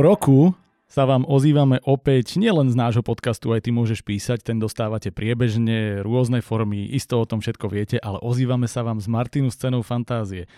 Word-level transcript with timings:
Roku 0.00 0.56
sa 0.88 1.04
vám 1.04 1.28
ozývame 1.28 1.76
opäť 1.84 2.40
nielen 2.40 2.72
z 2.72 2.74
nášho 2.74 3.04
podcastu, 3.04 3.52
aj 3.52 3.68
ty 3.68 3.70
môžeš 3.70 4.00
písať, 4.00 4.40
ten 4.40 4.56
dostávate 4.56 5.12
priebežne, 5.12 6.00
rôzne 6.00 6.40
formy, 6.40 6.88
isto 6.88 7.20
o 7.20 7.28
tom 7.28 7.44
všetko 7.44 7.68
viete, 7.68 7.96
ale 8.00 8.16
ozývame 8.24 8.64
sa 8.64 8.80
vám 8.80 8.96
z 8.96 9.12
Martinu 9.12 9.52
scénou 9.52 9.84
fantázie. 9.84 10.48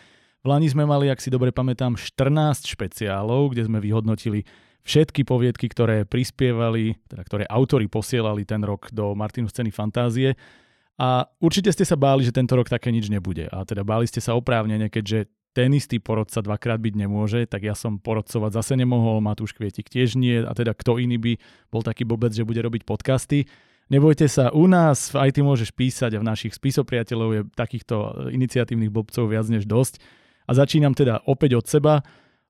V 0.41 0.47
Lani 0.47 0.71
sme 0.71 0.87
mali, 0.87 1.11
ak 1.11 1.19
si 1.19 1.27
dobre 1.27 1.51
pamätám, 1.51 1.99
14 1.99 2.71
špeciálov, 2.71 3.51
kde 3.51 3.67
sme 3.67 3.83
vyhodnotili 3.83 4.47
všetky 4.87 5.27
poviedky, 5.27 5.67
ktoré 5.67 6.07
prispievali, 6.07 6.95
teda 7.11 7.23
ktoré 7.27 7.45
autory 7.51 7.91
posielali 7.91 8.47
ten 8.47 8.63
rok 8.63 8.95
do 8.95 9.19
Martinu 9.19 9.51
scény 9.51 9.75
fantázie. 9.75 10.39
A 11.03 11.27
určite 11.43 11.75
ste 11.75 11.83
sa 11.83 11.99
báli, 11.99 12.23
že 12.23 12.31
tento 12.31 12.55
rok 12.55 12.71
také 12.71 12.95
nič 12.95 13.11
nebude. 13.11 13.51
A 13.51 13.67
teda 13.67 13.83
báli 13.83 14.07
ste 14.07 14.23
sa 14.23 14.39
oprávnene, 14.39 14.87
keďže 14.87 15.27
ten 15.53 15.77
istý 15.77 16.01
porodca 16.01 16.41
dvakrát 16.41 16.81
byť 16.81 16.95
nemôže, 16.97 17.45
tak 17.45 17.69
ja 17.69 17.77
som 17.77 18.01
porodcovať 18.01 18.51
zase 18.57 18.73
nemohol, 18.81 19.21
Matúš 19.21 19.53
Kvietik 19.53 19.93
tiež 19.93 20.17
nie, 20.17 20.41
a 20.41 20.53
teda 20.57 20.73
kto 20.73 20.97
iný 20.97 21.21
by 21.21 21.33
bol 21.69 21.85
taký 21.85 22.09
bobec, 22.09 22.33
že 22.33 22.49
bude 22.49 22.61
robiť 22.65 22.89
podcasty. 22.89 23.45
Nebojte 23.93 24.25
sa, 24.25 24.49
u 24.57 24.65
nás 24.65 25.13
aj 25.13 25.37
ty 25.37 25.45
môžeš 25.45 25.77
písať 25.77 26.17
a 26.17 26.23
v 26.25 26.29
našich 26.29 26.57
spisopriateľov 26.57 27.29
je 27.37 27.41
takýchto 27.53 28.29
iniciatívnych 28.33 28.89
blbcov 28.89 29.29
viac 29.29 29.45
než 29.53 29.69
dosť. 29.69 30.01
A 30.49 30.57
začínam 30.57 30.97
teda 30.97 31.21
opäť 31.29 31.61
od 31.61 31.67
seba. 31.69 32.01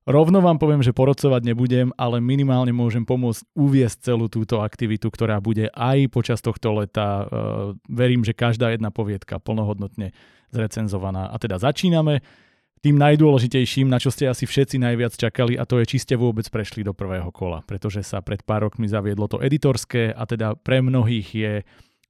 Rovno 0.03 0.39
vám 0.39 0.59
poviem, 0.59 0.83
že 0.83 0.95
porodcovať 0.95 1.43
nebudem, 1.47 1.91
ale 1.95 2.23
minimálne 2.23 2.71
môžem 2.71 3.03
pomôcť 3.03 3.43
uviesť 3.55 4.11
celú 4.11 4.27
túto 4.27 4.59
aktivitu, 4.59 5.11
ktorá 5.11 5.39
bude 5.43 5.67
aj 5.71 6.11
počas 6.11 6.39
tohto 6.43 6.75
leta. 6.79 7.23
E, 7.23 7.25
verím, 7.87 8.23
že 8.27 8.35
každá 8.35 8.71
jedna 8.75 8.91
poviedka 8.91 9.39
plnohodnotne 9.39 10.11
zrecenzovaná. 10.51 11.31
A 11.31 11.35
teda 11.39 11.55
začíname 11.55 12.19
tým 12.83 12.99
najdôležitejším, 12.99 13.87
na 13.87 13.95
čo 13.95 14.11
ste 14.11 14.27
asi 14.27 14.43
všetci 14.43 14.75
najviac 14.75 15.15
čakali 15.15 15.55
a 15.55 15.63
to 15.63 15.79
je, 15.79 15.95
či 15.95 16.03
ste 16.03 16.19
vôbec 16.19 16.43
prešli 16.51 16.83
do 16.83 16.91
prvého 16.91 17.31
kola, 17.31 17.63
pretože 17.63 18.03
sa 18.03 18.19
pred 18.19 18.43
pár 18.43 18.67
rokmi 18.67 18.91
zaviedlo 18.91 19.31
to 19.31 19.39
editorské 19.39 20.11
a 20.11 20.27
teda 20.27 20.59
pre 20.59 20.83
mnohých 20.83 21.27
je 21.31 21.53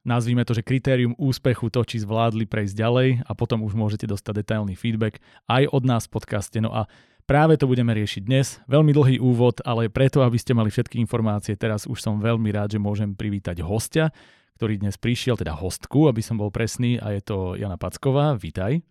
nazvime 0.02 0.42
to, 0.42 0.58
že 0.58 0.66
kritérium 0.66 1.14
úspechu 1.22 1.70
to, 1.70 1.86
či 1.86 2.02
zvládli 2.02 2.50
prejsť 2.50 2.74
ďalej 2.74 3.08
a 3.22 3.32
potom 3.38 3.62
už 3.62 3.78
môžete 3.78 4.10
dostať 4.10 4.42
detailný 4.42 4.74
feedback 4.74 5.22
aj 5.46 5.70
od 5.70 5.84
nás 5.86 6.10
v 6.10 6.18
podcaste. 6.18 6.58
No 6.58 6.74
a 6.74 6.90
práve 7.30 7.54
to 7.56 7.70
budeme 7.70 7.94
riešiť 7.94 8.26
dnes. 8.26 8.58
Veľmi 8.66 8.98
dlhý 8.98 9.18
úvod, 9.22 9.62
ale 9.64 9.94
preto, 9.94 10.26
aby 10.26 10.42
ste 10.42 10.58
mali 10.58 10.74
všetky 10.74 10.98
informácie, 10.98 11.54
teraz 11.54 11.86
už 11.86 12.02
som 12.02 12.18
veľmi 12.18 12.50
rád, 12.50 12.76
že 12.76 12.84
môžem 12.84 13.14
privítať 13.14 13.62
hostia, 13.62 14.10
ktorý 14.58 14.82
dnes 14.82 14.98
prišiel, 14.98 15.38
teda 15.38 15.54
hostku, 15.54 16.10
aby 16.10 16.26
som 16.26 16.42
bol 16.42 16.50
presný 16.50 16.98
a 16.98 17.14
je 17.14 17.22
to 17.22 17.38
Jana 17.56 17.78
Packová. 17.78 18.36
Vítaj. 18.36 18.82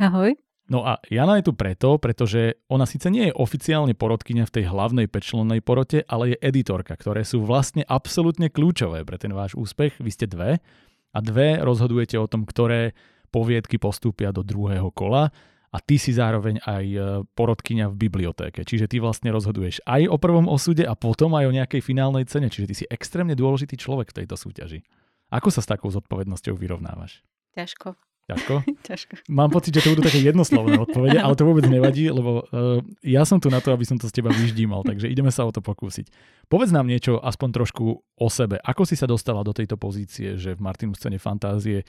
Ahoj. 0.00 0.49
No 0.70 0.86
a 0.86 1.02
Jana 1.10 1.42
je 1.42 1.50
tu 1.50 1.52
preto, 1.58 1.98
pretože 1.98 2.62
ona 2.70 2.86
síce 2.86 3.10
nie 3.10 3.26
je 3.26 3.34
oficiálne 3.34 3.90
porodkyňa 3.98 4.46
v 4.46 4.54
tej 4.54 4.64
hlavnej 4.70 5.10
pečlonnej 5.10 5.58
porote, 5.66 6.06
ale 6.06 6.38
je 6.38 6.42
editorka, 6.46 6.94
ktoré 6.94 7.26
sú 7.26 7.42
vlastne 7.42 7.82
absolútne 7.90 8.46
kľúčové 8.54 9.02
pre 9.02 9.18
ten 9.18 9.34
váš 9.34 9.58
úspech. 9.58 9.98
Vy 9.98 10.10
ste 10.14 10.26
dve 10.30 10.62
a 11.10 11.18
dve 11.18 11.58
rozhodujete 11.58 12.14
o 12.22 12.30
tom, 12.30 12.46
ktoré 12.46 12.94
poviedky 13.34 13.82
postúpia 13.82 14.30
do 14.30 14.46
druhého 14.46 14.94
kola 14.94 15.34
a 15.74 15.78
ty 15.78 15.98
si 15.98 16.14
zároveň 16.14 16.62
aj 16.62 16.84
e, 16.86 16.98
porodkyňa 17.34 17.90
v 17.90 17.96
bibliotéke. 18.06 18.62
Čiže 18.62 18.90
ty 18.90 19.02
vlastne 19.02 19.30
rozhoduješ 19.34 19.82
aj 19.86 20.06
o 20.06 20.18
prvom 20.18 20.50
osude 20.50 20.82
a 20.82 20.94
potom 20.94 21.34
aj 21.34 21.46
o 21.46 21.54
nejakej 21.54 21.82
finálnej 21.82 22.26
cene. 22.26 22.50
Čiže 22.50 22.66
ty 22.70 22.74
si 22.74 22.84
extrémne 22.90 23.38
dôležitý 23.38 23.78
človek 23.78 24.10
v 24.10 24.22
tejto 24.22 24.34
súťaži. 24.34 24.82
Ako 25.30 25.50
sa 25.54 25.62
s 25.62 25.70
takou 25.70 25.90
zodpovednosťou 25.94 26.58
vyrovnávaš? 26.58 27.22
Ťažko. 27.54 28.09
Ťažko? 28.30 28.54
Ťažko. 28.88 29.12
Mám 29.28 29.50
pocit, 29.50 29.74
že 29.74 29.82
to 29.82 29.92
budú 29.98 30.06
také 30.06 30.22
jednoslovné 30.22 30.78
odpovede, 30.86 31.18
ale 31.18 31.34
to 31.34 31.42
vôbec 31.42 31.66
nevadí, 31.66 32.06
lebo 32.06 32.46
uh, 32.46 32.78
ja 33.02 33.26
som 33.26 33.42
tu 33.42 33.50
na 33.50 33.58
to, 33.58 33.74
aby 33.74 33.82
som 33.82 33.98
to 33.98 34.06
z 34.06 34.22
teba 34.22 34.30
vyždímal, 34.30 34.86
takže 34.86 35.10
ideme 35.10 35.34
sa 35.34 35.42
o 35.42 35.50
to 35.50 35.58
pokúsiť. 35.58 36.08
Povedz 36.46 36.70
nám 36.70 36.86
niečo, 36.86 37.18
aspoň 37.18 37.48
trošku 37.62 37.84
o 37.98 38.28
sebe. 38.30 38.62
Ako 38.62 38.86
si 38.86 38.94
sa 38.94 39.10
dostala 39.10 39.42
do 39.42 39.50
tejto 39.50 39.74
pozície, 39.74 40.38
že 40.38 40.54
v 40.54 40.62
Martinu 40.62 40.94
scéne 40.94 41.18
fantázie 41.18 41.82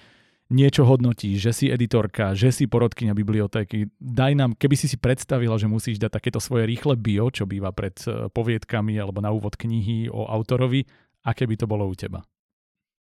niečo 0.52 0.84
hodnotí, 0.84 1.40
že 1.40 1.56
si 1.56 1.72
editorka, 1.72 2.36
že 2.36 2.52
si 2.52 2.68
porodkyňa 2.68 3.16
bibliotéky. 3.16 3.88
Daj 3.98 4.34
nám, 4.36 4.52
keby 4.60 4.76
si 4.76 4.92
si 4.92 5.00
predstavila, 5.00 5.56
že 5.56 5.72
musíš 5.72 5.98
dať 5.98 6.12
takéto 6.20 6.44
svoje 6.44 6.68
rýchle 6.68 7.00
bio, 7.00 7.32
čo 7.32 7.48
býva 7.48 7.72
pred 7.72 7.96
e, 8.04 8.28
poviedkami 8.28 9.00
alebo 9.00 9.24
na 9.24 9.32
úvod 9.32 9.56
knihy 9.56 10.12
o 10.12 10.28
autorovi, 10.28 10.84
aké 11.24 11.48
by 11.48 11.56
to 11.56 11.66
bolo 11.66 11.88
u 11.88 11.96
teba? 11.96 12.28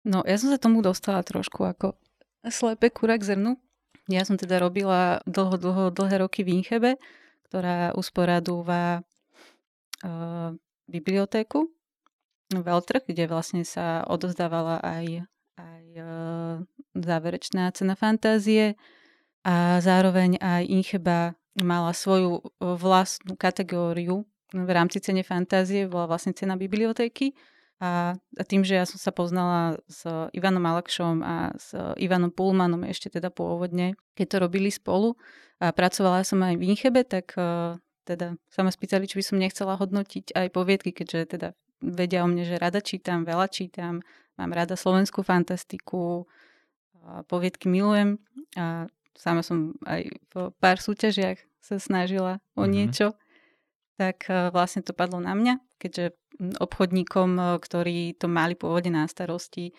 No, 0.05 0.23
ja 0.23 0.37
som 0.39 0.53
sa 0.53 0.61
tomu 0.61 0.79
dostala 0.79 1.25
trošku 1.25 1.65
ako 1.65 1.97
Slepé 2.47 2.87
kura 2.87 3.19
k 3.19 3.35
zrnu. 3.35 3.59
Ja 4.07 4.23
som 4.23 4.39
teda 4.39 4.63
robila 4.63 5.19
dlho, 5.27 5.59
dlho, 5.59 5.83
dlhé 5.91 6.23
roky 6.23 6.41
v 6.41 6.63
Inchebe, 6.63 6.95
ktorá 7.51 7.93
usporadúva 7.93 9.03
uh, 10.01 10.55
bibliotéku 10.89 11.69
Veltrh, 12.49 13.05
kde 13.05 13.29
vlastne 13.29 13.61
sa 13.61 14.01
odozdávala 14.09 14.81
aj, 14.81 15.29
aj 15.61 15.85
uh, 16.01 16.55
záverečná 16.97 17.69
cena 17.77 17.93
fantázie 17.93 18.73
a 19.45 19.77
zároveň 19.77 20.41
aj 20.41 20.65
Incheba 20.65 21.37
mala 21.61 21.93
svoju 21.93 22.41
vlastnú 22.57 23.37
kategóriu 23.37 24.25
v 24.49 24.69
rámci 24.73 24.97
cene 24.97 25.21
fantázie, 25.21 25.85
bola 25.85 26.09
vlastne 26.09 26.33
cena 26.33 26.57
bibliotéky 26.57 27.37
a, 27.79 28.19
a 28.19 28.43
tým, 28.43 28.67
že 28.67 28.75
ja 28.75 28.83
som 28.83 28.99
sa 28.99 29.15
poznala 29.15 29.79
s 29.87 30.03
Ivanom 30.35 30.67
Alakšom 30.67 31.23
a 31.23 31.55
s 31.55 31.71
Ivanom 31.95 32.27
Pullmanom 32.27 32.83
ešte 32.83 33.07
teda 33.07 33.31
pôvodne, 33.31 33.95
keď 34.19 34.25
to 34.27 34.37
robili 34.43 34.67
spolu 34.67 35.15
a 35.63 35.71
pracovala 35.71 36.27
som 36.27 36.43
aj 36.43 36.59
v 36.59 36.75
Inchebe, 36.75 37.07
tak 37.07 37.31
uh, 37.39 37.79
teda 38.03 38.35
sa 38.51 38.67
ma 38.67 38.71
spýtali, 38.75 39.07
či 39.07 39.15
by 39.15 39.23
som 39.23 39.39
nechcela 39.39 39.79
hodnotiť 39.79 40.35
aj 40.35 40.47
poviedky, 40.51 40.91
keďže 40.91 41.39
teda 41.39 41.47
vedia 41.79 42.23
o 42.23 42.27
mne, 42.27 42.43
že 42.43 42.59
rada 42.59 42.83
čítam, 42.83 43.23
veľa 43.23 43.47
čítam, 43.47 44.03
mám 44.35 44.51
rada 44.51 44.75
slovenskú 44.75 45.23
fantastiku, 45.23 46.27
uh, 46.27 47.23
poviedky 47.31 47.71
milujem 47.71 48.19
a 48.59 48.91
sama 49.15 49.39
som 49.39 49.71
aj 49.87 50.11
v 50.35 50.51
pár 50.59 50.83
súťažiach 50.83 51.39
sa 51.63 51.79
snažila 51.79 52.43
o 52.59 52.67
mm-hmm. 52.67 52.71
niečo, 52.75 53.15
tak 53.95 54.27
uh, 54.27 54.51
vlastne 54.51 54.83
to 54.83 54.91
padlo 54.91 55.23
na 55.23 55.31
mňa, 55.31 55.63
keďže 55.79 56.13
obchodníkom, 56.39 57.29
e, 57.39 57.43
ktorí 57.57 57.97
to 58.19 58.27
mali 58.27 58.53
pôvodne 58.53 58.99
na 58.99 59.05
starosti, 59.07 59.71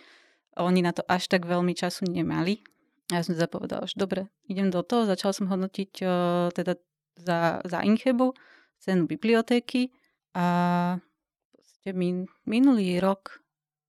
oni 0.59 0.83
na 0.83 0.91
to 0.91 1.06
až 1.06 1.31
tak 1.31 1.47
veľmi 1.47 1.77
času 1.77 2.11
nemali. 2.11 2.65
A 3.11 3.21
ja 3.21 3.22
som 3.22 3.34
teda 3.38 3.47
povedala, 3.47 3.87
že 3.87 3.99
dobre, 3.99 4.31
idem 4.50 4.71
do 4.71 4.83
toho. 4.83 5.06
Začala 5.06 5.34
som 5.34 5.50
hodnotiť 5.50 5.93
uh, 6.03 6.47
teda 6.55 6.78
za, 7.19 7.59
za 7.66 7.78
Inchebu 7.83 8.34
cenu 8.78 9.11
bibliotéky 9.11 9.91
a 10.31 10.94
min, 11.91 12.31
minulý 12.47 13.03
rok 13.03 13.43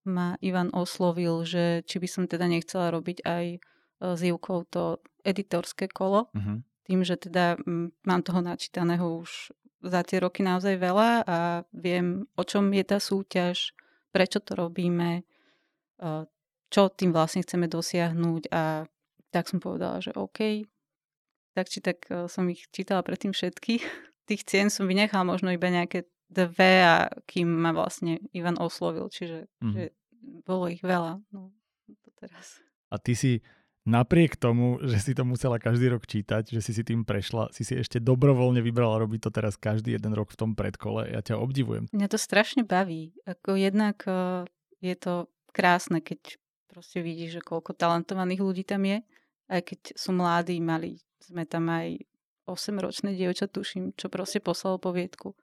ma 0.10 0.42
Ivan 0.42 0.74
oslovil, 0.74 1.46
že 1.46 1.86
či 1.86 2.02
by 2.02 2.08
som 2.10 2.24
teda 2.26 2.50
nechcela 2.50 2.90
robiť 2.90 3.22
aj 3.22 3.46
s 4.02 4.20
Ivkou 4.26 4.66
to 4.66 4.98
editorské 5.22 5.86
kolo. 5.86 6.34
Uh-huh. 6.34 6.66
Tým, 6.88 7.06
že 7.06 7.16
teda 7.18 7.62
mám 8.06 8.22
toho 8.25 8.42
načítaného 8.42 9.22
už 9.22 9.53
za 9.81 10.02
tie 10.06 10.22
roky 10.22 10.46
naozaj 10.46 10.78
veľa 10.78 11.25
a 11.25 11.38
viem, 11.74 12.30
o 12.38 12.44
čom 12.46 12.69
je 12.69 12.86
tá 12.86 13.02
súťaž, 13.02 13.74
prečo 14.14 14.38
to 14.38 14.53
robíme, 14.53 15.25
čo 16.69 16.81
tým 16.94 17.12
vlastne 17.14 17.42
chceme 17.42 17.66
dosiahnuť 17.66 18.44
a 18.53 18.86
tak 19.31 19.47
som 19.47 19.64
povedala, 19.64 20.03
že 20.03 20.12
OK. 20.14 20.68
Tak 21.56 21.66
či 21.68 21.80
tak 21.84 22.08
som 22.31 22.47
ich 22.52 22.68
čítala 22.69 23.02
predtým 23.02 23.34
všetky. 23.34 23.81
Tých 24.30 24.44
cien 24.46 24.68
som 24.69 24.88
vynechala 24.88 25.28
možno 25.28 25.50
iba 25.52 25.68
nejaké 25.68 26.08
dve 26.31 26.74
a 26.86 27.12
kým 27.28 27.48
ma 27.48 27.75
vlastne 27.75 28.24
Ivan 28.31 28.56
oslovil, 28.56 29.12
čiže 29.12 29.52
mm. 29.59 29.74
že 29.75 29.84
bolo 30.48 30.72
ich 30.72 30.80
veľa. 30.80 31.19
No, 31.36 31.51
to 32.06 32.10
teraz. 32.16 32.63
A 32.88 32.95
ty 32.95 33.18
si 33.19 33.44
napriek 33.86 34.38
tomu, 34.38 34.78
že 34.86 35.01
si 35.01 35.12
to 35.18 35.25
musela 35.25 35.57
každý 35.57 35.89
rok 35.89 36.06
čítať, 36.06 36.54
že 36.54 36.62
si 36.62 36.72
si 36.74 36.83
tým 36.86 37.01
prešla, 37.01 37.50
si 37.50 37.66
si 37.66 37.74
ešte 37.74 37.98
dobrovoľne 37.98 38.62
vybrala 38.62 39.01
robiť 39.01 39.19
to 39.25 39.30
teraz 39.33 39.57
každý 39.57 39.98
jeden 39.98 40.13
rok 40.13 40.30
v 40.30 40.39
tom 40.39 40.51
predkole. 40.54 41.10
Ja 41.10 41.25
ťa 41.25 41.42
obdivujem. 41.42 41.89
Mňa 41.89 42.07
to 42.10 42.19
strašne 42.22 42.62
baví. 42.62 43.18
Ako 43.25 43.57
jednak 43.57 44.06
uh, 44.06 44.45
je 44.81 44.94
to 44.98 45.30
krásne, 45.50 46.00
keď 46.00 46.38
proste 46.69 47.01
vidíš, 47.01 47.42
že 47.42 47.42
koľko 47.42 47.74
talentovaných 47.74 48.42
ľudí 48.42 48.63
tam 48.63 48.86
je. 48.86 49.01
Aj 49.51 49.62
keď 49.62 49.98
sú 49.98 50.16
mladí, 50.16 50.62
mali 50.63 51.01
sme 51.19 51.44
tam 51.44 51.68
aj 51.68 52.00
8-ročné 52.48 53.13
dievča, 53.13 53.51
tuším, 53.51 53.94
čo 53.98 54.07
proste 54.07 54.39
poslalo 54.39 54.80
poviedku. 54.80 55.36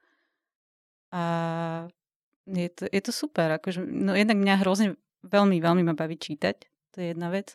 A 1.13 1.23
je 2.49 2.69
to, 2.73 2.85
je 2.89 3.01
to 3.05 3.13
super. 3.13 3.53
Akože, 3.61 3.85
no 3.85 4.17
jednak 4.17 4.41
mňa 4.41 4.65
hrozne 4.65 4.97
veľmi, 5.25 5.61
veľmi 5.61 5.83
ma 5.85 5.93
baví 5.93 6.17
čítať. 6.17 6.57
To 6.97 7.05
je 7.05 7.13
jedna 7.13 7.29
vec. 7.29 7.53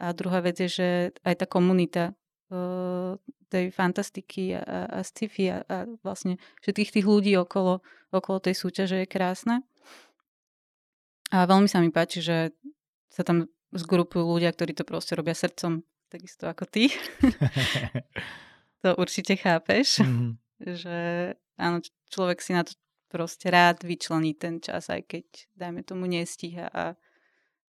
A 0.00 0.16
druhá 0.16 0.40
vec 0.40 0.56
je, 0.56 0.68
že 0.68 0.88
aj 1.22 1.44
tá 1.44 1.46
komunita 1.46 2.16
uh, 2.48 3.20
tej 3.52 3.68
fantastiky 3.74 4.56
a, 4.56 4.62
a 4.88 4.98
sci-fi 5.04 5.52
a, 5.52 5.58
a 5.66 5.76
vlastne 6.00 6.40
všetkých 6.64 6.94
tých 6.96 7.06
ľudí 7.06 7.36
okolo, 7.36 7.84
okolo 8.14 8.38
tej 8.40 8.56
súťaže 8.56 9.04
je 9.04 9.06
krásna. 9.10 9.60
A 11.30 11.44
veľmi 11.44 11.68
sa 11.68 11.84
mi 11.84 11.92
páči, 11.92 12.24
že 12.24 12.56
sa 13.10 13.22
tam 13.26 13.50
zgrupujú 13.74 14.26
ľudia, 14.26 14.50
ktorí 14.50 14.74
to 14.74 14.86
proste 14.86 15.14
robia 15.14 15.34
srdcom, 15.34 15.82
takisto 16.10 16.46
ako 16.46 16.66
ty. 16.66 16.90
to 18.82 18.94
určite 18.98 19.38
chápeš, 19.38 20.02
mm-hmm. 20.02 20.30
že 20.74 20.98
áno, 21.54 21.84
človek 22.10 22.38
si 22.42 22.54
na 22.54 22.66
to 22.66 22.74
proste 23.10 23.50
rád 23.50 23.82
vyčlení 23.82 24.38
ten 24.38 24.62
čas, 24.62 24.90
aj 24.90 25.06
keď, 25.06 25.26
dajme 25.58 25.82
tomu, 25.82 26.06
nestíha 26.06 26.70
a, 26.70 26.94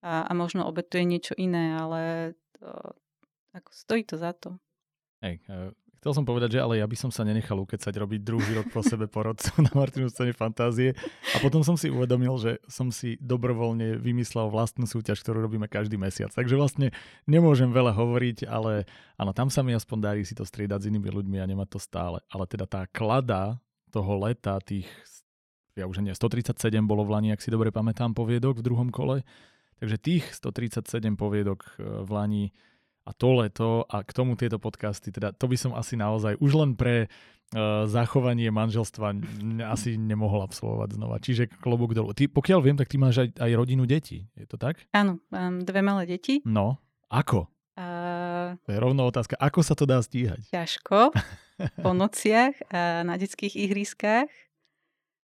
a, 0.05 0.29
a 0.29 0.31
možno 0.37 0.69
obetuje 0.69 1.01
niečo 1.01 1.33
iné, 1.33 1.73
ale 1.73 2.01
to, 2.61 2.69
ako 3.57 3.69
stojí 3.73 4.05
to 4.05 4.21
za 4.21 4.37
to. 4.37 4.61
Hej, 5.25 5.41
e, 5.49 5.73
Chcel 6.05 6.21
som 6.21 6.29
povedať, 6.29 6.53
že 6.53 6.59
ale 6.61 6.77
ja 6.77 6.85
by 6.85 6.93
som 6.93 7.09
sa 7.09 7.25
nenechal 7.25 7.57
ukecať 7.57 7.89
robiť 7.89 8.21
druhý 8.21 8.61
rok 8.61 8.69
po 8.69 8.85
sebe 8.85 9.09
porodcu 9.09 9.49
na 9.65 9.73
Martinu 9.73 10.05
scéne 10.05 10.37
fantázie 10.37 10.93
a 11.33 11.41
potom 11.41 11.65
som 11.65 11.73
si 11.73 11.89
uvedomil, 11.89 12.37
že 12.37 12.61
som 12.69 12.93
si 12.93 13.17
dobrovoľne 13.17 13.97
vymyslel 13.97 14.53
vlastnú 14.53 14.85
súťaž, 14.85 15.25
ktorú 15.25 15.41
robíme 15.41 15.65
každý 15.65 15.97
mesiac. 15.97 16.29
Takže 16.29 16.61
vlastne 16.61 16.93
nemôžem 17.25 17.73
veľa 17.73 17.97
hovoriť, 17.97 18.45
ale 18.45 18.85
áno, 19.17 19.33
tam 19.33 19.49
sa 19.49 19.65
mi 19.65 19.73
aspoň 19.73 19.97
darí 19.97 20.21
si 20.21 20.37
to 20.37 20.45
striedať 20.45 20.85
s 20.85 20.89
inými 20.93 21.09
ľuďmi 21.09 21.41
a 21.41 21.49
nemá 21.49 21.65
to 21.65 21.81
stále. 21.81 22.21
Ale 22.29 22.45
teda 22.45 22.69
tá 22.69 22.85
klada 22.85 23.57
toho 23.89 24.13
leta, 24.29 24.61
tých, 24.61 24.85
ja 25.73 25.89
už 25.89 26.05
nie, 26.05 26.13
137 26.13 26.53
bolo 26.85 27.01
v 27.01 27.17
Lani, 27.17 27.29
ak 27.33 27.41
si 27.41 27.49
dobre 27.49 27.73
pamätám, 27.73 28.13
poviedok 28.13 28.61
v 28.61 28.65
druhom 28.69 28.93
kole. 28.93 29.25
Takže 29.79 29.97
tých 29.99 30.23
137 30.31 31.19
poviedok 31.19 31.59
e, 31.63 32.03
v 32.03 32.09
Lani 32.09 32.45
a 33.05 33.11
to 33.13 33.37
leto 33.37 33.85
a 33.85 34.01
k 34.01 34.11
tomu 34.11 34.33
tieto 34.33 34.57
podcasty, 34.57 35.13
teda 35.13 35.29
to 35.37 35.45
by 35.45 35.53
som 35.53 35.77
asi 35.77 35.93
naozaj 35.93 36.41
už 36.41 36.51
len 36.57 36.73
pre 36.73 37.05
uh, 37.05 37.85
zachovanie 37.85 38.49
manželstva 38.49 39.13
asi 39.69 39.93
nemohol 39.93 40.41
absolvovať 40.41 40.97
znova. 40.97 41.21
Čiže 41.21 41.53
klobúk 41.61 41.93
dolu. 41.93 42.17
Ty, 42.17 42.33
pokiaľ 42.33 42.59
viem, 42.65 42.73
tak 42.73 42.89
ty 42.89 42.97
máš 42.97 43.29
aj, 43.29 43.29
aj 43.37 43.51
rodinu 43.53 43.85
detí. 43.85 44.25
Je 44.33 44.49
to 44.49 44.57
tak? 44.57 44.89
Áno, 44.89 45.21
mám 45.29 45.61
dve 45.61 45.85
malé 45.85 46.17
deti. 46.17 46.41
No, 46.49 46.81
ako? 47.13 47.45
Uh, 47.77 48.57
to 48.65 48.73
je 48.73 48.79
rovno 48.81 49.05
otázka. 49.05 49.37
Ako 49.37 49.61
sa 49.61 49.77
to 49.77 49.85
dá 49.85 50.01
stíhať? 50.01 50.41
Ťažko. 50.49 51.13
po 51.85 51.91
nociach 52.01 52.57
a 52.73 53.05
na 53.05 53.21
detských 53.21 53.53
ihriskách 53.53 54.31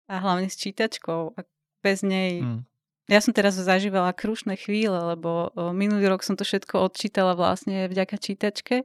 a 0.07 0.13
hlavne 0.24 0.48
s 0.48 0.56
čítačkou. 0.56 1.36
A 1.36 1.40
bez 1.83 2.00
nej 2.00 2.40
hmm. 2.40 2.62
Ja 3.07 3.24
som 3.24 3.31
teraz 3.31 3.56
zažívala 3.56 4.12
krušné 4.12 4.59
chvíle, 4.59 5.15
lebo 5.15 5.56
minulý 5.71 6.12
rok 6.12 6.27
som 6.27 6.36
to 6.36 6.44
všetko 6.44 6.92
odčítala 6.92 7.39
vlastne 7.39 7.88
vďaka 7.88 8.19
čítačke. 8.19 8.83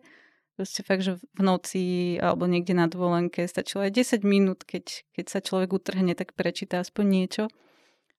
Proste 0.54 0.86
fakt, 0.86 1.02
že 1.02 1.18
v 1.18 1.40
noci 1.42 1.84
alebo 2.22 2.46
niekde 2.46 2.70
na 2.70 2.86
dôlenke 2.86 3.50
stačilo 3.50 3.82
aj 3.82 3.98
10 3.98 4.22
minút, 4.22 4.62
keď, 4.62 5.02
keď 5.10 5.26
sa 5.26 5.42
človek 5.42 5.74
utrhne, 5.74 6.14
tak 6.14 6.38
prečíta 6.38 6.78
aspoň 6.78 7.04
niečo. 7.10 7.44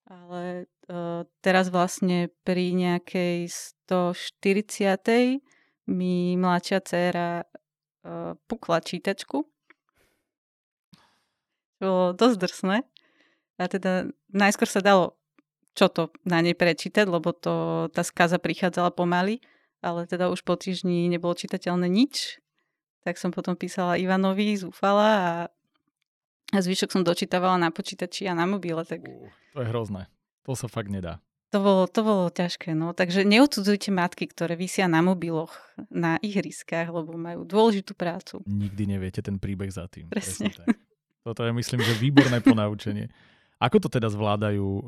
Ale 0.03 0.67
uh, 0.91 1.23
teraz 1.39 1.71
vlastne 1.71 2.27
pri 2.43 2.75
nejakej 2.75 3.47
140. 3.87 5.39
mi 5.87 6.35
mladšia 6.35 6.83
dcéra 6.83 7.47
uh, 7.47 8.35
pukla 8.51 8.83
čítačku. 8.83 9.47
Bolo 11.79 12.11
dosť 12.11 12.37
drsné. 12.43 12.77
A 13.55 13.63
teda 13.71 14.11
najskôr 14.35 14.67
sa 14.67 14.83
dalo 14.83 15.15
čo 15.73 15.89
to 15.89 16.13
na 16.23 16.39
nej 16.39 16.53
prečítať, 16.53 17.05
lebo 17.09 17.33
to, 17.33 17.87
tá 17.89 18.05
skaza 18.05 18.37
prichádzala 18.37 18.93
pomaly, 18.93 19.41
ale 19.81 20.05
teda 20.05 20.29
už 20.29 20.45
po 20.45 20.53
týždni 20.55 21.09
nebolo 21.09 21.33
čitateľné 21.33 21.89
nič. 21.89 22.39
Tak 23.03 23.19
som 23.19 23.35
potom 23.35 23.59
písala 23.59 23.99
Ivanovi, 23.99 24.55
zúfala 24.55 25.09
a, 25.11 25.33
a 26.55 26.57
zvyšok 26.57 26.89
som 26.93 27.03
dočítavala 27.03 27.59
na 27.59 27.69
počítači 27.73 28.31
a 28.31 28.37
na 28.37 28.47
mobile. 28.47 28.79
Tak... 28.87 29.03
Uh, 29.03 29.27
to 29.51 29.59
je 29.59 29.67
hrozné. 29.67 30.07
To 30.47 30.55
sa 30.55 30.71
fakt 30.71 30.87
nedá. 30.87 31.19
To 31.51 31.61
bolo, 31.61 31.83
to 31.85 32.01
bolo 32.01 32.33
ťažké, 32.33 32.73
no. 32.73 32.97
Takže 32.97 33.21
neodsudzujte 33.27 33.93
matky, 33.93 34.25
ktoré 34.25 34.57
vysia 34.57 34.89
na 34.89 35.05
mobiloch, 35.05 35.53
na 35.93 36.17
ihriskách, 36.17 36.89
lebo 36.89 37.13
majú 37.13 37.45
dôležitú 37.45 37.93
prácu. 37.93 38.41
Nikdy 38.49 38.89
neviete 38.89 39.21
ten 39.21 39.37
príbeh 39.37 39.69
za 39.69 39.85
tým. 39.85 40.09
Presne. 40.09 40.49
Presne 40.49 40.73
tak. 40.73 40.81
Toto 41.23 41.45
je, 41.45 41.51
myslím, 41.53 41.79
že 41.85 41.93
výborné 42.01 42.41
ponaučenie. 42.41 43.05
Ako 43.63 43.79
to 43.79 43.87
teda 43.87 44.11
zvládajú 44.11 44.67
e, 44.67 44.81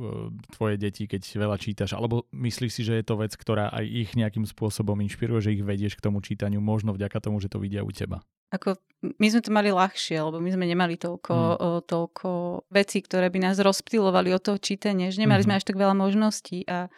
tvoje 0.52 0.76
deti, 0.76 1.08
keď 1.08 1.24
veľa 1.24 1.56
čítaš? 1.56 1.96
Alebo 1.96 2.28
myslíš 2.36 2.72
si, 2.76 2.82
že 2.84 3.00
je 3.00 3.06
to 3.08 3.16
vec, 3.16 3.32
ktorá 3.32 3.72
aj 3.72 3.88
ich 3.88 4.12
nejakým 4.20 4.44
spôsobom 4.44 5.00
inšpiruje, 5.00 5.40
že 5.48 5.54
ich 5.56 5.64
vedieš 5.64 5.96
k 5.96 6.04
tomu 6.04 6.20
čítaniu, 6.20 6.60
možno 6.60 6.92
vďaka 6.92 7.24
tomu, 7.24 7.40
že 7.40 7.48
to 7.48 7.64
vidia 7.64 7.88
u 7.88 7.92
teba? 7.96 8.20
Ako, 8.52 8.76
my 9.16 9.28
sme 9.32 9.42
to 9.42 9.52
mali 9.56 9.72
ľahšie, 9.72 10.20
lebo 10.20 10.44
my 10.44 10.52
sme 10.52 10.68
nemali 10.68 11.00
toľko, 11.00 11.34
hmm. 11.34 11.56
o, 11.64 11.70
toľko 11.88 12.30
vecí, 12.68 13.00
ktoré 13.00 13.32
by 13.32 13.40
nás 13.48 13.64
rozptýlovali 13.64 14.36
od 14.36 14.44
toho 14.44 14.60
čítania, 14.60 15.08
že 15.08 15.24
nemali 15.24 15.40
hmm. 15.40 15.48
sme 15.48 15.58
až 15.58 15.64
tak 15.64 15.80
veľa 15.80 15.96
možností 15.96 16.68
a, 16.68 16.92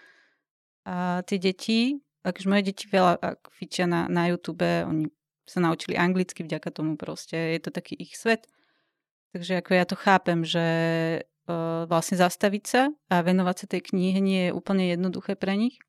a 0.89 1.21
tie 1.29 1.37
deti, 1.37 2.01
akože 2.25 2.47
moje 2.49 2.73
deti 2.73 2.89
veľa 2.89 3.21
ak 3.21 3.53
fičia 3.53 3.85
na, 3.85 4.09
na 4.09 4.27
YouTube, 4.33 4.65
oni 4.65 5.13
sa 5.47 5.61
naučili 5.63 5.95
anglicky 5.95 6.41
vďaka 6.41 6.73
tomu 6.73 6.99
proste, 6.99 7.37
je 7.37 7.59
to 7.61 7.69
taký 7.71 7.95
ich 7.95 8.17
svet. 8.19 8.49
Takže 9.31 9.63
ako 9.63 9.71
ja 9.77 9.85
to 9.87 9.95
chápem, 9.95 10.43
že 10.43 10.65
vlastne 11.87 12.19
zastaviť 12.19 12.63
sa 12.67 12.91
a 13.07 13.15
venovať 13.23 13.55
sa 13.55 13.65
tej 13.71 13.81
knihe 13.91 14.19
nie 14.19 14.41
je 14.49 14.55
úplne 14.55 14.83
jednoduché 14.91 15.39
pre 15.39 15.55
nich. 15.55 15.79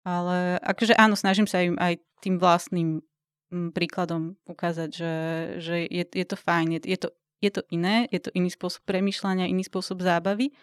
Ale 0.00 0.56
akože 0.64 0.96
áno, 0.96 1.12
snažím 1.12 1.44
sa 1.44 1.60
im 1.60 1.76
aj 1.76 2.00
tým 2.24 2.40
vlastným 2.40 3.04
príkladom 3.50 4.40
ukázať, 4.46 4.90
že, 4.94 5.14
že 5.60 5.76
je, 5.84 6.04
je 6.06 6.26
to 6.26 6.36
fajn, 6.38 6.78
je, 6.78 6.80
je, 6.86 6.98
to, 7.04 7.08
je 7.42 7.50
to 7.50 7.62
iné, 7.68 8.06
je 8.08 8.20
to 8.22 8.30
iný 8.32 8.48
spôsob 8.48 8.86
premyšľania, 8.86 9.50
iný 9.50 9.66
spôsob 9.66 10.00
zábavy, 10.00 10.54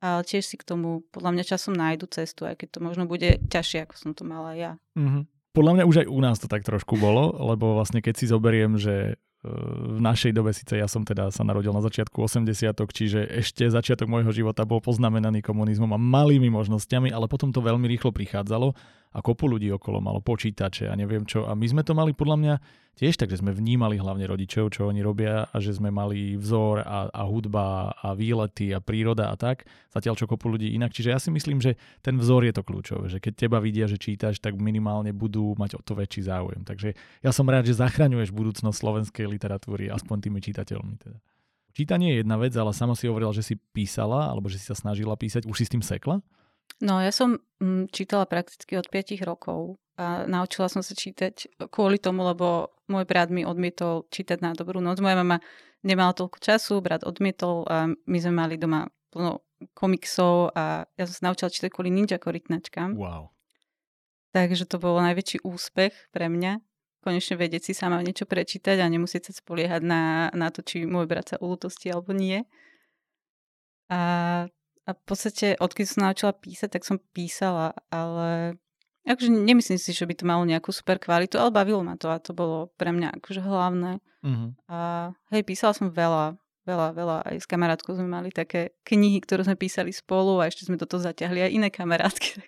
ale 0.00 0.24
tiež 0.24 0.42
si 0.48 0.56
k 0.56 0.64
tomu 0.64 1.04
podľa 1.12 1.36
mňa 1.36 1.44
časom 1.44 1.76
nájdu 1.76 2.08
cestu, 2.08 2.48
aj 2.48 2.64
keď 2.64 2.68
to 2.72 2.80
možno 2.80 3.04
bude 3.04 3.38
ťažšie, 3.52 3.84
ako 3.84 3.94
som 3.94 4.10
to 4.16 4.24
mala 4.24 4.56
ja. 4.56 4.72
Mm-hmm. 4.96 5.28
Podľa 5.52 5.72
mňa 5.76 5.84
už 5.84 5.96
aj 6.06 6.08
u 6.08 6.20
nás 6.24 6.36
to 6.40 6.48
tak 6.48 6.64
trošku 6.64 6.96
bolo, 6.96 7.36
lebo 7.36 7.76
vlastne 7.76 8.00
keď 8.00 8.14
si 8.16 8.26
zoberiem, 8.30 8.80
že 8.80 9.20
v 9.40 10.00
našej 10.04 10.36
dobe, 10.36 10.52
síce 10.52 10.76
ja 10.76 10.84
som 10.84 11.00
teda 11.00 11.32
sa 11.32 11.40
narodil 11.40 11.72
na 11.72 11.80
začiatku 11.80 12.20
80 12.20 12.76
čiže 12.76 13.24
ešte 13.40 13.64
začiatok 13.72 14.04
môjho 14.04 14.28
života 14.36 14.68
bol 14.68 14.84
poznamenaný 14.84 15.40
komunizmom 15.40 15.96
a 15.96 15.98
malými 16.00 16.52
možnosťami, 16.52 17.08
ale 17.08 17.24
potom 17.24 17.48
to 17.48 17.64
veľmi 17.64 17.88
rýchlo 17.88 18.12
prichádzalo 18.12 18.76
a 19.10 19.18
kopu 19.18 19.50
ľudí 19.50 19.66
okolo 19.74 19.98
malo 19.98 20.22
počítače 20.22 20.86
a 20.86 20.94
neviem 20.94 21.26
čo. 21.26 21.42
A 21.50 21.58
my 21.58 21.66
sme 21.66 21.82
to 21.82 21.98
mali 21.98 22.14
podľa 22.14 22.36
mňa 22.38 22.54
tiež 22.94 23.18
tak, 23.18 23.32
že 23.32 23.42
sme 23.42 23.50
vnímali 23.50 23.98
hlavne 23.98 24.22
rodičov, 24.28 24.70
čo 24.70 24.86
oni 24.86 25.02
robia 25.02 25.50
a 25.50 25.56
že 25.58 25.74
sme 25.74 25.90
mali 25.90 26.38
vzor 26.38 26.84
a, 26.84 27.10
a 27.10 27.22
hudba 27.26 27.90
a 27.90 28.14
výlety 28.14 28.70
a 28.70 28.78
príroda 28.78 29.32
a 29.32 29.36
tak, 29.40 29.66
zatiaľ 29.90 30.14
čo 30.14 30.30
kopu 30.30 30.52
ľudí 30.54 30.70
inak. 30.76 30.94
Čiže 30.94 31.10
ja 31.10 31.18
si 31.18 31.34
myslím, 31.34 31.58
že 31.58 31.74
ten 32.06 32.20
vzor 32.20 32.46
je 32.46 32.54
to 32.54 32.62
kľúčové, 32.62 33.10
že 33.10 33.18
keď 33.18 33.48
teba 33.48 33.58
vidia, 33.58 33.90
že 33.90 33.98
čítaš, 33.98 34.38
tak 34.38 34.54
minimálne 34.60 35.10
budú 35.10 35.58
mať 35.58 35.78
o 35.78 35.82
to 35.82 35.98
väčší 35.98 36.30
záujem. 36.30 36.62
Takže 36.62 36.94
ja 37.24 37.30
som 37.34 37.48
rád, 37.50 37.66
že 37.66 37.80
zachraňuješ 37.80 38.30
budúcnosť 38.30 38.78
slovenskej 38.78 39.26
literatúry, 39.26 39.90
aspoň 39.90 40.30
tými 40.30 40.38
čitateľmi 40.38 40.94
teda. 41.02 41.18
Čítanie 41.70 42.18
je 42.18 42.26
jedna 42.26 42.34
vec, 42.34 42.50
ale 42.58 42.74
sama 42.74 42.98
si 42.98 43.06
hovorila, 43.06 43.30
že 43.30 43.46
si 43.46 43.54
písala, 43.54 44.26
alebo 44.26 44.50
že 44.50 44.58
si 44.58 44.66
sa 44.66 44.74
snažila 44.74 45.14
písať. 45.14 45.46
Už 45.46 45.62
si 45.62 45.64
s 45.66 45.72
tým 45.72 45.82
sekla? 45.86 46.18
No, 46.78 47.02
ja 47.02 47.10
som 47.10 47.42
mm, 47.58 47.90
čítala 47.90 48.24
prakticky 48.30 48.78
od 48.78 48.86
5 48.86 49.18
rokov 49.26 49.76
a 50.00 50.24
naučila 50.24 50.70
som 50.72 50.80
sa 50.80 50.96
čítať 50.96 51.60
kvôli 51.68 52.00
tomu, 52.00 52.24
lebo 52.24 52.72
môj 52.88 53.04
brat 53.04 53.28
mi 53.28 53.44
odmietol 53.44 54.08
čítať 54.08 54.40
na 54.40 54.56
dobrú 54.56 54.80
noc. 54.80 54.96
Moja 55.02 55.18
mama 55.18 55.44
nemala 55.84 56.16
toľko 56.16 56.40
času, 56.40 56.80
brat 56.80 57.04
odmietol 57.04 57.68
a 57.68 57.90
my 57.92 58.18
sme 58.22 58.32
mali 58.32 58.56
doma 58.56 58.88
plno 59.12 59.44
komiksov 59.76 60.56
a 60.56 60.88
ja 60.96 61.04
som 61.04 61.14
sa 61.14 61.22
naučila 61.28 61.52
čítať 61.52 61.68
kvôli 61.68 61.92
ninja 61.92 62.16
korytnačkám. 62.16 62.96
Wow. 62.96 63.28
Takže 64.30 64.64
to 64.64 64.78
bol 64.78 64.96
najväčší 65.02 65.42
úspech 65.42 65.92
pre 66.14 66.30
mňa. 66.30 66.62
Konečne 67.00 67.40
vedieť 67.40 67.68
si 67.68 67.72
sama 67.72 68.00
niečo 68.04 68.28
prečítať 68.28 68.80
a 68.80 68.86
nemusieť 68.88 69.28
sa 69.28 69.32
spoliehať 69.36 69.82
na, 69.84 70.28
na 70.36 70.48
to, 70.52 70.60
či 70.60 70.84
môj 70.84 71.08
brat 71.08 71.32
sa 71.32 71.36
ulútosti 71.40 71.90
alebo 71.90 72.12
nie. 72.12 72.44
A, 73.90 74.00
a 74.90 74.98
v 74.98 75.02
podstate, 75.06 75.54
odkedy 75.54 75.86
som 75.86 76.02
naučila 76.10 76.34
písať, 76.34 76.68
tak 76.74 76.82
som 76.82 76.98
písala, 77.14 77.78
ale 77.94 78.58
Akože 79.08 79.32
nemyslím 79.32 79.80
si, 79.80 79.96
že 79.96 80.04
by 80.04 80.12
to 80.12 80.28
malo 80.28 80.44
nejakú 80.44 80.76
super 80.76 81.00
kvalitu, 81.00 81.40
ale 81.40 81.48
bavilo 81.48 81.80
ma 81.80 81.96
to 81.96 82.12
a 82.12 82.20
to 82.20 82.36
bolo 82.36 82.68
pre 82.76 82.92
mňa 82.92 83.16
akože 83.16 83.40
hlavné. 83.40 83.96
Uh-huh. 84.20 84.52
A 84.68 85.10
hej, 85.32 85.40
písala 85.48 85.72
som 85.72 85.88
veľa, 85.88 86.36
veľa, 86.68 86.88
veľa. 86.92 87.16
Aj 87.24 87.36
s 87.40 87.48
kamarátkou 87.48 87.96
sme 87.96 88.04
mali 88.04 88.28
také 88.28 88.76
knihy, 88.84 89.24
ktoré 89.24 89.48
sme 89.48 89.56
písali 89.56 89.88
spolu 89.88 90.44
a 90.44 90.52
ešte 90.52 90.68
sme 90.68 90.76
do 90.76 90.84
toho 90.84 91.00
zaťahli 91.00 91.48
aj 91.48 91.50
iné 91.50 91.68
kamarátky. 91.72 92.30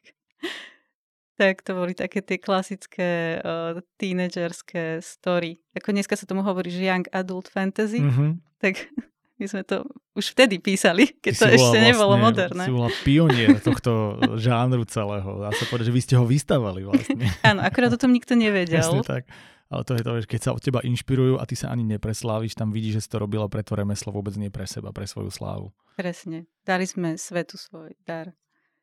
Tak, 1.32 1.64
to 1.64 1.72
boli 1.72 1.96
také 1.96 2.20
tie 2.20 2.36
klasické 2.36 3.40
uh, 3.40 3.80
tínedžerské 3.96 5.00
story. 5.00 5.58
Ako 5.74 5.90
dneska 5.90 6.12
sa 6.12 6.28
tomu 6.28 6.44
hovorí, 6.44 6.68
že 6.68 6.84
young 6.84 7.08
adult 7.08 7.48
fantasy. 7.48 8.04
Uh-huh. 8.04 8.36
Tak 8.60 8.78
my 9.42 9.48
sme 9.50 9.62
to 9.66 9.82
už 10.14 10.38
vtedy 10.38 10.62
písali, 10.62 11.10
keď 11.18 11.32
to 11.34 11.46
ešte 11.50 11.74
vlastne, 11.74 11.90
nebolo 11.90 12.14
moderné. 12.14 12.62
Si 12.62 12.70
bola 12.70 12.90
pionier 13.02 13.58
tohto 13.58 14.16
žánru 14.46 14.86
celého. 14.86 15.42
Dá 15.42 15.50
sa 15.50 15.66
povedať, 15.66 15.90
že 15.90 15.94
vy 15.98 16.02
ste 16.06 16.14
ho 16.14 16.22
vystavali 16.22 16.86
vlastne. 16.86 17.26
Áno, 17.50 17.66
akorát 17.66 17.90
o 17.90 17.98
tom 17.98 18.14
nikto 18.14 18.38
nevedel. 18.38 18.78
Presne 18.78 19.02
tak. 19.02 19.26
Ale 19.72 19.82
to 19.88 19.96
je 19.96 20.02
to, 20.04 20.12
že 20.20 20.26
keď 20.28 20.40
sa 20.44 20.50
od 20.52 20.60
teba 20.60 20.84
inšpirujú 20.84 21.40
a 21.40 21.48
ty 21.48 21.56
sa 21.56 21.72
ani 21.72 21.82
nepresláviš, 21.96 22.54
tam 22.54 22.70
vidíš, 22.70 23.00
že 23.00 23.02
si 23.08 23.10
to 23.10 23.24
robila 23.24 23.48
pre 23.48 23.64
to 23.64 23.72
remeslo, 23.72 24.12
vôbec 24.12 24.36
nie 24.36 24.52
pre 24.52 24.68
seba, 24.68 24.92
pre 24.92 25.08
svoju 25.08 25.32
slávu. 25.32 25.72
Presne. 25.96 26.44
Dali 26.62 26.84
sme 26.84 27.16
svetu 27.16 27.56
svoj 27.56 27.96
dar. 28.04 28.36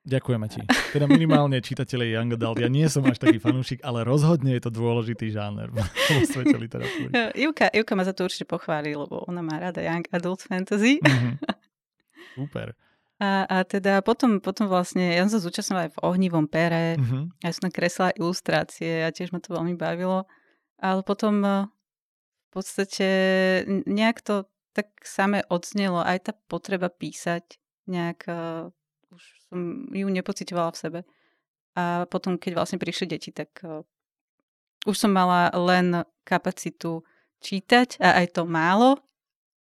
Ďakujeme 0.09 0.47
ti. 0.49 0.61
Teda 0.89 1.05
minimálne 1.05 1.61
čitatelia 1.61 2.17
Young 2.17 2.33
Adult. 2.33 2.57
Ja 2.57 2.65
nie 2.65 2.89
som 2.89 3.05
až 3.05 3.21
taký 3.21 3.37
fanúšik, 3.37 3.85
ale 3.85 4.01
rozhodne 4.01 4.57
je 4.57 4.65
to 4.65 4.73
dôležitý 4.73 5.29
žáner 5.29 5.69
vo 5.69 5.85
svete 6.25 6.57
literatúry. 6.57 7.13
Ivka, 7.37 7.69
Ivka 7.69 7.93
ma 7.93 8.01
za 8.01 8.17
to 8.17 8.25
určite 8.25 8.49
pochváli, 8.49 8.97
lebo 8.97 9.21
ona 9.29 9.45
má 9.45 9.61
rada 9.61 9.85
Young 9.85 10.09
Adult 10.09 10.41
Fantasy. 10.49 10.97
Mm-hmm. 10.97 11.33
Super. 12.41 12.73
A, 13.19 13.43
a 13.51 13.57
teda 13.67 13.99
potom, 13.99 14.39
potom 14.39 14.71
vlastne, 14.71 15.11
ja 15.11 15.27
som 15.27 15.37
sa 15.37 15.43
zúčastnila 15.43 15.85
aj 15.85 15.91
v 15.93 16.01
ohnivom 16.07 16.47
pere, 16.47 16.95
Uh-huh. 16.95 17.27
ja 17.43 17.51
som 17.51 17.67
tam 17.67 17.75
kreslila 17.75 18.15
ilustrácie 18.15 19.03
a 19.03 19.11
tiež 19.11 19.35
ma 19.35 19.43
to 19.43 19.51
veľmi 19.51 19.75
bavilo. 19.75 20.23
Ale 20.79 21.03
potom 21.03 21.43
eh, 21.43 21.67
v 22.47 22.49
podstate 22.49 23.07
nejak 23.83 24.23
to 24.23 24.47
tak 24.71 24.87
samé 25.03 25.43
odznelo, 25.51 25.99
aj 25.99 26.31
tá 26.31 26.33
potreba 26.47 26.87
písať 26.87 27.59
nejak, 27.89 28.19
uh, 28.29 28.69
už 29.13 29.23
som 29.49 29.59
ju 29.89 30.07
nepocitovala 30.09 30.71
v 30.73 30.81
sebe. 30.81 30.99
A 31.77 32.05
potom, 32.09 32.35
keď 32.35 32.59
vlastne 32.59 32.81
prišli 32.81 33.05
deti, 33.09 33.29
tak 33.29 33.53
uh, 33.61 33.85
už 34.85 34.95
som 34.95 35.11
mala 35.13 35.53
len 35.53 36.03
kapacitu 36.25 37.05
čítať 37.39 37.99
a 38.03 38.23
aj 38.23 38.35
to 38.35 38.43
málo 38.43 38.99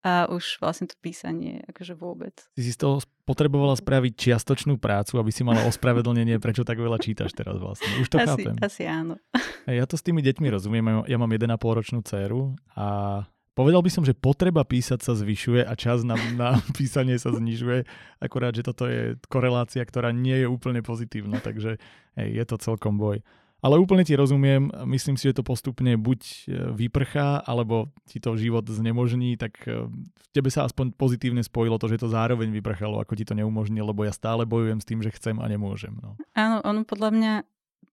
a 0.00 0.24
už 0.32 0.64
vlastne 0.64 0.88
to 0.88 0.96
písanie 0.96 1.60
akože 1.68 1.92
vôbec. 1.92 2.32
Ty 2.56 2.60
si 2.64 2.72
z 2.72 2.80
toho 2.80 3.04
potrebovala 3.28 3.76
spraviť 3.76 4.12
čiastočnú 4.16 4.80
prácu, 4.80 5.20
aby 5.20 5.28
si 5.28 5.44
mala 5.44 5.68
ospravedlnenie, 5.68 6.40
prečo 6.40 6.64
tak 6.64 6.80
veľa 6.80 6.96
čítaš 6.96 7.36
teraz 7.36 7.60
vlastne. 7.60 8.00
Už 8.00 8.08
to 8.08 8.16
asi, 8.16 8.26
chápem. 8.26 8.56
asi 8.64 8.82
áno. 8.88 9.20
Ja 9.68 9.84
to 9.84 10.00
s 10.00 10.02
tými 10.02 10.24
deťmi 10.24 10.48
rozumiem. 10.48 11.04
Ja 11.04 11.20
mám 11.20 11.28
1,5 11.28 11.52
ročnú 11.52 12.00
dceru 12.00 12.56
a 12.72 13.22
povedal 13.54 13.82
by 13.82 13.90
som, 13.90 14.04
že 14.06 14.16
potreba 14.16 14.62
písať 14.62 15.00
sa 15.02 15.12
zvyšuje 15.18 15.66
a 15.66 15.72
čas 15.74 16.06
na, 16.06 16.16
na 16.34 16.58
písanie 16.78 17.18
sa 17.18 17.34
znižuje. 17.34 17.84
Akorát, 18.22 18.54
že 18.54 18.66
toto 18.66 18.86
je 18.86 19.18
korelácia, 19.28 19.82
ktorá 19.82 20.14
nie 20.14 20.44
je 20.44 20.46
úplne 20.46 20.80
pozitívna, 20.80 21.42
takže 21.42 21.76
hej, 22.16 22.28
je 22.30 22.44
to 22.46 22.56
celkom 22.56 22.96
boj. 22.96 23.20
Ale 23.60 23.76
úplne 23.76 24.08
ti 24.08 24.16
rozumiem, 24.16 24.72
myslím 24.88 25.20
si, 25.20 25.28
že 25.28 25.36
to 25.36 25.44
postupne 25.44 25.92
buď 26.00 26.20
e, 26.24 26.36
vyprchá, 26.80 27.44
alebo 27.44 27.92
ti 28.08 28.16
to 28.16 28.32
život 28.32 28.64
znemožní, 28.64 29.36
tak 29.36 29.52
e, 29.68 29.84
v 29.84 30.26
tebe 30.32 30.48
sa 30.48 30.64
aspoň 30.64 30.96
pozitívne 30.96 31.44
spojilo 31.44 31.76
to, 31.76 31.84
že 31.92 32.00
to 32.00 32.08
zároveň 32.08 32.48
vyprchalo, 32.56 33.04
ako 33.04 33.12
ti 33.20 33.28
to 33.28 33.36
neumožní, 33.36 33.84
lebo 33.84 34.08
ja 34.08 34.16
stále 34.16 34.48
bojujem 34.48 34.80
s 34.80 34.88
tým, 34.88 35.04
že 35.04 35.12
chcem 35.12 35.36
a 35.36 35.44
nemôžem. 35.44 35.92
No. 36.00 36.16
Áno, 36.32 36.64
ono 36.64 36.88
podľa 36.88 37.10
mňa 37.12 37.32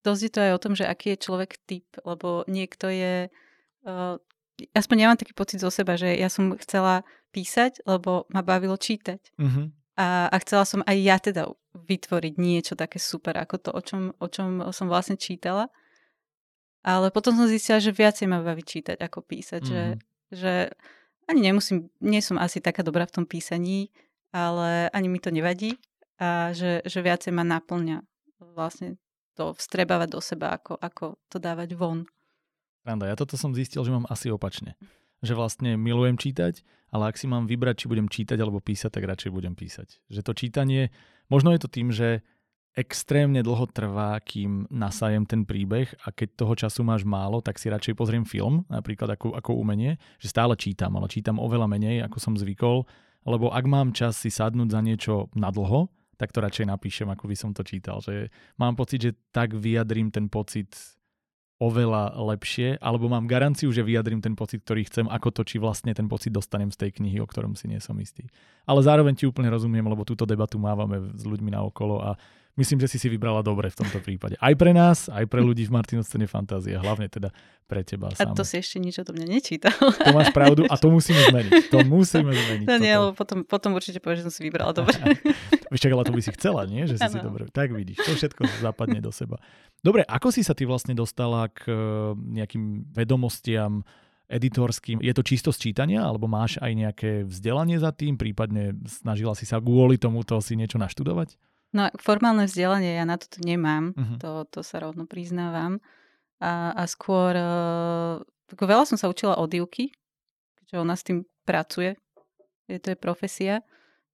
dosť 0.08 0.22
je 0.24 0.32
to 0.32 0.40
aj 0.40 0.52
o 0.56 0.62
tom, 0.64 0.72
že 0.72 0.88
aký 0.88 1.12
je 1.12 1.24
človek 1.28 1.60
typ, 1.68 1.88
lebo 2.00 2.48
niekto 2.48 2.88
je... 2.88 3.28
Uh, 3.84 4.16
aspoň 4.74 4.96
ja 4.98 5.06
mám 5.08 5.20
taký 5.20 5.34
pocit 5.36 5.62
zo 5.62 5.70
seba, 5.70 5.94
že 5.94 6.10
ja 6.18 6.26
som 6.26 6.56
chcela 6.58 7.06
písať, 7.30 7.84
lebo 7.86 8.26
ma 8.32 8.42
bavilo 8.42 8.74
čítať. 8.74 9.20
Uh-huh. 9.38 9.70
A, 9.98 10.30
a 10.30 10.36
chcela 10.42 10.64
som 10.66 10.80
aj 10.86 10.96
ja 10.98 11.16
teda 11.18 11.50
vytvoriť 11.74 12.34
niečo 12.38 12.74
také 12.74 12.98
super, 12.98 13.38
ako 13.38 13.56
to, 13.58 13.70
o 13.70 13.80
čom, 13.82 14.02
o 14.18 14.26
čom 14.26 14.62
som 14.74 14.86
vlastne 14.90 15.14
čítala. 15.14 15.70
Ale 16.82 17.10
potom 17.10 17.34
som 17.34 17.50
zistila, 17.50 17.82
že 17.82 17.94
viacej 17.94 18.30
ma 18.30 18.42
baví 18.42 18.62
čítať, 18.62 18.98
ako 18.98 19.22
písať. 19.26 19.62
Mm-hmm. 19.62 19.74
Že, 19.74 19.82
že 20.38 20.52
ani 21.28 21.40
nemusím, 21.44 21.92
nie 22.00 22.22
som 22.24 22.40
asi 22.40 22.62
taká 22.62 22.80
dobrá 22.80 23.04
v 23.04 23.22
tom 23.22 23.26
písaní, 23.28 23.92
ale 24.32 24.88
ani 24.94 25.10
mi 25.10 25.20
to 25.20 25.28
nevadí. 25.28 25.76
A 26.18 26.50
že, 26.50 26.82
že 26.82 26.98
viacej 26.98 27.30
ma 27.30 27.46
naplňa 27.46 28.02
vlastne 28.54 28.98
to 29.38 29.54
vstrebávať 29.54 30.08
do 30.10 30.20
seba, 30.22 30.58
ako, 30.58 30.74
ako 30.82 31.04
to 31.30 31.38
dávať 31.38 31.78
von. 31.78 32.10
Randa, 32.88 33.04
ja 33.04 33.20
toto 33.20 33.36
som 33.36 33.52
zistil, 33.52 33.84
že 33.84 33.92
mám 33.92 34.08
asi 34.08 34.32
opačne. 34.32 34.72
Že 35.20 35.36
vlastne 35.36 35.76
milujem 35.76 36.16
čítať, 36.16 36.64
ale 36.88 37.12
ak 37.12 37.20
si 37.20 37.28
mám 37.28 37.44
vybrať, 37.44 37.84
či 37.84 37.90
budem 37.92 38.08
čítať 38.08 38.40
alebo 38.40 38.64
písať, 38.64 38.88
tak 38.96 39.04
radšej 39.04 39.28
budem 39.28 39.52
písať. 39.52 40.08
Že 40.08 40.20
to 40.24 40.32
čítanie, 40.32 40.88
možno 41.28 41.52
je 41.52 41.60
to 41.60 41.68
tým, 41.68 41.92
že 41.92 42.24
extrémne 42.72 43.42
dlho 43.44 43.68
trvá, 43.68 44.16
kým 44.24 44.70
nasajem 44.72 45.28
ten 45.28 45.44
príbeh 45.44 45.90
a 46.06 46.14
keď 46.14 46.28
toho 46.38 46.54
času 46.54 46.80
máš 46.86 47.02
málo, 47.04 47.44
tak 47.44 47.60
si 47.60 47.68
radšej 47.68 47.92
pozriem 47.98 48.24
film, 48.24 48.64
napríklad 48.72 49.18
ako, 49.18 49.34
ako 49.34 49.58
umenie, 49.58 50.00
že 50.22 50.30
stále 50.32 50.54
čítam, 50.54 50.94
ale 50.96 51.10
čítam 51.10 51.42
oveľa 51.42 51.66
menej, 51.68 52.06
ako 52.06 52.16
som 52.22 52.34
zvykol, 52.38 52.86
lebo 53.26 53.50
ak 53.50 53.64
mám 53.66 53.92
čas 53.92 54.16
si 54.16 54.30
sadnúť 54.30 54.72
za 54.72 54.80
niečo 54.80 55.14
na 55.34 55.52
dlho, 55.52 55.90
tak 56.16 56.30
to 56.30 56.38
radšej 56.38 56.66
napíšem, 56.70 57.08
ako 57.10 57.24
by 57.30 57.36
som 57.36 57.50
to 57.52 57.66
čítal. 57.66 57.98
Že 57.98 58.30
mám 58.56 58.78
pocit, 58.78 58.98
že 59.02 59.12
tak 59.34 59.54
vyjadrím 59.54 60.14
ten 60.14 60.30
pocit 60.30 60.97
oveľa 61.58 62.14
lepšie, 62.14 62.78
alebo 62.78 63.10
mám 63.10 63.26
garanciu, 63.26 63.74
že 63.74 63.82
vyjadrím 63.82 64.22
ten 64.22 64.38
pocit, 64.38 64.62
ktorý 64.62 64.86
chcem, 64.86 65.10
ako 65.10 65.34
to, 65.34 65.42
či 65.42 65.58
vlastne 65.58 65.90
ten 65.90 66.06
pocit 66.06 66.30
dostanem 66.30 66.70
z 66.70 66.78
tej 66.86 66.90
knihy, 67.02 67.18
o 67.18 67.26
ktorom 67.26 67.58
si 67.58 67.66
nie 67.66 67.82
som 67.82 67.98
istý. 67.98 68.30
Ale 68.62 68.78
zároveň 68.78 69.18
ti 69.18 69.26
úplne 69.26 69.50
rozumiem, 69.50 69.82
lebo 69.82 70.06
túto 70.06 70.22
debatu 70.22 70.54
mávame 70.62 71.10
s 71.18 71.26
ľuďmi 71.26 71.50
na 71.50 71.66
okolo 71.66 71.98
a 71.98 72.14
myslím, 72.54 72.78
že 72.82 72.90
si 72.90 72.98
si 73.02 73.10
vybrala 73.10 73.42
dobre 73.42 73.70
v 73.70 73.78
tomto 73.78 73.98
prípade. 73.98 74.38
Aj 74.38 74.54
pre 74.54 74.70
nás, 74.70 75.10
aj 75.10 75.26
pre 75.26 75.42
ľudí 75.42 75.66
v 75.66 75.74
Martinu 75.74 76.02
scéne 76.06 76.30
fantázie, 76.30 76.78
hlavne 76.78 77.10
teda 77.10 77.34
pre 77.66 77.82
teba 77.86 78.10
A 78.14 78.34
to 78.34 78.42
si 78.42 78.58
ešte 78.58 78.78
nič 78.78 78.98
o 78.98 79.04
tom 79.06 79.18
nečítal. 79.18 79.74
To 79.76 80.10
máš 80.14 80.30
pravdu 80.30 80.62
a 80.66 80.74
to 80.74 80.88
musíme 80.90 81.20
zmeniť. 81.26 81.74
To 81.74 81.82
musíme 81.86 82.34
zmeniť. 82.42 82.66
No 82.66 82.74
nie, 82.78 82.94
lebo 82.94 83.12
potom, 83.14 83.42
potom 83.42 83.74
určite 83.74 84.02
povieš, 84.02 84.22
že 84.22 84.26
som 84.30 84.34
si 84.34 84.42
vybrala 84.46 84.74
dobre. 84.74 84.94
Víš, 85.68 85.84
ale 85.88 86.04
to 86.04 86.16
by 86.16 86.22
si 86.24 86.32
chcela, 86.32 86.64
nie? 86.64 86.88
Že 86.88 86.96
si 86.96 87.08
ano. 87.08 87.14
si 87.14 87.18
dobre. 87.20 87.42
Tak 87.52 87.72
vidíš, 87.76 88.00
to 88.00 88.12
všetko 88.16 88.42
zapadne 88.64 89.00
do 89.04 89.12
seba. 89.12 89.36
Dobre, 89.84 90.02
ako 90.04 90.32
si 90.32 90.40
sa 90.40 90.56
ty 90.56 90.64
vlastne 90.64 90.96
dostala 90.96 91.48
k 91.52 91.68
nejakým 92.16 92.88
vedomostiam 92.90 93.84
editorským? 94.28 95.00
Je 95.00 95.12
to 95.16 95.24
čisto 95.24 95.50
sčítania, 95.52 96.04
alebo 96.04 96.28
máš 96.28 96.60
aj 96.60 96.72
nejaké 96.72 97.10
vzdelanie 97.24 97.80
za 97.80 97.92
tým? 97.92 98.20
Prípadne 98.20 98.76
snažila 98.84 99.32
si 99.32 99.48
sa 99.48 99.60
kvôli 99.60 99.96
tomuto 99.96 100.36
si 100.44 100.56
niečo 100.56 100.76
naštudovať? 100.76 101.36
No, 101.76 101.92
formálne 102.00 102.48
vzdelanie 102.48 102.96
ja 102.96 103.04
na 103.04 103.20
toto 103.20 103.44
nemám, 103.44 103.92
uh-huh. 103.92 104.16
to, 104.16 104.30
to 104.48 104.60
sa 104.64 104.80
rovno 104.80 105.04
priznávam. 105.04 105.84
A, 106.40 106.72
a 106.72 106.88
skôr, 106.88 107.36
uh, 107.36 108.24
veľa 108.56 108.88
som 108.88 108.96
sa 108.96 109.10
učila 109.10 109.36
od 109.36 109.52
Ivky, 109.52 109.92
keďže 110.64 110.76
ona 110.80 110.94
s 110.96 111.04
tým 111.04 111.28
pracuje, 111.44 111.98
je 112.68 112.78
to 112.80 112.92
je 112.92 112.96
profesia. 112.96 113.60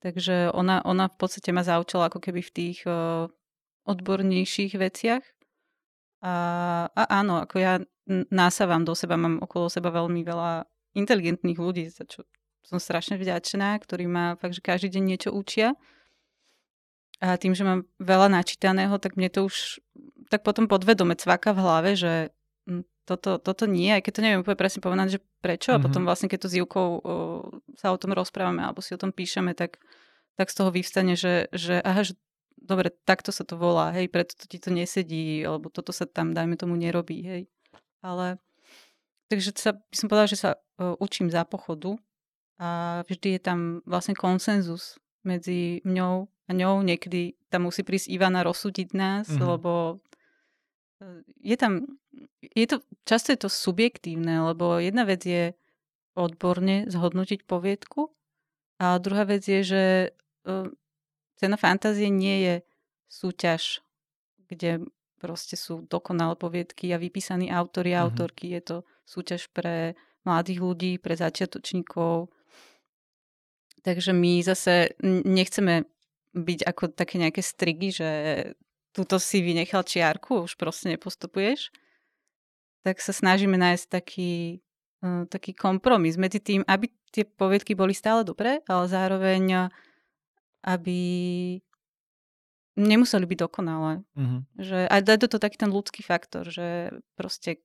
Takže 0.04 0.52
ona, 0.52 0.84
ona 0.84 1.08
v 1.08 1.16
podstate 1.16 1.48
ma 1.48 1.64
zaučila 1.64 2.12
ako 2.12 2.20
keby 2.20 2.44
v 2.44 2.52
tých 2.52 2.84
uh, 2.84 3.24
odbornejších 3.88 4.76
veciach. 4.76 5.24
A, 6.20 6.34
a 6.92 7.02
áno, 7.08 7.40
ako 7.40 7.56
ja 7.56 7.80
násavam 8.28 8.84
do 8.84 8.92
seba, 8.92 9.16
mám 9.16 9.40
okolo 9.40 9.72
seba 9.72 9.88
veľmi 9.88 10.20
veľa 10.20 10.68
inteligentných 10.92 11.56
ľudí, 11.56 11.88
za 11.88 12.04
čo 12.04 12.28
som 12.64 12.80
strašne 12.80 13.20
vďačná, 13.20 13.76
ktorí 13.80 14.08
ma 14.08 14.36
fakt, 14.40 14.56
že 14.56 14.64
každý 14.64 15.00
deň 15.00 15.04
niečo 15.04 15.30
učia. 15.32 15.76
A 17.24 17.40
tým, 17.40 17.56
že 17.56 17.64
mám 17.64 17.88
veľa 18.00 18.28
načítaného, 18.28 18.96
tak 19.00 19.16
mne 19.16 19.32
to 19.32 19.48
už 19.48 19.80
tak 20.28 20.44
potom 20.44 20.68
podvedome 20.68 21.16
cvaka 21.16 21.52
v 21.52 21.62
hlave, 21.64 21.90
že 21.96 22.32
toto, 23.04 23.36
toto 23.36 23.64
nie, 23.68 23.92
aj 23.92 24.02
keď 24.04 24.12
to 24.16 24.24
neviem 24.24 24.40
úplne 24.40 24.58
presne 24.58 24.80
povedať, 24.80 25.08
že 25.16 25.20
prečo. 25.44 25.72
Mm-hmm. 25.72 25.84
A 25.84 25.84
potom 25.84 26.02
vlastne, 26.08 26.28
keď 26.32 26.38
to 26.44 26.48
s 26.48 26.58
Júkou 26.58 26.88
o, 26.88 26.98
sa 27.76 27.92
o 27.92 28.00
tom 28.00 28.16
rozprávame 28.16 28.64
alebo 28.64 28.80
si 28.80 28.96
o 28.96 29.00
tom 29.00 29.12
píšeme, 29.12 29.52
tak, 29.52 29.80
tak 30.40 30.48
z 30.48 30.56
toho 30.56 30.72
vyvstane, 30.72 31.14
že, 31.14 31.52
že 31.52 31.84
aha, 31.84 32.02
že 32.02 32.16
dobre, 32.56 32.88
takto 33.04 33.28
sa 33.28 33.44
to 33.44 33.60
volá, 33.60 33.92
hej, 33.92 34.08
preto 34.08 34.32
to 34.34 34.48
ti 34.48 34.56
to 34.56 34.72
nesedí, 34.72 35.44
alebo 35.44 35.68
toto 35.68 35.92
sa 35.92 36.08
tam, 36.08 36.32
dajme 36.32 36.56
tomu, 36.56 36.80
nerobí, 36.80 37.20
hej. 37.20 37.42
Ale, 38.00 38.40
takže 39.28 39.52
sa, 39.52 39.76
by 39.76 39.96
som 39.96 40.08
povedala, 40.08 40.32
že 40.32 40.40
sa 40.40 40.50
uh, 40.56 40.96
učím 40.96 41.28
za 41.28 41.44
pochodu 41.44 42.00
a 42.56 43.00
vždy 43.04 43.36
je 43.36 43.40
tam 43.40 43.84
vlastne 43.84 44.16
konsenzus 44.16 44.96
medzi 45.28 45.84
mňou 45.84 46.28
a 46.48 46.50
ňou. 46.52 46.80
Niekedy 46.84 47.36
tam 47.52 47.68
musí 47.68 47.84
prísť 47.84 48.08
Ivana 48.12 48.44
rozsúdiť 48.44 48.88
nás, 48.96 49.28
mm-hmm. 49.28 49.44
lebo 49.44 50.00
je 51.42 51.56
tam, 51.58 51.98
je 52.52 52.66
to, 52.68 52.84
často 53.08 53.32
je 53.32 53.40
to 53.40 53.48
subjektívne, 53.48 54.52
lebo 54.52 54.76
jedna 54.76 55.08
vec 55.08 55.24
je 55.24 55.56
odborne 56.14 56.86
zhodnotiť 56.86 57.48
poviedku 57.48 58.12
a 58.78 58.98
druhá 58.98 59.24
vec 59.24 59.42
je, 59.46 59.60
že 59.64 59.84
uh, 60.46 60.68
cena 61.40 61.56
fantázie 61.56 62.10
nie 62.10 62.36
je 62.44 62.54
súťaž, 63.10 63.82
kde 64.50 64.84
proste 65.18 65.56
sú 65.56 65.88
dokonalé 65.88 66.36
poviedky 66.36 66.92
a 66.92 67.00
vypísaní 67.00 67.48
autori 67.48 67.96
a 67.96 68.02
mm-hmm. 68.02 68.06
autorky. 68.06 68.52
Je 68.52 68.62
to 68.62 68.76
súťaž 69.08 69.48
pre 69.50 69.96
mladých 70.28 70.60
ľudí, 70.60 70.92
pre 71.00 71.16
začiatočníkov. 71.16 72.28
Takže 73.84 74.12
my 74.12 74.40
zase 74.44 74.96
nechceme 75.04 75.84
byť 76.34 76.60
ako 76.66 76.84
také 76.92 77.20
nejaké 77.20 77.40
strigy, 77.44 77.88
že 77.94 78.10
túto 78.90 79.20
si 79.20 79.44
vynechal 79.44 79.84
čiarku, 79.84 80.44
už 80.48 80.56
proste 80.56 80.92
nepostupuješ, 80.92 81.70
tak 82.84 83.00
sa 83.00 83.16
snažíme 83.16 83.56
nájsť 83.56 83.86
taký, 83.88 84.60
uh, 85.00 85.24
taký 85.26 85.56
kompromis 85.56 86.20
medzi 86.20 86.38
tým, 86.38 86.60
aby 86.68 86.92
tie 87.10 87.24
poviedky 87.24 87.72
boli 87.72 87.96
stále 87.96 88.22
dobré, 88.22 88.60
ale 88.68 88.84
zároveň 88.86 89.72
aby 90.64 91.00
nemuseli 92.74 93.24
byť 93.28 93.38
dokonalé. 93.38 94.02
Mm-hmm. 94.16 94.40
Že, 94.58 94.78
a 94.88 94.94
dať 94.98 95.18
do 95.20 95.28
toho 95.30 95.44
taký 95.44 95.56
ten 95.60 95.70
ľudský 95.70 96.00
faktor, 96.00 96.48
že 96.48 96.90
proste 97.14 97.62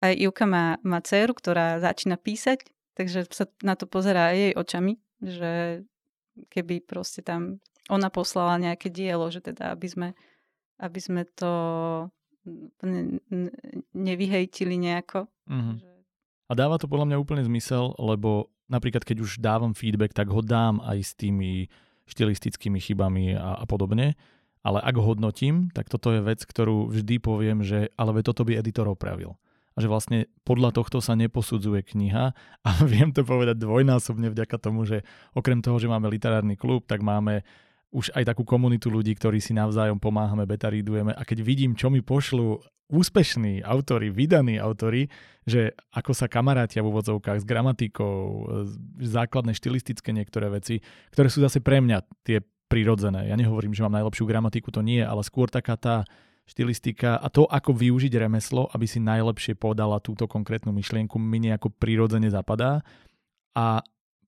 aj 0.00 0.12
Ivka 0.16 0.48
má, 0.48 0.80
má 0.82 0.98
dceru, 1.04 1.36
ktorá 1.36 1.78
začína 1.78 2.16
písať, 2.16 2.66
takže 2.96 3.28
sa 3.30 3.46
na 3.60 3.76
to 3.76 3.84
pozerá 3.84 4.32
jej 4.32 4.56
očami, 4.56 4.98
že 5.20 5.84
keby 6.52 6.84
proste 6.84 7.24
tam 7.24 7.60
ona 7.86 8.10
poslala 8.10 8.58
nejaké 8.58 8.90
dielo, 8.90 9.30
že 9.30 9.40
teda 9.40 9.72
aby 9.72 9.86
sme, 9.88 10.08
aby 10.82 11.00
sme 11.00 11.22
to 11.38 11.52
nevyhejtili 13.94 14.76
nejako. 14.78 15.26
Mm-hmm. 15.50 15.76
A 16.46 16.52
dáva 16.54 16.78
to 16.78 16.86
podľa 16.86 17.10
mňa 17.10 17.22
úplne 17.22 17.42
zmysel, 17.42 17.98
lebo 17.98 18.54
napríklad 18.70 19.02
keď 19.02 19.22
už 19.22 19.42
dávam 19.42 19.74
feedback, 19.74 20.14
tak 20.14 20.30
ho 20.30 20.42
dám 20.42 20.78
aj 20.82 20.98
s 21.02 21.12
tými 21.18 21.66
štilistickými 22.06 22.78
chybami 22.78 23.34
a, 23.34 23.58
a 23.62 23.64
podobne. 23.66 24.14
Ale 24.66 24.82
ak 24.82 24.98
hodnotím, 24.98 25.70
tak 25.70 25.86
toto 25.86 26.10
je 26.10 26.22
vec, 26.22 26.42
ktorú 26.42 26.90
vždy 26.90 27.22
poviem, 27.22 27.62
že 27.62 27.90
ale 27.94 28.22
toto 28.22 28.42
by 28.42 28.58
editor 28.58 28.86
opravil. 28.90 29.38
A 29.76 29.84
že 29.84 29.92
vlastne 29.92 30.26
podľa 30.42 30.72
tohto 30.72 31.04
sa 31.04 31.14
neposudzuje 31.14 31.84
kniha 31.94 32.34
a 32.62 32.70
viem 32.92 33.10
to 33.14 33.22
povedať 33.22 33.58
dvojnásobne 33.62 34.30
vďaka 34.30 34.56
tomu, 34.58 34.86
že 34.86 35.06
okrem 35.34 35.62
toho, 35.62 35.78
že 35.78 35.90
máme 35.90 36.10
literárny 36.10 36.58
klub, 36.58 36.86
tak 36.86 37.02
máme 37.02 37.46
už 37.96 38.12
aj 38.12 38.28
takú 38.28 38.44
komunitu 38.44 38.92
ľudí, 38.92 39.16
ktorí 39.16 39.40
si 39.40 39.56
navzájom 39.56 39.96
pomáhame, 39.96 40.44
beta 40.44 40.68
readujeme 40.68 41.16
a 41.16 41.22
keď 41.24 41.40
vidím, 41.40 41.72
čo 41.72 41.88
mi 41.88 42.04
pošlu 42.04 42.60
úspešní 42.92 43.64
autory, 43.64 44.12
vydaní 44.12 44.60
autory, 44.60 45.08
že 45.42 45.72
ako 45.90 46.12
sa 46.12 46.28
kamarátia 46.28 46.84
v 46.84 46.92
úvodzovkách 46.92 47.42
s 47.42 47.48
gramatikou, 47.48 48.46
základné 49.00 49.56
štilistické 49.56 50.12
niektoré 50.12 50.52
veci, 50.52 50.84
ktoré 51.10 51.32
sú 51.32 51.40
zase 51.40 51.64
pre 51.64 51.80
mňa 51.82 52.04
tie 52.22 52.44
prirodzené. 52.68 53.32
Ja 53.32 53.34
nehovorím, 53.34 53.74
že 53.74 53.82
mám 53.82 53.96
najlepšiu 53.96 54.28
gramatiku, 54.28 54.70
to 54.70 54.84
nie, 54.84 55.02
ale 55.02 55.24
skôr 55.26 55.50
taká 55.50 55.74
tá 55.74 56.04
štilistika 56.46 57.18
a 57.18 57.26
to, 57.26 57.42
ako 57.48 57.74
využiť 57.74 58.12
remeslo, 58.22 58.70
aby 58.70 58.86
si 58.86 59.02
najlepšie 59.02 59.58
podala 59.58 59.98
túto 59.98 60.30
konkrétnu 60.30 60.70
myšlienku, 60.70 61.18
mi 61.18 61.42
nejako 61.42 61.74
prirodzene 61.74 62.30
zapadá. 62.30 62.86
A 63.56 63.82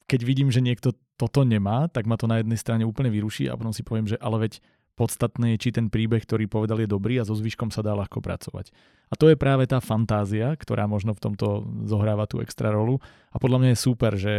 keď 0.08 0.20
vidím, 0.24 0.48
že 0.48 0.64
niekto 0.64 0.96
toto 1.20 1.44
nemá, 1.44 1.92
tak 1.92 2.08
ma 2.08 2.16
to 2.16 2.24
na 2.24 2.40
jednej 2.40 2.56
strane 2.56 2.88
úplne 2.88 3.12
vyruší 3.12 3.52
a 3.52 3.54
potom 3.60 3.76
si 3.76 3.84
poviem, 3.84 4.08
že 4.08 4.16
ale 4.18 4.48
veď 4.48 4.64
Podstatné 4.98 5.54
je, 5.54 5.62
či 5.62 5.70
ten 5.70 5.86
príbeh, 5.86 6.26
ktorý 6.26 6.50
povedal, 6.50 6.82
je 6.82 6.90
dobrý 6.90 7.22
a 7.22 7.24
so 7.24 7.30
zvyškom 7.30 7.70
sa 7.70 7.86
dá 7.86 7.94
ľahko 7.94 8.18
pracovať. 8.18 8.74
A 9.06 9.14
to 9.14 9.30
je 9.30 9.38
práve 9.38 9.62
tá 9.70 9.78
fantázia, 9.78 10.58
ktorá 10.58 10.90
možno 10.90 11.14
v 11.14 11.22
tomto 11.22 11.62
zohráva 11.86 12.26
tú 12.26 12.42
extra 12.42 12.74
rolu. 12.74 12.98
A 13.30 13.38
podľa 13.38 13.62
mňa 13.62 13.70
je 13.70 13.78
super, 13.78 14.12
že 14.18 14.34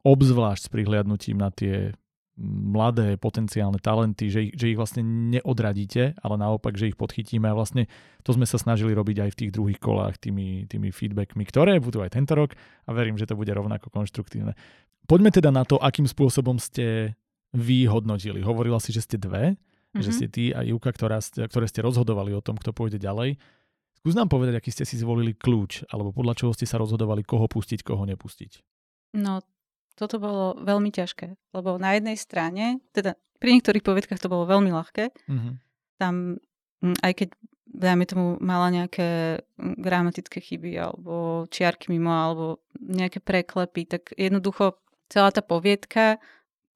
obzvlášť 0.00 0.64
s 0.64 0.72
prihliadnutím 0.72 1.36
na 1.36 1.52
tie 1.52 1.92
mladé 2.40 3.20
potenciálne 3.20 3.76
talenty, 3.76 4.32
že 4.32 4.40
ich, 4.48 4.52
že 4.56 4.72
ich 4.72 4.78
vlastne 4.80 5.04
neodradíte, 5.04 6.16
ale 6.16 6.34
naopak, 6.40 6.72
že 6.80 6.88
ich 6.88 6.96
podchytíme 6.96 7.44
a 7.44 7.52
vlastne 7.52 7.92
to 8.24 8.32
sme 8.32 8.48
sa 8.48 8.56
snažili 8.56 8.96
robiť 8.96 9.28
aj 9.28 9.30
v 9.36 9.38
tých 9.38 9.50
druhých 9.52 9.80
kolách 9.80 10.16
tými, 10.16 10.64
tými 10.64 10.88
feedbackmi, 10.88 11.44
ktoré 11.44 11.76
budú 11.76 12.00
aj 12.00 12.16
tento 12.16 12.32
rok 12.32 12.56
a 12.88 12.90
verím, 12.96 13.20
že 13.20 13.28
to 13.28 13.36
bude 13.36 13.52
rovnako 13.52 13.92
konštruktívne. 13.92 14.56
Poďme 15.04 15.28
teda 15.28 15.52
na 15.52 15.68
to, 15.68 15.76
akým 15.76 16.08
spôsobom 16.08 16.56
ste 16.56 17.12
vy 17.52 17.84
hodnotili. 17.84 18.40
Hovorila 18.40 18.80
si, 18.80 18.96
že 18.96 19.04
ste 19.04 19.20
dve, 19.20 19.52
mm-hmm. 19.52 20.00
že 20.00 20.10
mhm. 20.10 20.16
ste 20.16 20.26
ty 20.32 20.44
a 20.56 20.64
Juka, 20.64 20.88
ktorá 20.88 21.20
ktoré 21.20 21.66
ste 21.68 21.84
rozhodovali 21.84 22.32
o 22.32 22.40
tom, 22.40 22.56
kto 22.56 22.72
pôjde 22.72 22.96
ďalej. 22.96 23.36
Skús 24.02 24.18
nám 24.18 24.32
povedať, 24.32 24.58
aký 24.58 24.72
ste 24.74 24.88
si 24.88 24.98
zvolili 24.98 25.36
kľúč, 25.36 25.86
alebo 25.92 26.10
podľa 26.10 26.34
čoho 26.34 26.52
ste 26.56 26.66
sa 26.66 26.80
rozhodovali, 26.80 27.22
koho 27.22 27.46
pustiť, 27.46 27.86
koho 27.86 28.02
nepustiť. 28.02 28.52
No, 29.14 29.44
toto 29.94 30.16
bolo 30.18 30.58
veľmi 30.60 30.90
ťažké, 30.92 31.36
lebo 31.54 31.76
na 31.76 31.96
jednej 31.96 32.16
strane, 32.16 32.80
teda 32.92 33.16
pri 33.38 33.58
niektorých 33.58 33.84
povedkách 33.84 34.22
to 34.22 34.30
bolo 34.30 34.46
veľmi 34.46 34.70
ľahké, 34.70 35.10
mm-hmm. 35.12 35.52
tam 35.98 36.38
mm, 36.84 36.98
aj 37.02 37.12
keď 37.12 37.28
dajme 37.72 38.04
tomu 38.04 38.26
mala 38.38 38.68
nejaké 38.68 39.40
mm, 39.58 39.80
gramatické 39.80 40.38
chyby 40.38 40.76
alebo 40.76 41.44
čiarky 41.48 41.88
mimo 41.90 42.12
alebo 42.12 42.60
nejaké 42.76 43.18
preklepy, 43.20 43.88
tak 43.88 44.02
jednoducho 44.14 44.78
celá 45.08 45.32
tá 45.32 45.40
poviedka 45.40 46.20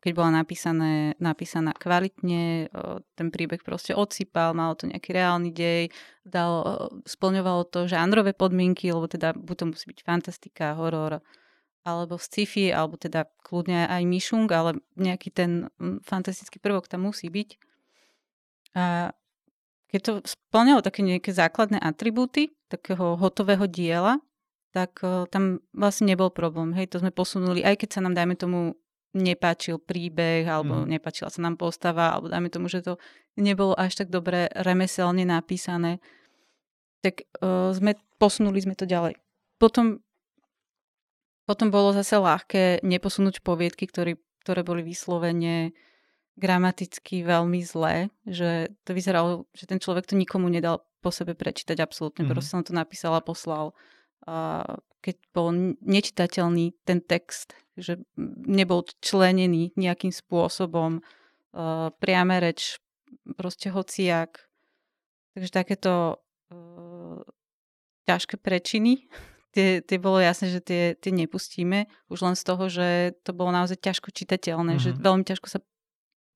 keď 0.06 0.12
bola 0.14 0.30
napísané, 0.38 1.18
napísaná 1.18 1.75
kvalitne, 1.75 2.70
ten 3.18 3.28
príbeh 3.35 3.58
proste 3.66 3.90
odsypal, 3.90 4.54
malo 4.54 4.78
to 4.78 4.87
nejaký 4.87 5.11
reálny 5.11 5.50
dej, 5.50 5.90
dal, 6.23 6.62
splňovalo 7.02 7.66
to 7.66 7.90
žánrové 7.90 8.31
podmienky, 8.31 8.94
lebo 8.94 9.11
teda 9.11 9.35
buď 9.35 9.57
to 9.59 9.64
musí 9.66 9.85
byť 9.90 9.98
fantastika, 10.07 10.79
horor, 10.79 11.18
alebo 11.87 12.18
sci-fi, 12.18 12.75
alebo 12.75 12.99
teda 12.99 13.31
kľudne 13.46 13.87
aj 13.87 14.03
myšung, 14.03 14.51
ale 14.51 14.83
nejaký 14.99 15.31
ten 15.31 15.70
fantastický 16.03 16.59
prvok 16.59 16.90
tam 16.90 17.07
musí 17.07 17.31
byť. 17.31 17.49
A 18.75 19.14
keď 19.87 20.01
to 20.03 20.12
splňalo 20.27 20.83
také 20.83 21.07
nejaké 21.07 21.31
základné 21.31 21.79
atribúty 21.79 22.51
takého 22.66 23.14
hotového 23.14 23.70
diela, 23.70 24.18
tak 24.75 24.99
tam 25.31 25.62
vlastne 25.70 26.11
nebol 26.11 26.29
problém. 26.29 26.75
Hej, 26.75 26.92
to 26.92 27.01
sme 27.01 27.14
posunuli, 27.14 27.62
aj 27.62 27.81
keď 27.81 27.88
sa 27.96 28.01
nám, 28.03 28.18
dajme 28.18 28.35
tomu, 28.35 28.77
nepáčil 29.16 29.81
príbeh, 29.81 30.44
alebo 30.44 30.85
mm. 30.85 30.92
nepáčila 30.92 31.33
sa 31.33 31.40
nám 31.40 31.57
postava, 31.57 32.12
alebo 32.12 32.29
dajme 32.29 32.53
tomu, 32.53 32.68
že 32.68 32.85
to 32.85 33.01
nebolo 33.40 33.72
až 33.72 34.05
tak 34.05 34.12
dobre 34.12 34.53
remeselne 34.53 35.25
napísané, 35.25 36.05
tak 37.01 37.25
uh, 37.40 37.72
sme, 37.72 37.96
posunuli 38.20 38.61
sme 38.61 38.77
to 38.77 38.85
ďalej. 38.85 39.16
Potom, 39.57 40.05
potom 41.46 41.70
bolo 41.70 41.94
zase 41.94 42.18
ľahké 42.18 42.82
neposunúť 42.82 43.40
poviedky, 43.40 43.87
ktorý, 43.87 44.18
ktoré 44.42 44.66
boli 44.66 44.82
vyslovene 44.82 45.70
gramaticky 46.37 47.24
veľmi 47.24 47.64
zlé, 47.64 48.12
že 48.28 48.74
to 48.85 48.92
vyzeralo, 48.92 49.48
že 49.56 49.64
ten 49.64 49.80
človek 49.80 50.04
to 50.04 50.18
nikomu 50.18 50.52
nedal 50.52 50.85
po 51.00 51.09
sebe 51.09 51.32
prečítať 51.32 51.80
absolútne. 51.80 52.28
Mm. 52.28 52.30
Proste 52.35 52.52
som 52.52 52.66
to 52.66 52.76
napísal 52.76 53.16
a 53.16 53.24
poslal. 53.24 53.72
A 54.26 54.66
keď 55.00 55.16
bol 55.32 55.54
nečitateľný 55.80 56.76
ten 56.82 56.98
text, 57.00 57.54
že 57.78 58.02
nebol 58.42 58.85
členený 59.00 59.70
nejakým 59.78 60.11
spôsobom, 60.11 61.00
uh, 61.00 61.88
priame 62.02 62.42
reč, 62.42 62.82
proste 63.38 63.70
hociak. 63.70 64.50
Takže 65.38 65.50
takéto 65.54 66.18
uh, 66.50 67.22
ťažké 68.11 68.37
prečiny, 68.42 69.06
tie, 69.57 69.81
tie 69.81 69.97
bolo 69.97 70.21
jasné, 70.21 70.53
že 70.53 70.61
tie, 70.61 70.92
tie 71.01 71.09
nepustíme, 71.16 71.88
už 72.12 72.21
len 72.21 72.37
z 72.37 72.45
toho, 72.45 72.69
že 72.69 73.16
to 73.25 73.33
bolo 73.33 73.49
naozaj 73.57 73.81
ťažko 73.81 74.12
čitateľné, 74.12 74.77
mm-hmm. 74.77 75.01
že 75.01 75.01
veľmi 75.01 75.25
ťažko 75.25 75.49
sa 75.49 75.64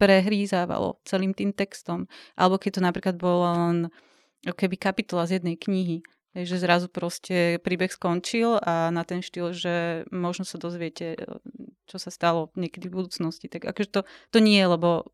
prehrízávalo 0.00 0.96
celým 1.04 1.36
tým 1.36 1.52
textom. 1.52 2.08
Alebo 2.32 2.56
keď 2.56 2.80
to 2.80 2.82
napríklad 2.88 3.20
bolo 3.20 3.44
len 3.44 3.76
keby 4.48 4.80
kapitola 4.80 5.28
z 5.28 5.36
jednej 5.36 5.60
knihy, 5.60 6.00
že 6.32 6.56
zrazu 6.56 6.88
proste 6.88 7.60
príbeh 7.60 7.92
skončil 7.92 8.56
a 8.64 8.88
na 8.88 9.04
ten 9.04 9.20
štýl, 9.20 9.52
že 9.52 10.08
možno 10.08 10.48
sa 10.48 10.56
dozviete, 10.56 11.18
e, 11.18 11.24
čo 11.84 12.00
sa 12.00 12.08
stalo 12.08 12.48
niekedy 12.56 12.88
v 12.88 13.04
budúcnosti. 13.04 13.52
Tak 13.52 13.68
akože 13.68 13.90
to, 13.92 14.00
to 14.32 14.38
nie, 14.40 14.62
lebo 14.64 15.12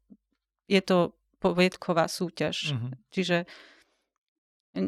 je 0.71 0.79
to 0.85 1.19
poviedková 1.42 2.07
súťaž. 2.07 2.79
Mm-hmm. 2.79 2.92
Čiže 3.11 3.37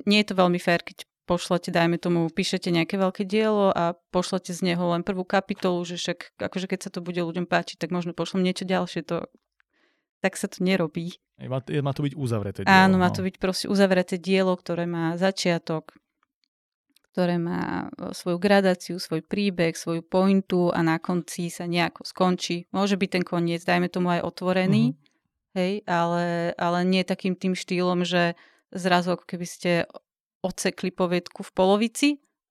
nie 0.06 0.18
je 0.22 0.28
to 0.28 0.38
veľmi 0.38 0.60
fér, 0.60 0.84
keď 0.84 1.08
pošlete, 1.28 1.68
dajme 1.68 2.00
tomu, 2.00 2.24
píšete 2.32 2.72
nejaké 2.72 2.96
veľké 2.96 3.28
dielo 3.28 3.68
a 3.68 3.92
pošlete 4.08 4.56
z 4.56 4.72
neho 4.72 4.80
len 4.96 5.04
prvú 5.04 5.28
kapitolu, 5.28 5.84
že 5.84 6.00
však 6.00 6.40
akože 6.40 6.66
keď 6.72 6.88
sa 6.88 6.90
to 6.90 7.04
bude 7.04 7.20
ľuďom 7.20 7.44
páčiť, 7.44 7.76
tak 7.76 7.92
možno 7.92 8.16
pošlem 8.16 8.48
niečo 8.48 8.64
ďalšie. 8.64 9.04
To, 9.12 9.28
tak 10.24 10.40
sa 10.40 10.48
to 10.48 10.64
nerobí. 10.64 11.20
Má, 11.38 11.60
má 11.60 11.92
to 11.92 12.02
byť 12.02 12.14
uzavreté 12.16 12.64
dielo. 12.64 12.72
Áno, 12.72 12.96
má 12.96 13.12
no. 13.12 13.14
to 13.14 13.20
byť 13.22 13.36
proste 13.36 13.66
uzavreté 13.68 14.16
dielo, 14.16 14.56
ktoré 14.56 14.88
má 14.88 15.14
začiatok, 15.14 15.94
ktoré 17.12 17.38
má 17.38 17.86
e, 17.94 18.10
svoju 18.10 18.42
gradáciu, 18.42 18.98
svoj 18.98 19.22
príbeh, 19.22 19.74
svoju 19.78 20.02
pointu 20.02 20.74
a 20.74 20.82
na 20.82 20.98
konci 20.98 21.52
sa 21.52 21.70
nejako 21.70 22.02
skončí. 22.02 22.66
Môže 22.74 22.98
byť 22.98 23.10
ten 23.10 23.24
koniec, 23.26 23.62
dajme 23.62 23.86
tomu 23.86 24.10
aj 24.10 24.26
otvorený, 24.26 24.94
mm-hmm. 24.94 25.54
hej, 25.54 25.72
ale, 25.86 26.54
ale 26.58 26.78
nie 26.82 27.06
takým 27.06 27.38
tým 27.38 27.54
štýlom, 27.54 28.02
že 28.02 28.34
zrazu 28.74 29.14
ako 29.14 29.24
keby 29.26 29.46
ste 29.46 29.70
odsekli 30.44 30.94
poviedku 30.94 31.42
v 31.42 31.52
polovici 31.52 32.08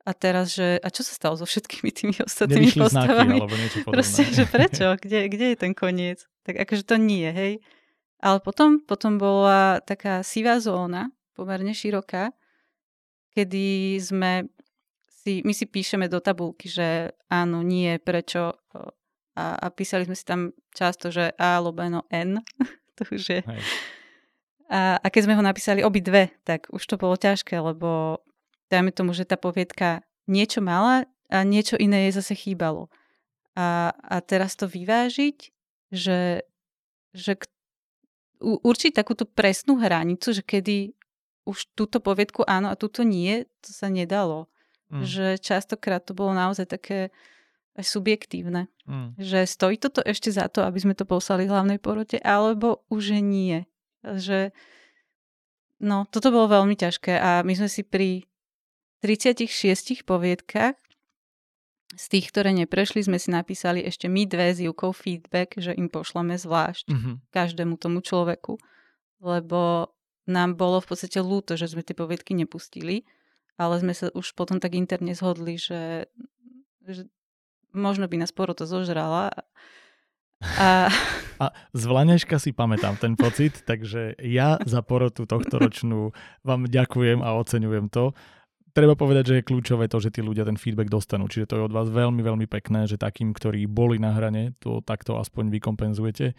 a 0.08 0.16
teraz, 0.16 0.56
že 0.56 0.80
a 0.80 0.88
čo 0.88 1.04
sa 1.04 1.14
stalo 1.16 1.36
so 1.36 1.44
všetkými 1.44 1.90
tými 1.92 2.16
ostatnými 2.24 2.72
Nevyšli 2.72 2.82
postavami? 2.84 3.36
Znaky, 3.36 3.42
alebo 3.44 3.56
niečo 3.56 3.80
podobné. 3.84 3.96
Proste, 4.00 4.22
že 4.32 4.44
prečo? 4.48 4.86
Kde, 4.96 5.20
kde 5.28 5.46
je 5.52 5.58
ten 5.60 5.74
koniec? 5.76 6.20
Tak 6.48 6.56
akože 6.64 6.84
to 6.88 6.96
nie, 6.96 7.28
hej. 7.28 7.60
Ale 8.24 8.40
potom, 8.40 8.82
potom 8.82 9.20
bola 9.20 9.84
taká 9.84 10.24
sivá 10.24 10.58
zóna, 10.64 11.12
pomerne 11.38 11.76
široká, 11.76 12.34
kedy 13.36 14.00
sme 14.02 14.50
si, 15.06 15.44
my 15.44 15.54
si 15.54 15.68
píšeme 15.68 16.08
do 16.08 16.24
tabulky, 16.24 16.72
že 16.72 17.14
áno, 17.30 17.62
nie, 17.62 18.00
prečo 18.00 18.58
a, 19.38 19.54
a 19.54 19.68
písali 19.70 20.10
sme 20.10 20.18
si 20.18 20.26
tam 20.26 20.50
často, 20.74 21.14
že 21.14 21.30
A 21.38 21.62
lobeno 21.62 22.10
N. 22.10 22.42
to 22.98 23.06
už 23.14 23.24
je. 23.38 23.40
A, 24.68 25.00
a 25.00 25.08
keď 25.08 25.22
sme 25.28 25.38
ho 25.40 25.44
napísali 25.44 25.80
obidve, 25.80 26.36
tak 26.44 26.68
už 26.76 26.84
to 26.84 27.00
bolo 27.00 27.16
ťažké, 27.16 27.56
lebo 27.56 28.20
dajme 28.68 28.92
tomu, 28.92 29.16
že 29.16 29.24
tá 29.24 29.40
poviedka 29.40 30.04
niečo 30.28 30.60
mala 30.60 31.08
a 31.32 31.44
niečo 31.48 31.80
iné 31.80 32.08
jej 32.08 32.20
zase 32.20 32.36
chýbalo. 32.36 32.92
A, 33.56 33.96
a 33.96 34.20
teraz 34.20 34.60
to 34.60 34.68
vyvážiť, 34.68 35.38
že, 35.90 36.44
že 37.16 37.34
k, 37.40 37.48
u, 38.44 38.60
určiť 38.60 38.92
takúto 38.92 39.24
presnú 39.24 39.80
hranicu, 39.80 40.36
že 40.36 40.44
kedy 40.44 40.94
už 41.48 41.72
túto 41.74 42.04
poviedku 42.04 42.44
áno 42.44 42.68
a 42.68 42.76
túto 42.76 43.08
nie, 43.08 43.48
to 43.64 43.72
sa 43.72 43.88
nedalo. 43.88 44.52
Mm. 44.92 45.04
Že 45.04 45.28
častokrát 45.40 46.04
to 46.04 46.12
bolo 46.12 46.36
naozaj 46.36 46.68
také 46.68 47.10
aj 47.80 47.88
subjektívne. 47.88 48.68
Mm. 48.84 49.16
Že 49.16 49.40
stojí 49.48 49.76
toto 49.80 50.04
ešte 50.04 50.28
za 50.28 50.52
to, 50.52 50.68
aby 50.68 50.80
sme 50.84 50.94
to 50.94 51.08
poslali 51.08 51.48
hlavnej 51.48 51.80
porote, 51.80 52.20
alebo 52.20 52.84
už 52.92 53.24
nie. 53.24 53.64
Že 54.16 54.56
no, 55.84 56.08
toto 56.08 56.32
bolo 56.32 56.48
veľmi 56.48 56.80
ťažké 56.80 57.20
a 57.20 57.44
my 57.44 57.54
sme 57.58 57.68
si 57.68 57.84
pri 57.84 58.24
36 59.04 60.08
poviedkach 60.08 60.80
z 61.98 62.06
tých, 62.12 62.30
ktoré 62.30 62.52
neprešli, 62.52 63.02
sme 63.02 63.18
si 63.18 63.32
napísali 63.32 63.82
ešte 63.82 64.12
my 64.12 64.28
dve 64.28 64.54
s 64.54 64.60
Jukou 64.60 64.92
feedback, 64.92 65.56
že 65.58 65.74
im 65.74 65.88
pošleme 65.88 66.36
zvlášť 66.36 66.92
Mhm. 66.92 67.12
každému 67.32 67.80
tomu 67.80 68.04
človeku, 68.04 68.60
lebo 69.24 69.92
nám 70.28 70.60
bolo 70.60 70.84
v 70.84 70.88
podstate 70.92 71.24
ľúto, 71.24 71.56
že 71.56 71.72
sme 71.72 71.88
tie 71.88 71.96
poviedky 71.96 72.36
nepustili, 72.36 73.08
ale 73.56 73.80
sme 73.80 73.96
sa 73.96 74.12
už 74.12 74.36
potom 74.36 74.60
tak 74.60 74.76
interne 74.76 75.16
zhodli, 75.16 75.56
že, 75.56 76.12
že 76.84 77.08
možno 77.72 78.06
by 78.12 78.20
nás 78.20 78.36
porota 78.36 78.68
zožrala. 78.68 79.32
A 80.42 80.90
A 81.38 81.54
z 81.74 81.84
Vlaneška 81.86 82.42
si 82.42 82.50
pamätám 82.50 82.98
ten 82.98 83.14
pocit, 83.14 83.62
takže 83.62 84.18
ja 84.26 84.58
za 84.66 84.82
porotu 84.82 85.30
tohto 85.30 85.62
ročnú 85.62 86.10
vám 86.42 86.66
ďakujem 86.66 87.22
a 87.22 87.38
oceňujem 87.38 87.94
to. 87.94 88.18
Treba 88.74 88.94
povedať, 88.94 89.24
že 89.26 89.36
je 89.42 89.48
kľúčové 89.50 89.90
to, 89.90 89.98
že 89.98 90.14
tí 90.14 90.22
ľudia 90.22 90.46
ten 90.46 90.58
feedback 90.58 90.90
dostanú. 90.90 91.26
Čiže 91.30 91.50
to 91.50 91.56
je 91.58 91.66
od 91.66 91.74
vás 91.74 91.90
veľmi, 91.90 92.22
veľmi 92.22 92.46
pekné, 92.50 92.86
že 92.86 93.02
takým, 93.02 93.34
ktorí 93.34 93.66
boli 93.66 93.98
na 93.98 94.14
hrane, 94.14 94.54
to 94.62 94.86
takto 94.86 95.18
aspoň 95.18 95.50
vykompenzujete. 95.50 96.38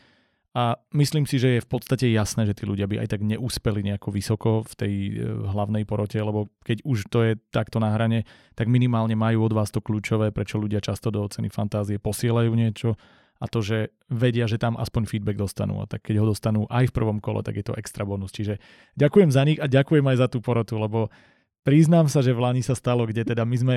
A 0.55 0.75
myslím 0.95 1.27
si, 1.27 1.39
že 1.39 1.59
je 1.59 1.65
v 1.67 1.71
podstate 1.71 2.11
jasné, 2.11 2.47
že 2.47 2.55
tí 2.55 2.67
ľudia 2.67 2.91
by 2.91 3.05
aj 3.05 3.15
tak 3.15 3.23
neúspeli 3.23 3.85
nejako 3.87 4.09
vysoko 4.11 4.51
v 4.67 4.73
tej 4.75 4.95
e, 4.95 5.11
hlavnej 5.45 5.87
porote, 5.87 6.19
lebo 6.19 6.51
keď 6.67 6.83
už 6.83 6.99
to 7.13 7.19
je 7.23 7.33
takto 7.53 7.79
na 7.79 7.95
hrane, 7.95 8.27
tak 8.59 8.67
minimálne 8.67 9.15
majú 9.15 9.47
od 9.47 9.55
vás 9.55 9.71
to 9.71 9.79
kľúčové, 9.79 10.35
prečo 10.35 10.59
ľudia 10.59 10.83
často 10.83 11.15
do 11.15 11.23
ceny 11.31 11.53
fantázie 11.53 12.03
posielajú 12.03 12.51
niečo 12.55 12.99
a 13.39 13.47
to, 13.47 13.63
že 13.63 13.95
vedia, 14.11 14.51
že 14.51 14.59
tam 14.59 14.75
aspoň 14.75 15.07
feedback 15.07 15.39
dostanú. 15.39 15.79
A 15.79 15.87
tak 15.87 16.03
keď 16.03 16.23
ho 16.23 16.27
dostanú 16.35 16.67
aj 16.67 16.91
v 16.91 16.95
prvom 16.95 17.19
kole, 17.23 17.47
tak 17.47 17.55
je 17.55 17.65
to 17.71 17.79
extra 17.79 18.03
bonus. 18.03 18.35
Čiže 18.35 18.59
ďakujem 18.99 19.31
za 19.31 19.43
nich 19.47 19.63
a 19.63 19.71
ďakujem 19.71 20.03
aj 20.11 20.17
za 20.19 20.27
tú 20.27 20.43
porotu, 20.43 20.75
lebo 20.75 21.07
priznám 21.63 22.11
sa, 22.11 22.19
že 22.19 22.35
v 22.35 22.43
Lani 22.43 22.63
sa 22.67 22.75
stalo, 22.75 23.07
kde 23.07 23.23
teda 23.23 23.47
my 23.47 23.57
sme 23.57 23.77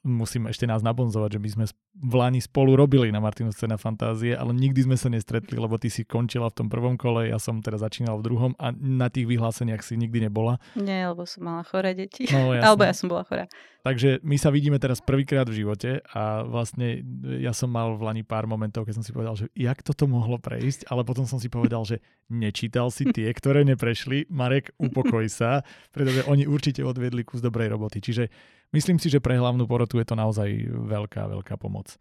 musím 0.00 0.48
ešte 0.48 0.64
nás 0.64 0.80
nabonzovať, 0.80 1.36
že 1.36 1.42
my 1.42 1.48
sme 1.48 1.64
v 2.00 2.14
Lani 2.16 2.40
spolu 2.40 2.72
robili 2.72 3.12
na 3.12 3.20
Martinu 3.20 3.52
Scéna 3.52 3.76
Fantázie, 3.76 4.32
ale 4.32 4.56
nikdy 4.56 4.88
sme 4.88 4.96
sa 4.96 5.12
nestretli, 5.12 5.60
lebo 5.60 5.76
ty 5.76 5.92
si 5.92 6.08
končila 6.08 6.48
v 6.48 6.56
tom 6.64 6.68
prvom 6.72 6.96
kole, 6.96 7.28
ja 7.28 7.36
som 7.36 7.60
teda 7.60 7.76
začínal 7.76 8.16
v 8.20 8.24
druhom 8.24 8.52
a 8.56 8.72
na 8.72 9.12
tých 9.12 9.28
vyhláseniach 9.28 9.84
si 9.84 10.00
nikdy 10.00 10.30
nebola. 10.30 10.56
nie, 10.78 11.04
lebo 11.04 11.28
som 11.28 11.44
mala 11.44 11.62
choré 11.68 11.92
deti. 11.92 12.24
No, 12.32 12.52
jasné. 12.56 12.64
Alebo 12.64 12.82
ja 12.88 12.94
som 12.96 13.06
bola 13.12 13.24
chorá. 13.28 13.44
Takže 13.80 14.20
my 14.20 14.36
sa 14.36 14.52
vidíme 14.52 14.76
teraz 14.76 15.00
prvýkrát 15.00 15.48
v 15.48 15.64
živote 15.64 16.04
a 16.12 16.44
vlastne 16.44 17.00
ja 17.40 17.56
som 17.56 17.72
mal 17.72 17.96
v 17.96 18.04
Lani 18.04 18.24
pár 18.28 18.44
momentov, 18.44 18.84
keď 18.84 19.00
som 19.00 19.04
si 19.04 19.12
povedal, 19.12 19.40
že 19.40 19.48
jak 19.56 19.80
toto 19.80 20.04
mohlo 20.04 20.36
prejsť, 20.36 20.92
ale 20.92 21.00
potom 21.00 21.24
som 21.24 21.40
si 21.40 21.48
povedal, 21.48 21.88
že 21.88 22.04
nečítal 22.28 22.92
si 22.92 23.08
tie, 23.08 23.32
ktoré 23.32 23.64
neprešli. 23.64 24.28
Marek, 24.28 24.76
upokoj 24.76 25.24
sa, 25.32 25.64
pretože 25.96 26.28
oni 26.28 26.44
určite 26.44 26.84
odviedli 26.84 27.24
kus 27.24 27.40
dobrej 27.40 27.72
roboty. 27.72 28.04
Čiže 28.04 28.28
myslím 28.76 28.98
si, 28.98 29.10
že 29.10 29.22
pre 29.22 29.38
hlavnú 29.38 29.66
porotu 29.66 29.98
je 29.98 30.06
to 30.06 30.16
naozaj 30.18 30.48
veľká, 30.68 31.26
veľká 31.30 31.54
pomoc. 31.56 31.94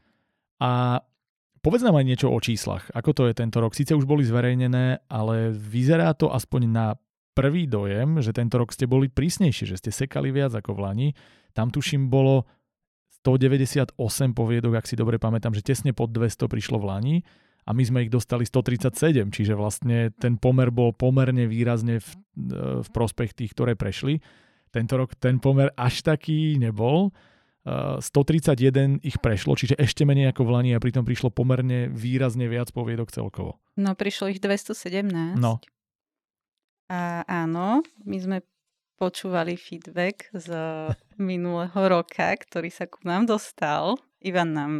A 0.59 1.01
povedz 1.63 1.83
nám 1.83 1.99
aj 1.99 2.05
niečo 2.07 2.27
o 2.31 2.39
číslach. 2.39 2.91
Ako 2.91 3.11
to 3.15 3.23
je 3.27 3.33
tento 3.37 3.59
rok? 3.59 3.75
Síce 3.75 3.95
už 3.95 4.07
boli 4.07 4.23
zverejnené, 4.27 5.05
ale 5.07 5.51
vyzerá 5.55 6.15
to 6.15 6.31
aspoň 6.31 6.61
na 6.67 6.87
prvý 7.37 7.71
dojem, 7.71 8.19
že 8.19 8.35
tento 8.35 8.59
rok 8.59 8.75
ste 8.75 8.89
boli 8.89 9.07
prísnejší, 9.07 9.63
že 9.69 9.79
ste 9.79 9.91
sekali 9.95 10.33
viac 10.33 10.51
ako 10.51 10.75
v 10.75 10.79
Lani. 10.83 11.09
Tam 11.55 11.71
tuším 11.71 12.11
bolo 12.11 12.43
198 13.23 13.95
poviedok, 14.35 14.79
ak 14.79 14.87
si 14.87 14.95
dobre 14.99 15.19
pamätám, 15.19 15.55
že 15.55 15.63
tesne 15.63 15.91
pod 15.95 16.11
200 16.11 16.51
prišlo 16.51 16.79
v 16.79 16.85
Lani 16.87 17.15
a 17.67 17.75
my 17.75 17.83
sme 17.83 17.99
ich 18.07 18.11
dostali 18.11 18.47
137, 18.47 19.29
čiže 19.29 19.53
vlastne 19.53 20.11
ten 20.15 20.39
pomer 20.39 20.71
bol 20.71 20.95
pomerne 20.95 21.45
výrazne 21.45 21.99
v, 21.99 22.09
v 22.81 22.87
prospech 22.89 23.35
tých, 23.35 23.51
ktoré 23.51 23.75
prešli. 23.75 24.23
Tento 24.69 24.93
rok 24.97 25.17
ten 25.17 25.41
pomer 25.41 25.73
až 25.73 26.05
taký 26.05 26.57
nebol. 26.61 27.11
Uh, 27.67 27.99
131 27.99 29.03
ich 29.03 29.19
prešlo, 29.19 29.53
čiže 29.53 29.75
ešte 29.75 30.07
menej 30.07 30.31
ako 30.31 30.47
v 30.47 30.49
Lani 30.55 30.71
a 30.73 30.79
pritom 30.79 31.03
prišlo 31.03 31.29
pomerne 31.29 31.91
výrazne 31.91 32.47
viac 32.47 32.71
poviedok 32.71 33.11
celkovo. 33.11 33.59
No, 33.75 33.93
prišlo 33.93 34.31
ich 34.31 34.39
217. 34.39 35.37
No. 35.37 35.59
A 36.89 37.21
áno, 37.27 37.83
my 38.07 38.17
sme 38.17 38.37
počúvali 38.99 39.55
feedback 39.55 40.27
z 40.35 40.51
minulého 41.15 41.79
roka, 41.87 42.35
ktorý 42.35 42.67
sa 42.67 42.89
ku 42.89 42.99
nám 43.07 43.29
dostal. 43.29 43.95
Ivan 44.19 44.51
nám, 44.51 44.73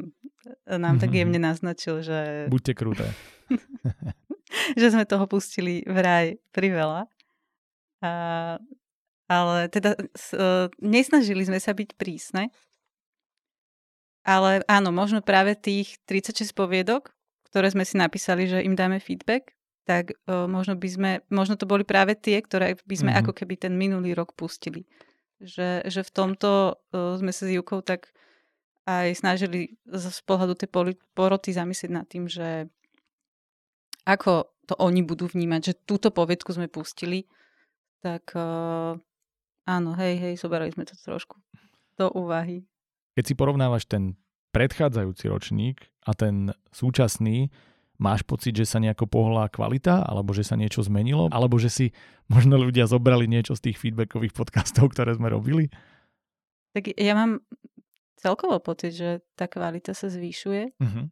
nám 0.68 1.00
tak 1.00 1.16
jemne 1.16 1.40
naznačil, 1.40 2.04
že, 2.04 2.52
Buďte 2.52 2.74
kruté. 2.76 3.08
že 4.80 4.88
sme 4.92 5.08
toho 5.08 5.24
pustili 5.32 5.88
vraj 5.88 6.36
priveľa. 6.52 7.08
A, 8.04 8.12
ale 9.30 9.70
teda 9.70 9.94
s, 10.18 10.34
e, 10.34 10.74
nesnažili 10.82 11.46
sme 11.46 11.62
sa 11.62 11.78
byť 11.78 11.96
prísne. 11.96 12.50
Ale 14.26 14.66
áno, 14.68 14.90
možno 14.90 15.22
práve 15.22 15.56
tých 15.56 16.02
36 16.10 16.52
poviedok, 16.58 17.14
ktoré 17.48 17.72
sme 17.72 17.86
si 17.88 17.96
napísali, 17.96 18.50
že 18.50 18.66
im 18.66 18.76
dáme 18.76 19.00
feedback, 19.02 19.56
tak 19.90 20.14
uh, 20.30 20.46
možno 20.46 20.78
by 20.78 20.86
sme, 20.86 21.12
možno 21.34 21.58
to 21.58 21.66
boli 21.66 21.82
práve 21.82 22.14
tie, 22.14 22.38
ktoré 22.38 22.78
by 22.78 22.96
sme 23.00 23.10
Mhm. 23.10 23.26
ako 23.26 23.32
keby 23.34 23.58
ten 23.58 23.74
minulý 23.74 24.14
rok 24.14 24.38
pustili. 24.38 24.86
Že, 25.42 25.90
že 25.90 26.06
v 26.06 26.12
tomto 26.14 26.78
uh, 26.78 27.18
sme 27.18 27.34
sa 27.34 27.50
s 27.50 27.54
Jukou 27.58 27.82
tak 27.82 28.14
aj 28.86 29.18
snažili 29.18 29.82
z 29.90 30.04
z 30.14 30.22
pohľadu 30.30 30.54
tej 30.62 30.70
poroty 31.18 31.50
zamyslieť 31.50 31.92
nad 31.94 32.06
tým, 32.06 32.30
že 32.30 32.70
ako 34.06 34.46
to 34.70 34.78
oni 34.78 35.02
budú 35.02 35.26
vnímať, 35.26 35.62
že 35.62 35.74
túto 35.90 36.14
poviedku 36.14 36.54
sme 36.54 36.70
pustili, 36.70 37.26
tak 38.06 38.30
uh, 38.38 38.94
áno, 39.70 39.94
hej, 39.94 40.18
hej, 40.18 40.34
zoberali 40.42 40.74
sme 40.74 40.90
to 40.90 40.98
trošku 40.98 41.38
do 42.02 42.10
úvahy. 42.18 42.66
Keď 43.14 43.24
si 43.30 43.34
porovnávaš 43.38 43.86
ten 43.86 44.18
predchádzajúci 44.50 45.30
ročník 45.30 45.78
a 46.10 46.18
ten 46.18 46.50
súčasný, 46.74 47.54
máš 48.02 48.26
pocit, 48.26 48.56
že 48.56 48.66
sa 48.66 48.82
nejako 48.82 49.06
pohla 49.06 49.46
kvalita, 49.52 50.02
alebo 50.08 50.34
že 50.34 50.48
sa 50.48 50.58
niečo 50.58 50.82
zmenilo, 50.82 51.30
alebo 51.30 51.60
že 51.62 51.70
si 51.70 51.86
možno 52.32 52.58
ľudia 52.58 52.90
zobrali 52.90 53.30
niečo 53.30 53.54
z 53.54 53.70
tých 53.70 53.78
feedbackových 53.78 54.34
podcastov, 54.34 54.96
ktoré 54.96 55.14
sme 55.14 55.30
robili? 55.30 55.70
Tak 56.74 56.96
ja 56.96 57.14
mám 57.14 57.44
celkovo 58.18 58.58
pocit, 58.64 58.96
že 58.96 59.22
tá 59.36 59.46
kvalita 59.52 59.92
sa 59.94 60.08
zvyšuje. 60.08 60.80
Uh-huh. 60.80 61.06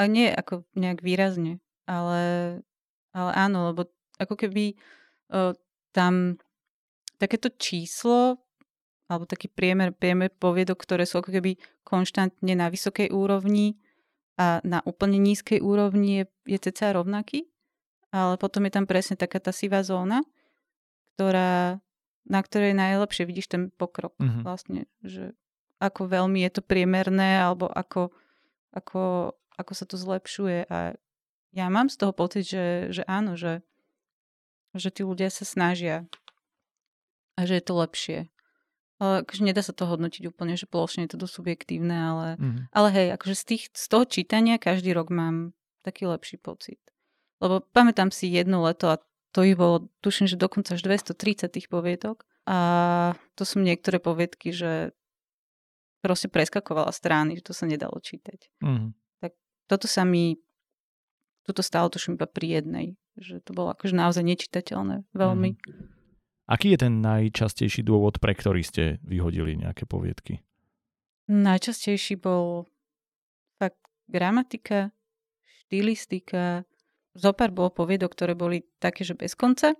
A 0.00 0.02
nie 0.08 0.32
ako 0.32 0.64
nejak 0.72 1.04
výrazne, 1.04 1.60
ale, 1.84 2.22
ale 3.12 3.30
áno, 3.36 3.70
lebo 3.70 3.92
ako 4.16 4.34
keby 4.40 4.80
uh, 5.32 5.52
tam 5.92 6.40
takéto 7.20 7.52
číslo 7.52 8.40
alebo 9.10 9.26
taký 9.26 9.50
priemer, 9.50 9.92
priemer 9.92 10.30
poviedok, 10.32 10.80
ktoré 10.80 11.02
sú 11.04 11.18
ako 11.20 11.34
keby 11.34 11.58
konštantne 11.82 12.54
na 12.54 12.70
vysokej 12.70 13.10
úrovni 13.10 13.76
a 14.38 14.62
na 14.64 14.80
úplne 14.86 15.18
nízkej 15.20 15.60
úrovni 15.60 16.24
je, 16.24 16.24
je 16.56 16.58
ceca 16.70 16.94
rovnaký, 16.96 17.44
ale 18.14 18.38
potom 18.40 18.64
je 18.64 18.72
tam 18.72 18.86
presne 18.86 19.18
taká 19.18 19.42
tá 19.42 19.50
sivá 19.52 19.82
zóna, 19.84 20.22
ktorá, 21.18 21.82
na 22.24 22.40
ktorej 22.40 22.72
najlepšie 22.72 23.26
vidíš 23.28 23.50
ten 23.50 23.62
pokrok 23.74 24.14
Mhm. 24.22 24.40
vlastne, 24.46 24.86
že 25.04 25.34
ako 25.82 26.06
veľmi 26.06 26.40
je 26.46 26.50
to 26.54 26.62
priemerné 26.62 27.42
alebo 27.42 27.66
ako, 27.66 28.14
ako, 28.70 29.34
ako 29.58 29.72
sa 29.74 29.84
to 29.90 29.96
zlepšuje 29.98 30.70
a 30.70 30.94
ja 31.50 31.66
mám 31.66 31.90
z 31.90 31.98
toho 31.98 32.14
pocit, 32.14 32.46
že, 32.46 32.94
že 32.94 33.02
áno, 33.10 33.34
že, 33.34 33.66
že 34.70 34.94
tí 34.94 35.02
ľudia 35.02 35.26
sa 35.34 35.42
snažia 35.42 36.06
a 37.40 37.48
že 37.48 37.56
je 37.56 37.64
to 37.64 37.74
lepšie. 37.80 38.18
Ale 39.00 39.24
akože 39.24 39.42
nedá 39.48 39.64
sa 39.64 39.72
to 39.72 39.88
hodnotiť 39.88 40.28
úplne, 40.28 40.60
že 40.60 40.68
plošne 40.68 41.08
je 41.08 41.16
to 41.16 41.24
dosť 41.24 41.34
subjektívne, 41.40 41.96
ale, 41.96 42.26
Uh-huh. 42.36 42.68
ale 42.76 42.88
hej, 42.92 43.06
akože 43.16 43.32
z, 43.32 43.44
tých, 43.48 43.64
z 43.72 43.84
toho 43.88 44.04
čítania 44.04 44.60
každý 44.60 44.92
rok 44.92 45.08
mám 45.08 45.56
taký 45.80 46.04
lepší 46.04 46.36
pocit. 46.36 46.76
Lebo 47.40 47.64
pamätám 47.72 48.12
si 48.12 48.28
jedno 48.28 48.60
leto 48.60 48.92
a 48.92 49.00
to 49.32 49.40
ich 49.40 49.56
bolo, 49.56 49.88
tuším, 50.04 50.28
že 50.28 50.36
dokonca 50.36 50.76
až 50.76 50.84
230 50.84 51.48
tých 51.48 51.72
poviedok. 51.72 52.28
A 52.44 52.58
to 53.40 53.48
sú 53.48 53.64
niektoré 53.64 53.96
poviedky, 53.96 54.52
že 54.52 54.92
proste 56.04 56.28
preskakovala 56.28 56.92
strany, 56.92 57.40
že 57.40 57.48
to 57.48 57.54
sa 57.56 57.64
nedalo 57.64 57.96
čítať. 57.96 58.52
Uh-huh. 58.60 58.92
Toto 59.70 59.86
sa 59.86 60.02
mi, 60.02 60.34
toto 61.46 61.62
stalo 61.62 61.86
tuším 61.88 62.18
iba 62.18 62.26
pri 62.26 62.58
jednej. 62.58 62.86
Že 63.14 63.38
to 63.46 63.50
bolo 63.54 63.70
akože 63.70 63.94
naozaj 63.94 64.26
nečitateľné. 64.26 65.06
Veľmi. 65.14 65.54
Aký 66.50 66.74
je 66.74 66.82
ten 66.82 66.98
najčastejší 66.98 67.86
dôvod, 67.86 68.18
pre 68.18 68.34
ktorý 68.34 68.66
ste 68.66 68.98
vyhodili 69.06 69.54
nejaké 69.54 69.86
poviedky? 69.86 70.42
Najčastejší 71.30 72.18
bol 72.18 72.66
fakt 73.54 73.78
gramatika, 74.10 74.90
štilistika. 75.46 76.66
Zopár 77.14 77.54
bolo 77.54 77.70
poviedok, 77.70 78.10
ktoré 78.18 78.34
boli 78.34 78.66
také, 78.82 79.06
že 79.06 79.14
bez 79.14 79.38
konca. 79.38 79.78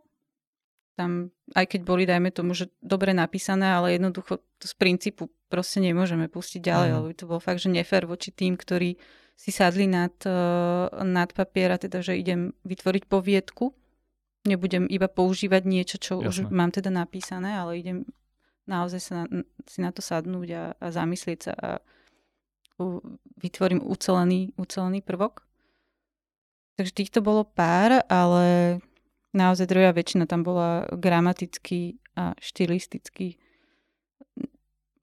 Tam, 0.94 1.35
aj 1.59 1.74
keď 1.74 1.80
boli, 1.83 2.06
dajme 2.06 2.30
tomu, 2.30 2.54
že 2.54 2.70
dobre 2.78 3.11
napísané, 3.11 3.66
ale 3.74 3.98
jednoducho 3.98 4.38
to 4.62 4.66
z 4.70 4.74
princípu 4.78 5.26
proste 5.50 5.83
nemôžeme 5.83 6.30
pustiť 6.30 6.62
ďalej, 6.62 6.88
lebo 6.94 7.06
by 7.11 7.16
to 7.18 7.26
bolo 7.26 7.40
fakt, 7.42 7.59
že 7.59 7.74
nefér 7.74 8.06
voči 8.06 8.30
tým, 8.30 8.54
ktorí 8.54 8.94
si 9.35 9.50
sadli 9.50 9.90
nad, 9.90 10.14
uh, 10.22 10.87
nad 11.02 11.35
papiera, 11.35 11.80
teda, 11.83 11.98
že 11.98 12.14
idem 12.14 12.54
vytvoriť 12.62 13.02
poviedku. 13.11 13.74
Nebudem 14.48 14.88
iba 14.88 15.09
používať 15.09 15.62
niečo, 15.68 15.96
čo 16.00 16.24
už 16.24 16.48
Jasné. 16.48 16.53
mám 16.53 16.70
teda 16.72 16.88
napísané, 16.88 17.61
ale 17.61 17.81
idem 17.81 18.09
naozaj 18.64 19.00
sa 19.00 19.12
na, 19.20 19.44
si 19.68 19.79
na 19.85 19.90
to 19.92 20.00
sadnúť 20.00 20.48
a, 20.57 20.64
a 20.81 20.87
zamyslieť 20.88 21.40
sa 21.40 21.53
a 21.53 21.70
vytvorím 23.37 23.85
ucelený, 23.85 24.57
ucelený 24.57 25.05
prvok. 25.05 25.44
Takže 26.81 26.96
týchto 26.96 27.20
bolo 27.20 27.44
pár, 27.44 28.00
ale 28.09 28.81
naozaj 29.37 29.68
druhá 29.68 29.92
väčšina 29.92 30.24
tam 30.24 30.40
bola 30.40 30.88
gramaticky 30.96 32.00
a 32.16 32.33
štilisticky 32.40 33.37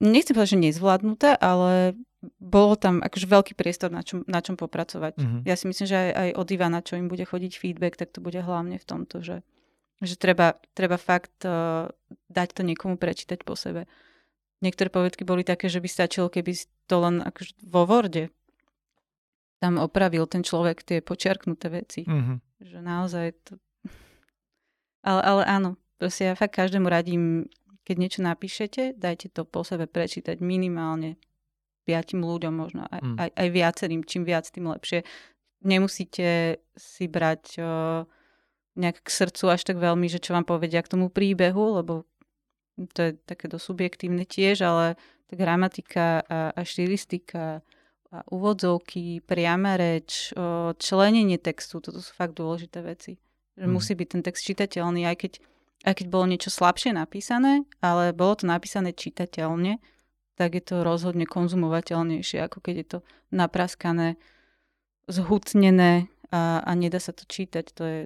nechcem 0.00 0.34
povedať, 0.34 0.50
že 0.54 0.64
nezvládnuté, 0.70 1.28
ale 1.38 1.98
bolo 2.42 2.74
tam 2.74 2.98
akože 2.98 3.26
veľký 3.30 3.52
priestor 3.54 3.94
na 3.94 4.02
čom, 4.02 4.26
na 4.26 4.42
čom 4.42 4.58
popracovať. 4.58 5.14
Mm-hmm. 5.18 5.40
Ja 5.46 5.54
si 5.54 5.70
myslím, 5.70 5.86
že 5.86 5.96
aj, 5.96 6.10
aj 6.10 6.30
od 6.34 6.48
Ivana, 6.50 6.80
čo 6.82 6.98
im 6.98 7.06
bude 7.06 7.22
chodiť 7.22 7.52
feedback, 7.54 7.94
tak 7.94 8.10
to 8.10 8.18
bude 8.18 8.38
hlavne 8.42 8.74
v 8.74 8.86
tomto, 8.86 9.22
že, 9.22 9.46
že 10.02 10.18
treba, 10.18 10.58
treba 10.74 10.98
fakt 10.98 11.46
uh, 11.46 11.86
dať 12.26 12.48
to 12.58 12.62
niekomu 12.66 12.98
prečítať 12.98 13.46
po 13.46 13.54
sebe. 13.54 13.86
Niektoré 14.58 14.90
povedky 14.90 15.22
boli 15.22 15.46
také, 15.46 15.70
že 15.70 15.78
by 15.78 15.86
stačilo, 15.86 16.26
keby 16.26 16.58
to 16.90 16.96
len 16.98 17.22
akože 17.22 17.54
vo 17.62 17.86
Worde 17.86 18.34
tam 19.62 19.78
opravil 19.78 20.26
ten 20.26 20.42
človek 20.42 20.82
tie 20.82 20.98
počiarknuté 20.98 21.70
veci. 21.70 22.02
Mm-hmm. 22.02 22.66
Že 22.66 22.78
naozaj 22.82 23.26
to... 23.46 23.52
Ale, 25.06 25.22
ale 25.22 25.42
áno, 25.46 25.70
proste 26.02 26.26
ja 26.26 26.34
fakt 26.34 26.58
každému 26.58 26.90
radím, 26.90 27.46
keď 27.86 27.96
niečo 27.98 28.20
napíšete, 28.26 28.98
dajte 28.98 29.30
to 29.30 29.46
po 29.46 29.62
sebe 29.62 29.86
prečítať 29.86 30.42
minimálne 30.42 31.14
piatim 31.88 32.20
ľuďom, 32.20 32.52
možno 32.52 32.84
aj, 32.92 33.00
mm. 33.00 33.16
aj, 33.16 33.30
aj 33.32 33.48
viacerým, 33.48 34.04
čím 34.04 34.28
viac, 34.28 34.44
tým 34.52 34.68
lepšie. 34.68 35.08
Nemusíte 35.64 36.60
si 36.76 37.04
brať 37.08 37.56
uh, 37.56 38.04
nejak 38.76 39.00
k 39.00 39.08
srdcu 39.08 39.44
až 39.56 39.60
tak 39.64 39.80
veľmi, 39.80 40.06
že 40.06 40.20
čo 40.20 40.36
vám 40.36 40.44
povedia 40.44 40.84
k 40.84 40.92
tomu 40.92 41.08
príbehu, 41.08 41.80
lebo 41.80 42.04
to 42.94 43.10
je 43.10 43.12
také 43.26 43.50
dosť 43.50 43.64
subjektívne 43.74 44.22
tiež, 44.22 44.62
ale 44.62 44.94
tá 45.26 45.34
gramatika 45.34 46.22
a, 46.22 46.54
a 46.54 46.60
štilistika 46.62 47.66
a 48.08 48.18
úvodzovky, 48.32 49.20
priama 49.20 49.76
reč, 49.76 50.32
členenie 50.80 51.36
textu, 51.36 51.82
toto 51.82 52.00
sú 52.00 52.12
fakt 52.16 52.38
dôležité 52.38 52.80
veci. 52.80 53.20
Že 53.58 53.66
mm. 53.68 53.72
musí 53.74 53.92
byť 53.92 54.08
ten 54.08 54.22
text 54.24 54.46
čitateľný, 54.48 55.04
aj 55.04 55.16
keď, 55.26 55.32
aj 55.84 55.94
keď 55.98 56.06
bolo 56.08 56.24
niečo 56.30 56.48
slabšie 56.48 56.96
napísané, 56.96 57.68
ale 57.84 58.16
bolo 58.16 58.38
to 58.38 58.48
napísané 58.48 58.96
čitateľne, 58.96 59.76
tak 60.38 60.54
je 60.54 60.62
to 60.62 60.86
rozhodne 60.86 61.26
konzumovateľnejšie, 61.26 62.38
ako 62.46 62.62
keď 62.62 62.74
je 62.78 62.86
to 62.86 62.98
napraskané, 63.34 64.14
zhutnené 65.10 66.06
a, 66.30 66.62
a 66.62 66.70
nedá 66.78 67.02
sa 67.02 67.10
to 67.10 67.26
čítať. 67.26 67.66
To 67.74 67.82
je 67.82 68.00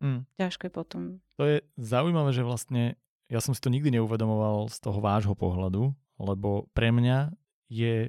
mm. 0.00 0.20
ťažké 0.40 0.72
potom. 0.72 1.20
To 1.36 1.44
je 1.44 1.56
zaujímavé, 1.76 2.32
že 2.32 2.40
vlastne 2.40 2.96
ja 3.28 3.44
som 3.44 3.52
si 3.52 3.60
to 3.60 3.68
nikdy 3.68 3.92
neuvedomoval 3.92 4.72
z 4.72 4.80
toho 4.80 4.96
vášho 5.04 5.36
pohľadu, 5.36 5.92
lebo 6.16 6.72
pre 6.72 6.88
mňa 6.88 7.36
je 7.68 8.08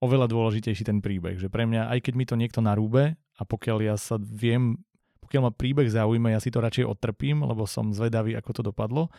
oveľa 0.00 0.32
dôležitejší 0.32 0.88
ten 0.88 1.04
príbeh. 1.04 1.36
Že 1.36 1.52
pre 1.52 1.68
mňa, 1.68 1.92
aj 1.92 2.08
keď 2.08 2.14
mi 2.16 2.24
to 2.24 2.40
niekto 2.40 2.64
narúbe 2.64 3.20
a 3.20 3.42
pokiaľ 3.44 3.78
ja 3.84 3.94
sa 4.00 4.16
viem, 4.16 4.80
pokiaľ 5.20 5.42
ma 5.44 5.52
príbeh 5.52 5.92
zaujíma, 5.92 6.32
ja 6.32 6.40
si 6.40 6.48
to 6.48 6.64
radšej 6.64 6.88
odtrpím, 6.88 7.44
lebo 7.44 7.68
som 7.68 7.92
zvedavý, 7.92 8.32
ako 8.32 8.50
to 8.56 8.62
dopadlo. 8.72 9.12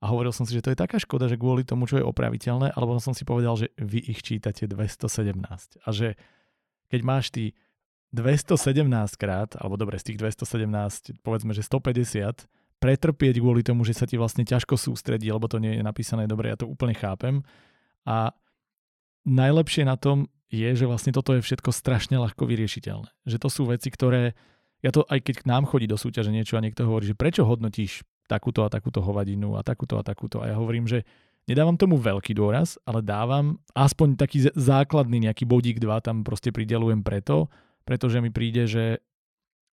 A 0.00 0.08
hovoril 0.08 0.32
som 0.32 0.48
si, 0.48 0.56
že 0.56 0.64
to 0.64 0.72
je 0.72 0.80
taká 0.80 0.96
škoda, 0.96 1.28
že 1.28 1.36
kvôli 1.36 1.60
tomu, 1.60 1.84
čo 1.84 2.00
je 2.00 2.04
opraviteľné, 2.08 2.72
alebo 2.72 2.96
som 2.96 3.12
si 3.12 3.28
povedal, 3.28 3.52
že 3.60 3.68
vy 3.76 4.00
ich 4.00 4.24
čítate 4.24 4.64
217. 4.64 5.36
A 5.84 5.88
že 5.92 6.16
keď 6.88 7.00
máš 7.04 7.28
ty 7.28 7.52
217 8.16 8.88
krát, 9.20 9.54
alebo 9.60 9.76
dobre, 9.76 10.00
z 10.00 10.12
tých 10.12 10.18
217, 10.18 11.20
povedzme, 11.20 11.52
že 11.52 11.60
150, 11.62 12.48
pretrpieť 12.80 13.36
kvôli 13.38 13.60
tomu, 13.60 13.84
že 13.84 13.92
sa 13.92 14.08
ti 14.08 14.16
vlastne 14.16 14.42
ťažko 14.42 14.80
sústredí, 14.80 15.28
lebo 15.28 15.46
to 15.46 15.60
nie 15.60 15.76
je 15.78 15.84
napísané 15.84 16.24
dobre, 16.24 16.48
ja 16.48 16.56
to 16.56 16.64
úplne 16.64 16.96
chápem. 16.96 17.44
A 18.08 18.32
najlepšie 19.28 19.84
na 19.84 20.00
tom 20.00 20.32
je, 20.48 20.66
že 20.74 20.88
vlastne 20.88 21.12
toto 21.12 21.36
je 21.36 21.44
všetko 21.44 21.70
strašne 21.70 22.16
ľahko 22.16 22.48
vyriešiteľné. 22.48 23.12
Že 23.28 23.36
to 23.36 23.48
sú 23.52 23.62
veci, 23.68 23.92
ktoré, 23.92 24.32
ja 24.80 24.90
to 24.90 25.04
aj 25.06 25.20
keď 25.22 25.44
k 25.44 25.48
nám 25.52 25.68
chodí 25.68 25.86
do 25.86 26.00
súťaže 26.00 26.32
niečo 26.32 26.56
a 26.56 26.64
niekto 26.64 26.88
hovorí, 26.88 27.06
že 27.06 27.14
prečo 27.14 27.44
hodnotíš 27.44 28.02
takúto 28.30 28.62
a 28.62 28.70
takúto 28.70 29.02
hovadinu 29.02 29.58
a 29.58 29.66
takúto 29.66 29.98
a 29.98 30.06
takúto. 30.06 30.38
A 30.38 30.54
ja 30.54 30.56
hovorím, 30.56 30.86
že 30.86 31.02
nedávam 31.50 31.74
tomu 31.74 31.98
veľký 31.98 32.30
dôraz, 32.38 32.78
ale 32.86 33.02
dávam 33.02 33.58
aspoň 33.74 34.14
taký 34.14 34.46
základný 34.54 35.26
nejaký 35.26 35.42
bodík 35.50 35.82
2 35.82 36.06
tam 36.06 36.22
proste 36.22 36.54
pridelujem 36.54 37.02
preto, 37.02 37.50
pretože 37.82 38.22
mi 38.22 38.30
príde, 38.30 38.70
že 38.70 39.02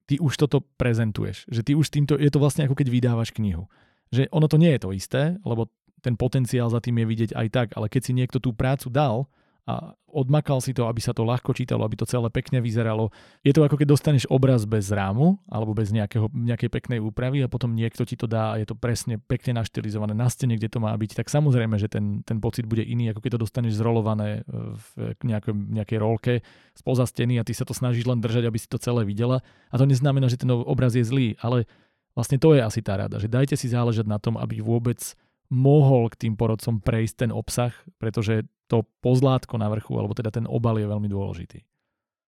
ty 0.10 0.17
už 0.17 0.34
toto 0.41 0.65
prezentuješ. 0.82 1.46
Že 1.46 1.62
ty 1.62 1.72
už 1.78 1.88
týmto, 1.93 2.17
je 2.17 2.32
to 2.34 2.41
vlastne 2.41 2.65
ako 2.65 2.74
keď 2.74 2.88
vydávaš 2.89 3.30
knihu. 3.38 3.70
Že 4.10 4.26
ono 4.34 4.50
to 4.50 4.58
nie 4.58 4.74
je 4.74 4.82
to 4.82 4.89
isté, 4.96 5.38
lebo 5.46 5.70
ten 6.02 6.17
potenciál 6.17 6.72
za 6.74 6.82
tým 6.82 7.04
je 7.04 7.06
vidieť 7.06 7.32
aj 7.36 7.48
tak, 7.54 7.67
ale 7.78 7.91
keď 7.91 8.02
si 8.02 8.13
niekto 8.15 8.41
tú 8.41 8.56
prácu 8.56 8.89
dal 8.89 9.30
a 9.67 9.91
odmakal 10.08 10.63
si 10.63 10.71
to, 10.71 10.88
aby 10.88 11.03
sa 11.03 11.12
to 11.12 11.27
ľahko 11.27 11.51
čítalo, 11.51 11.84
aby 11.84 11.99
to 11.99 12.08
celé 12.08 12.32
pekne 12.32 12.63
vyzeralo. 12.63 13.12
Je 13.43 13.51
to 13.51 13.67
ako 13.67 13.75
keď 13.75 13.88
dostaneš 13.91 14.23
obraz 14.32 14.63
bez 14.63 14.88
rámu 14.95 15.43
alebo 15.51 15.75
bez 15.75 15.91
nejakého, 15.91 16.32
nejakej 16.32 16.71
peknej 16.71 16.99
úpravy 17.03 17.43
a 17.43 17.51
potom 17.51 17.75
niekto 17.75 18.08
ti 18.08 18.15
to 18.15 18.32
dá 18.32 18.56
a 18.56 18.63
je 18.63 18.65
to 18.71 18.80
presne 18.80 19.19
pekne 19.19 19.60
naštilizované 19.60 20.15
na 20.15 20.32
stene, 20.32 20.56
kde 20.56 20.71
to 20.71 20.80
má 20.80 20.95
byť, 20.95 21.19
tak 21.19 21.27
samozrejme, 21.27 21.75
že 21.75 21.91
ten, 21.91 22.23
ten 22.23 22.39
pocit 22.39 22.63
bude 22.63 22.82
iný, 22.82 23.12
ako 23.12 23.19
keď 23.19 23.36
to 23.36 23.43
dostaneš 23.43 23.75
zrolované 23.75 24.47
e, 24.47 24.71
v 25.19 25.27
nejakej, 25.27 25.53
nejakej 25.53 25.97
rolke 25.99 26.34
spoza 26.71 27.03
steny 27.03 27.36
a 27.36 27.43
ty 27.43 27.51
sa 27.51 27.67
to 27.67 27.75
snažíš 27.75 28.08
len 28.08 28.23
držať, 28.23 28.47
aby 28.47 28.56
si 28.56 28.71
to 28.71 28.80
celé 28.80 29.03
videla. 29.03 29.43
A 29.67 29.75
to 29.75 29.84
neznamená, 29.84 30.32
že 30.32 30.39
ten 30.39 30.47
obraz 30.47 30.95
je 30.95 31.03
zlý, 31.03 31.36
ale 31.43 31.67
vlastne 32.15 32.39
to 32.39 32.56
je 32.56 32.63
asi 32.63 32.80
tá 32.80 32.95
rada, 32.95 33.19
že 33.19 33.27
dajte 33.27 33.60
si 33.60 33.67
záležať 33.67 34.08
na 34.08 34.15
tom, 34.15 34.39
aby 34.39 34.63
vôbec 34.63 34.97
mohol 35.47 36.12
k 36.12 36.27
tým 36.27 36.33
porodcom 36.36 36.83
prejsť 36.83 37.15
ten 37.27 37.31
obsah, 37.31 37.73
pretože 37.97 38.47
to 38.67 38.83
pozlátko 38.99 39.55
na 39.55 39.71
vrchu, 39.71 39.95
alebo 39.95 40.12
teda 40.12 40.31
ten 40.31 40.43
obal 40.43 40.75
je 40.75 40.88
veľmi 40.88 41.07
dôležitý. 41.07 41.63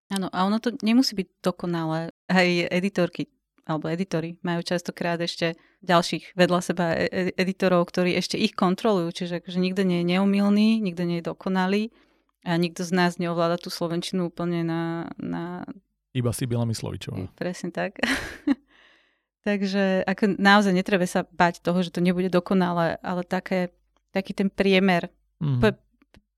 Áno, 0.09 0.31
a 0.33 0.47
ono 0.47 0.57
to 0.57 0.73
nemusí 0.81 1.13
byť 1.13 1.27
dokonalé. 1.43 2.09
Aj 2.31 2.47
editorky 2.73 3.29
alebo 3.69 3.85
editory 3.85 4.41
majú 4.41 4.65
častokrát 4.65 5.21
ešte 5.21 5.53
ďalších 5.85 6.33
vedľa 6.33 6.59
seba 6.65 6.97
e, 6.97 7.05
e, 7.05 7.21
editorov, 7.37 7.85
ktorí 7.93 8.17
ešte 8.17 8.33
ich 8.41 8.57
kontrolujú, 8.57 9.13
čiže 9.13 9.45
akože 9.45 9.61
nikto 9.61 9.85
nie 9.85 10.01
je 10.01 10.17
neumilný, 10.17 10.81
nikto 10.81 11.05
nie 11.05 11.21
je 11.21 11.29
dokonalý 11.29 11.93
a 12.41 12.57
nikto 12.57 12.81
z 12.81 12.91
nás 12.97 13.21
neovláda 13.21 13.61
tú 13.61 13.69
slovenčinu 13.69 14.33
úplne 14.33 14.65
na... 14.65 15.05
na... 15.21 15.69
Iba 16.17 16.33
si 16.33 16.49
Bila 16.49 16.65
Myslovičová. 16.65 17.29
Presne 17.37 17.69
tak. 17.69 18.01
Takže 19.47 20.03
ako 20.03 20.35
naozaj 20.35 20.75
netrebe 20.75 21.07
sa 21.07 21.23
bať 21.23 21.63
toho, 21.63 21.79
že 21.79 21.95
to 21.95 22.03
nebude 22.03 22.27
dokonalé, 22.27 22.99
ale 22.99 23.23
také, 23.23 23.71
taký 24.11 24.35
ten 24.35 24.51
priemer, 24.51 25.07
mm. 25.39 25.63
p- 25.63 25.79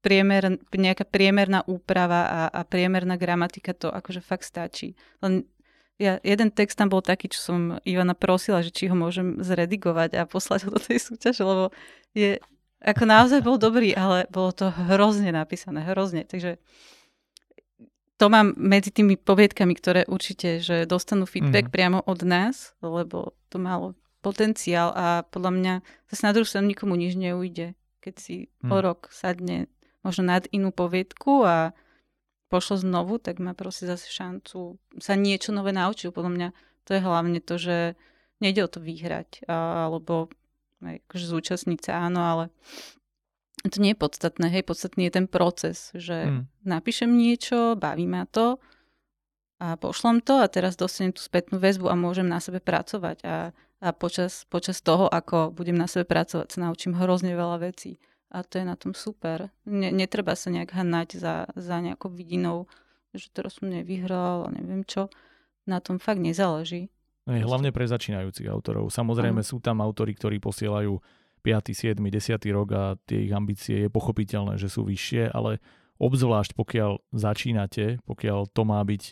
priemer, 0.06 0.62
nejaká 0.70 1.06
priemerná 1.10 1.66
úprava 1.66 2.30
a, 2.30 2.42
a 2.50 2.62
priemerná 2.62 3.18
gramatika 3.18 3.74
to 3.74 3.90
akože 3.90 4.22
fakt 4.22 4.46
stačí. 4.46 4.94
Len 5.22 5.50
ja, 6.02 6.18
jeden 6.26 6.50
text 6.50 6.82
tam 6.82 6.90
bol 6.90 7.06
taký, 7.06 7.30
čo 7.30 7.42
som 7.42 7.60
Ivana 7.86 8.18
prosila, 8.18 8.66
že 8.66 8.74
či 8.74 8.90
ho 8.90 8.98
môžem 8.98 9.38
zredigovať 9.38 10.18
a 10.18 10.26
poslať 10.26 10.66
ho 10.66 10.70
do 10.74 10.82
tej 10.82 10.98
súťaže, 10.98 11.46
lebo 11.46 11.70
je, 12.18 12.42
ako 12.82 13.04
naozaj 13.06 13.46
bol 13.46 13.62
dobrý, 13.62 13.94
ale 13.94 14.26
bolo 14.34 14.50
to 14.50 14.74
hrozne 14.74 15.30
napísané, 15.30 15.86
hrozne. 15.86 16.26
Takže 16.26 16.58
to 18.22 18.30
mám 18.30 18.54
medzi 18.54 18.94
tými 18.94 19.18
poviedkami, 19.18 19.74
ktoré 19.74 20.06
určite, 20.06 20.62
že 20.62 20.86
dostanú 20.86 21.26
feedback 21.26 21.68
mm. 21.70 21.74
priamo 21.74 22.00
od 22.06 22.22
nás, 22.22 22.78
lebo 22.86 23.34
to 23.50 23.58
malo 23.58 23.98
potenciál 24.22 24.94
a 24.94 25.26
podľa 25.26 25.52
mňa 25.58 25.74
zase 26.14 26.22
na 26.30 26.34
druhú 26.38 26.46
stranu 26.46 26.70
nikomu 26.70 26.94
nič 26.94 27.18
neujde. 27.18 27.74
Keď 28.06 28.14
si 28.22 28.54
mm. 28.62 28.70
o 28.70 28.78
rok 28.78 29.10
sadne 29.10 29.66
možno 30.06 30.30
nad 30.30 30.46
inú 30.54 30.70
poviedku 30.70 31.42
a 31.50 31.74
pošlo 32.54 32.78
znovu, 32.78 33.18
tak 33.18 33.42
má 33.42 33.58
proste 33.58 33.90
zase 33.90 34.06
šancu 34.14 34.78
sa 35.02 35.18
niečo 35.18 35.50
nové 35.50 35.74
naučiť. 35.74 36.14
Podľa 36.14 36.32
mňa 36.38 36.48
to 36.86 36.94
je 36.94 37.02
hlavne 37.02 37.42
to, 37.42 37.58
že 37.58 37.98
nejde 38.38 38.62
o 38.62 38.70
to 38.70 38.78
vyhrať, 38.78 39.50
alebo 39.50 40.30
akože 40.78 41.26
zúčastniť 41.26 41.80
sa, 41.90 42.06
áno, 42.06 42.22
ale 42.22 42.46
to 43.69 43.78
nie 43.78 43.93
je 43.93 44.00
podstatné, 44.02 44.50
hej, 44.50 44.63
podstatný 44.65 45.06
je 45.10 45.13
ten 45.21 45.28
proces, 45.30 45.93
že 45.93 46.26
mm. 46.26 46.41
napíšem 46.65 47.12
niečo, 47.13 47.78
baví 47.78 48.10
ma 48.10 48.26
to 48.26 48.58
a 49.62 49.78
pošlom 49.78 50.26
to 50.26 50.41
a 50.41 50.50
teraz 50.50 50.74
dostanem 50.74 51.13
tú 51.13 51.21
spätnú 51.21 51.62
väzbu 51.62 51.86
a 51.86 51.93
môžem 51.93 52.26
na 52.26 52.41
sebe 52.41 52.58
pracovať 52.58 53.21
a, 53.21 53.54
a 53.54 53.88
počas, 53.93 54.50
počas 54.50 54.82
toho, 54.82 55.06
ako 55.06 55.54
budem 55.54 55.78
na 55.78 55.86
sebe 55.86 56.10
pracovať, 56.10 56.58
sa 56.58 56.60
naučím 56.65 56.97
hrozne 56.97 57.38
veľa 57.38 57.62
vecí 57.62 58.02
a 58.32 58.47
to 58.47 58.63
je 58.63 58.65
na 58.65 58.80
tom 58.80 58.95
super. 58.95 59.52
Ne, 59.67 59.91
netreba 59.91 60.39
sa 60.39 60.47
nejak 60.50 60.71
hanať 60.71 61.19
za, 61.19 61.36
za 61.52 61.78
nejakou 61.84 62.08
vidinou, 62.08 62.65
že 63.12 63.28
teraz 63.30 63.60
som 63.60 63.67
nevyhral 63.67 64.47
a 64.47 64.50
neviem 64.56 64.88
čo. 64.88 65.12
Na 65.67 65.84
tom 65.84 66.00
fakt 66.00 66.24
nezáleží. 66.24 66.88
Ne, 67.28 67.43
hlavne 67.43 67.69
pre 67.69 67.86
začínajúcich 67.86 68.50
autorov. 68.50 68.89
Samozrejme 68.89 69.45
sú 69.45 69.62
tam 69.62 69.84
autory, 69.84 70.15
ktorí 70.17 70.41
posielajú 70.41 70.97
5., 71.42 71.74
7., 71.74 71.98
10. 71.98 72.58
rok 72.58 72.68
a 72.74 72.84
tie 73.10 73.28
ich 73.28 73.34
ambície 73.34 73.86
je 73.86 73.90
pochopiteľné, 73.90 74.56
že 74.62 74.70
sú 74.70 74.86
vyššie, 74.86 75.34
ale 75.34 75.58
obzvlášť 76.02 76.58
pokiaľ 76.58 77.02
začínate, 77.14 78.02
pokiaľ 78.06 78.50
to 78.54 78.62
má 78.66 78.82
byť 78.82 79.04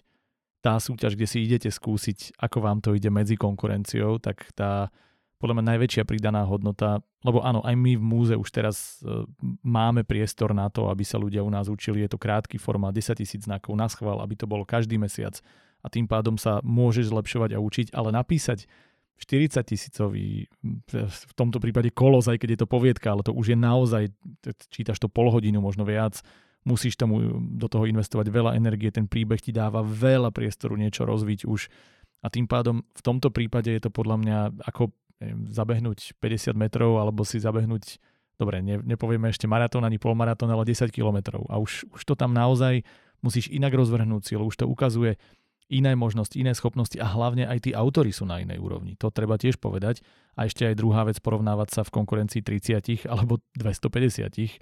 tá 0.60 0.76
súťaž, 0.80 1.16
kde 1.16 1.28
si 1.28 1.46
idete 1.46 1.72
skúsiť, 1.72 2.36
ako 2.40 2.58
vám 2.60 2.80
to 2.84 2.92
ide 2.96 3.08
medzi 3.08 3.40
konkurenciou, 3.40 4.20
tak 4.20 4.52
tá 4.54 4.92
podľa 5.40 5.56
mňa 5.56 5.66
najväčšia 5.72 6.04
pridaná 6.04 6.44
hodnota, 6.44 7.00
lebo 7.24 7.40
áno, 7.40 7.64
aj 7.64 7.72
my 7.72 7.96
v 7.96 8.04
múze 8.04 8.36
už 8.36 8.50
teraz 8.52 9.00
e, 9.00 9.24
máme 9.64 10.04
priestor 10.04 10.52
na 10.52 10.68
to, 10.68 10.92
aby 10.92 11.08
sa 11.08 11.16
ľudia 11.16 11.40
u 11.40 11.48
nás 11.48 11.72
učili. 11.72 12.04
Je 12.04 12.12
to 12.12 12.20
krátky 12.20 12.60
formát, 12.60 12.92
10 12.92 13.16
tisíc 13.16 13.48
znakov 13.48 13.72
na 13.80 13.88
schvál, 13.88 14.20
aby 14.20 14.36
to 14.36 14.44
bolo 14.44 14.68
každý 14.68 15.00
mesiac 15.00 15.40
a 15.80 15.88
tým 15.88 16.12
pádom 16.12 16.36
sa 16.36 16.60
môžeš 16.60 17.08
zlepšovať 17.08 17.56
a 17.56 17.64
učiť, 17.64 17.88
ale 17.96 18.12
napísať 18.12 18.68
40 19.20 19.60
tisícový, 19.62 20.48
v 20.96 21.34
tomto 21.36 21.60
prípade 21.60 21.92
kolos, 21.92 22.32
aj 22.32 22.40
keď 22.40 22.50
je 22.56 22.60
to 22.64 22.72
poviedka, 22.72 23.12
ale 23.12 23.22
to 23.22 23.36
už 23.36 23.54
je 23.54 23.58
naozaj, 23.60 24.04
čítaš 24.72 24.98
to 25.04 25.12
pol 25.12 25.28
hodinu, 25.28 25.60
možno 25.60 25.84
viac, 25.84 26.24
musíš 26.64 26.96
tomu 26.96 27.40
do 27.56 27.68
toho 27.68 27.88
investovať 27.88 28.32
veľa 28.32 28.52
energie, 28.56 28.92
ten 28.92 29.08
príbeh 29.08 29.40
ti 29.40 29.52
dáva 29.52 29.84
veľa 29.84 30.32
priestoru 30.32 30.80
niečo 30.80 31.04
rozviť 31.04 31.48
už 31.48 31.68
a 32.20 32.28
tým 32.28 32.48
pádom 32.48 32.84
v 32.84 33.02
tomto 33.04 33.32
prípade 33.32 33.72
je 33.72 33.82
to 33.84 33.92
podľa 33.92 34.18
mňa 34.20 34.38
ako 34.68 34.92
zabehnúť 35.52 36.20
50 36.20 36.56
metrov 36.56 37.00
alebo 37.00 37.28
si 37.28 37.40
zabehnúť, 37.40 38.00
dobre, 38.40 38.64
ne, 38.64 38.80
nepovieme 38.80 39.28
ešte 39.32 39.48
maratón 39.48 39.84
ani 39.84 40.00
polmaratón, 40.00 40.52
ale 40.52 40.64
10 40.64 40.92
kilometrov. 40.92 41.44
A 41.52 41.60
už, 41.60 41.88
už 41.92 42.02
to 42.08 42.16
tam 42.16 42.32
naozaj 42.32 42.84
musíš 43.20 43.52
inak 43.52 43.76
rozvrhnúť 43.76 44.32
cieľ, 44.32 44.48
už 44.48 44.64
to 44.64 44.66
ukazuje 44.68 45.20
iné 45.70 45.94
možnosti, 45.94 46.34
iné 46.34 46.58
schopnosti 46.58 46.98
a 46.98 47.06
hlavne 47.06 47.46
aj 47.46 47.70
tí 47.70 47.72
autory 47.78 48.10
sú 48.10 48.26
na 48.26 48.42
inej 48.42 48.58
úrovni. 48.58 48.98
To 48.98 49.14
treba 49.14 49.38
tiež 49.38 49.62
povedať. 49.62 50.02
A 50.34 50.50
ešte 50.50 50.66
aj 50.66 50.76
druhá 50.76 51.06
vec, 51.06 51.22
porovnávať 51.22 51.70
sa 51.80 51.82
v 51.86 51.94
konkurencii 51.94 52.42
30 52.42 53.06
alebo 53.06 53.38
250. 53.54 54.60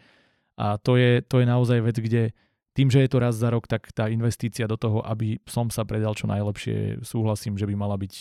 A 0.58 0.76
to 0.82 1.00
je, 1.00 1.24
to 1.24 1.39
je 1.39 1.46
naozaj 1.48 1.80
vec, 1.80 1.98
kde 1.98 2.36
tým, 2.78 2.93
že 2.93 3.02
je 3.02 3.10
to 3.10 3.17
raz 3.17 3.34
za 3.34 3.50
rok, 3.50 3.65
tak 3.65 3.89
tá 3.89 4.06
investícia 4.06 4.70
do 4.70 4.78
toho, 4.78 5.02
aby 5.02 5.41
som 5.50 5.74
sa 5.74 5.82
predal 5.82 6.13
čo 6.13 6.30
najlepšie, 6.30 7.02
súhlasím, 7.02 7.58
že 7.58 7.65
by 7.65 7.74
mala 7.74 7.98
byť, 7.98 8.13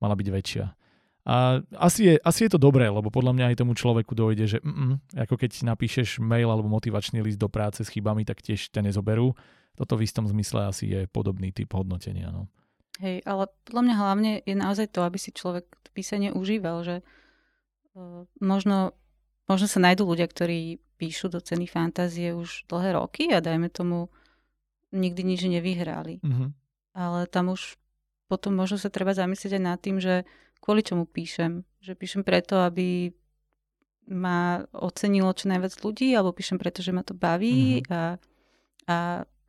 mala 0.00 0.16
byť 0.16 0.28
väčšia. 0.32 0.64
A 1.22 1.62
asi 1.78 2.10
je, 2.10 2.14
asi 2.18 2.48
je 2.48 2.56
to 2.56 2.58
dobré, 2.58 2.90
lebo 2.90 3.06
podľa 3.06 3.36
mňa 3.36 3.44
aj 3.52 3.60
tomu 3.62 3.78
človeku 3.78 4.10
dojde, 4.16 4.44
že 4.48 4.58
mm, 4.58 5.14
ako 5.22 5.38
keď 5.38 5.62
napíšeš 5.62 6.18
mail 6.18 6.50
alebo 6.50 6.66
motivačný 6.66 7.22
list 7.22 7.38
do 7.38 7.46
práce 7.46 7.86
s 7.86 7.92
chybami, 7.94 8.26
tak 8.26 8.42
tiež 8.42 8.74
ťa 8.74 8.82
nezoberú. 8.90 9.36
Toto 9.76 9.96
v 9.96 10.04
istom 10.04 10.28
zmysle 10.28 10.68
asi 10.68 10.84
je 10.90 11.00
podobný 11.08 11.50
typ 11.50 11.72
hodnotenia. 11.72 12.28
No. 12.28 12.48
Hej, 13.00 13.24
ale 13.24 13.48
podľa 13.64 13.82
mňa 13.88 13.94
hlavne 13.96 14.30
je 14.44 14.54
naozaj 14.54 14.92
to, 14.92 15.00
aby 15.02 15.16
si 15.16 15.32
človek 15.32 15.64
písanie 15.96 16.32
užíval, 16.32 16.84
že 16.84 16.96
uh, 17.96 18.28
možno, 18.40 18.92
možno 19.48 19.66
sa 19.68 19.80
nájdú 19.80 20.04
ľudia, 20.04 20.28
ktorí 20.28 20.80
píšu 21.00 21.32
do 21.32 21.40
ceny 21.40 21.66
fantázie 21.66 22.36
už 22.36 22.68
dlhé 22.68 22.94
roky 22.94 23.32
a 23.32 23.42
dajme 23.42 23.72
tomu 23.72 24.12
nikdy 24.92 25.24
nič 25.24 25.40
nevyhrali. 25.48 26.20
Mm-hmm. 26.20 26.48
Ale 26.92 27.24
tam 27.26 27.50
už 27.50 27.80
potom 28.28 28.54
možno 28.56 28.76
sa 28.76 28.92
treba 28.92 29.16
zamyslieť 29.16 29.56
aj 29.56 29.62
nad 29.64 29.80
tým, 29.80 29.98
že 29.98 30.28
kvôli 30.60 30.84
čomu 30.84 31.08
píšem. 31.08 31.64
Že 31.80 31.92
píšem 31.96 32.22
preto, 32.22 32.60
aby 32.60 33.12
ma 34.08 34.62
ocenilo 34.72 35.32
čo 35.32 35.48
najviac 35.48 35.74
ľudí, 35.80 36.12
alebo 36.12 36.36
píšem 36.36 36.60
preto, 36.60 36.84
že 36.84 36.94
ma 36.94 37.02
to 37.02 37.16
baví 37.16 37.82
mm-hmm. 37.82 37.92
a, 37.92 38.02
a 38.86 38.96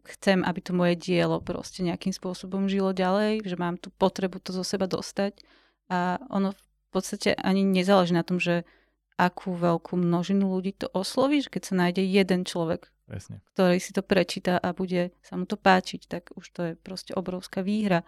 chcem, 0.03 0.43
aby 0.43 0.59
to 0.59 0.75
moje 0.75 0.99
dielo 0.99 1.39
proste 1.39 1.79
nejakým 1.79 2.11
spôsobom 2.11 2.67
žilo 2.67 2.91
ďalej, 2.91 3.47
že 3.47 3.55
mám 3.55 3.79
tú 3.79 3.87
potrebu 3.95 4.43
to 4.43 4.51
zo 4.51 4.63
seba 4.67 4.87
dostať 4.87 5.39
a 5.87 6.19
ono 6.27 6.51
v 6.53 6.89
podstate 6.91 7.33
ani 7.39 7.63
nezáleží 7.63 8.13
na 8.13 8.27
tom, 8.27 8.37
že 8.37 8.67
akú 9.15 9.55
veľkú 9.55 9.95
množinu 9.95 10.49
ľudí 10.49 10.73
to 10.75 10.89
osloví, 10.91 11.41
že 11.41 11.49
keď 11.53 11.63
sa 11.63 11.73
nájde 11.79 12.03
jeden 12.03 12.43
človek, 12.43 12.89
Presne. 13.05 13.39
ktorý 13.53 13.77
si 13.77 13.91
to 13.93 14.01
prečíta 14.01 14.57
a 14.57 14.73
bude 14.73 15.13
sa 15.21 15.37
mu 15.37 15.45
to 15.45 15.55
páčiť, 15.55 16.01
tak 16.09 16.23
už 16.33 16.45
to 16.49 16.61
je 16.67 16.73
proste 16.79 17.13
obrovská 17.13 17.61
výhra. 17.61 18.01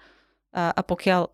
A, 0.56 0.74
a 0.74 0.82
pokiaľ 0.82 1.30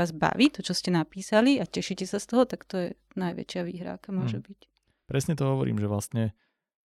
vás 0.00 0.10
baví, 0.10 0.50
to, 0.50 0.64
čo 0.64 0.74
ste 0.74 0.90
napísali 0.90 1.60
a 1.62 1.68
tešíte 1.68 2.08
sa 2.08 2.18
z 2.18 2.26
toho, 2.26 2.42
tak 2.48 2.66
to 2.66 2.74
je 2.80 2.88
najväčšia 3.14 3.62
výhra, 3.62 4.00
aká 4.00 4.10
môže 4.10 4.40
hmm. 4.40 4.46
byť. 4.48 4.60
Presne 5.06 5.34
to 5.36 5.44
hovorím, 5.44 5.78
že 5.78 5.88
vlastne 5.90 6.24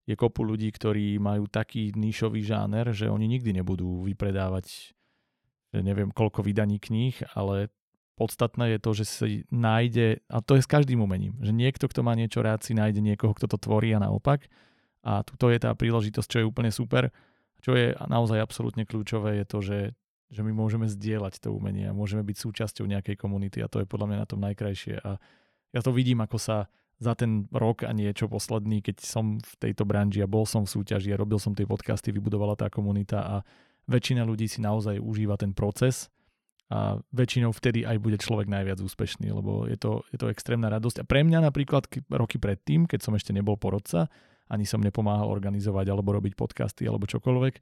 je 0.08 0.16
kopu 0.16 0.48
ľudí, 0.48 0.72
ktorí 0.72 1.20
majú 1.20 1.52
taký 1.52 1.92
nišový 1.92 2.42
žáner, 2.42 2.96
že 2.96 3.12
oni 3.12 3.28
nikdy 3.28 3.60
nebudú 3.60 4.08
vypredávať 4.08 4.96
neviem 5.76 6.16
koľko 6.16 6.48
vydaní 6.48 6.80
kníh, 6.80 7.20
ale 7.36 7.68
podstatné 8.16 8.76
je 8.76 8.80
to, 8.80 8.92
že 8.96 9.04
si 9.06 9.32
nájde, 9.52 10.24
a 10.32 10.40
to 10.40 10.58
je 10.58 10.64
s 10.64 10.70
každým 10.72 11.04
umením, 11.04 11.36
že 11.44 11.52
niekto, 11.52 11.86
kto 11.92 12.02
má 12.02 12.16
niečo 12.16 12.40
rád, 12.42 12.64
si 12.64 12.74
nájde 12.74 13.04
niekoho, 13.04 13.36
kto 13.36 13.52
to 13.52 13.58
tvorí 13.60 13.94
a 13.94 14.02
naopak. 14.02 14.48
A 15.04 15.22
tuto 15.28 15.52
je 15.54 15.60
tá 15.60 15.76
príležitosť, 15.76 16.28
čo 16.28 16.38
je 16.42 16.50
úplne 16.50 16.72
super. 16.74 17.14
Čo 17.62 17.78
je 17.78 17.94
naozaj 17.96 18.42
absolútne 18.42 18.88
kľúčové, 18.88 19.44
je 19.44 19.46
to, 19.46 19.60
že 19.62 19.80
že 20.28 20.44
my 20.44 20.52
môžeme 20.52 20.92
zdieľať 20.92 21.40
to 21.40 21.56
umenie 21.56 21.88
a 21.88 21.96
môžeme 21.96 22.20
byť 22.20 22.36
súčasťou 22.36 22.84
nejakej 22.84 23.16
komunity 23.16 23.64
a 23.64 23.72
to 23.72 23.80
je 23.80 23.88
podľa 23.88 24.12
mňa 24.12 24.18
na 24.20 24.28
tom 24.28 24.44
najkrajšie. 24.44 25.00
A 25.00 25.16
ja 25.72 25.82
to 25.84 25.96
vidím, 25.96 26.20
ako 26.20 26.36
sa 26.36 26.68
za 26.98 27.14
ten 27.14 27.46
rok 27.54 27.86
a 27.86 27.94
niečo 27.94 28.26
posledný, 28.26 28.82
keď 28.82 29.06
som 29.06 29.38
v 29.38 29.54
tejto 29.62 29.86
branži 29.86 30.26
a 30.26 30.30
bol 30.30 30.50
som 30.50 30.66
v 30.66 30.74
súťaži 30.74 31.14
a 31.14 31.22
robil 31.22 31.38
som 31.38 31.54
tie 31.54 31.70
podcasty, 31.70 32.10
vybudovala 32.10 32.58
tá 32.58 32.74
komunita 32.74 33.22
a 33.22 33.36
väčšina 33.86 34.26
ľudí 34.26 34.50
si 34.50 34.60
naozaj 34.66 34.98
užíva 34.98 35.38
ten 35.38 35.54
proces 35.54 36.10
a 36.68 37.00
väčšinou 37.16 37.56
vtedy 37.56 37.88
aj 37.88 37.96
bude 38.04 38.20
človek 38.20 38.52
najviac 38.52 38.84
úspešný, 38.84 39.32
lebo 39.32 39.70
je 39.70 39.80
to, 39.80 40.04
je 40.12 40.20
to 40.20 40.28
extrémna 40.28 40.68
radosť. 40.68 41.06
A 41.06 41.08
pre 41.08 41.24
mňa 41.24 41.48
napríklad 41.48 41.88
roky 42.12 42.42
predtým, 42.42 42.90
keď 42.90 43.08
som 43.08 43.16
ešte 43.16 43.32
nebol 43.32 43.56
porodca, 43.56 44.12
ani 44.52 44.68
som 44.68 44.84
nepomáhal 44.84 45.32
organizovať 45.32 45.88
alebo 45.88 46.12
robiť 46.18 46.36
podcasty 46.36 46.84
alebo 46.84 47.08
čokoľvek, 47.08 47.56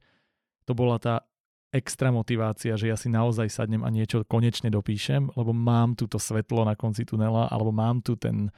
to 0.66 0.72
bola 0.74 0.98
tá 0.98 1.22
extra 1.70 2.10
motivácia, 2.10 2.74
že 2.74 2.90
ja 2.90 2.96
si 2.98 3.12
naozaj 3.12 3.52
sadnem 3.52 3.86
a 3.86 3.90
niečo 3.92 4.26
konečne 4.26 4.72
dopíšem, 4.72 5.30
lebo 5.34 5.54
mám 5.54 5.94
túto 5.94 6.18
svetlo 6.18 6.66
na 6.66 6.74
konci 6.74 7.06
tunela, 7.06 7.46
alebo 7.52 7.70
mám 7.70 8.02
tu 8.02 8.18
ten 8.18 8.50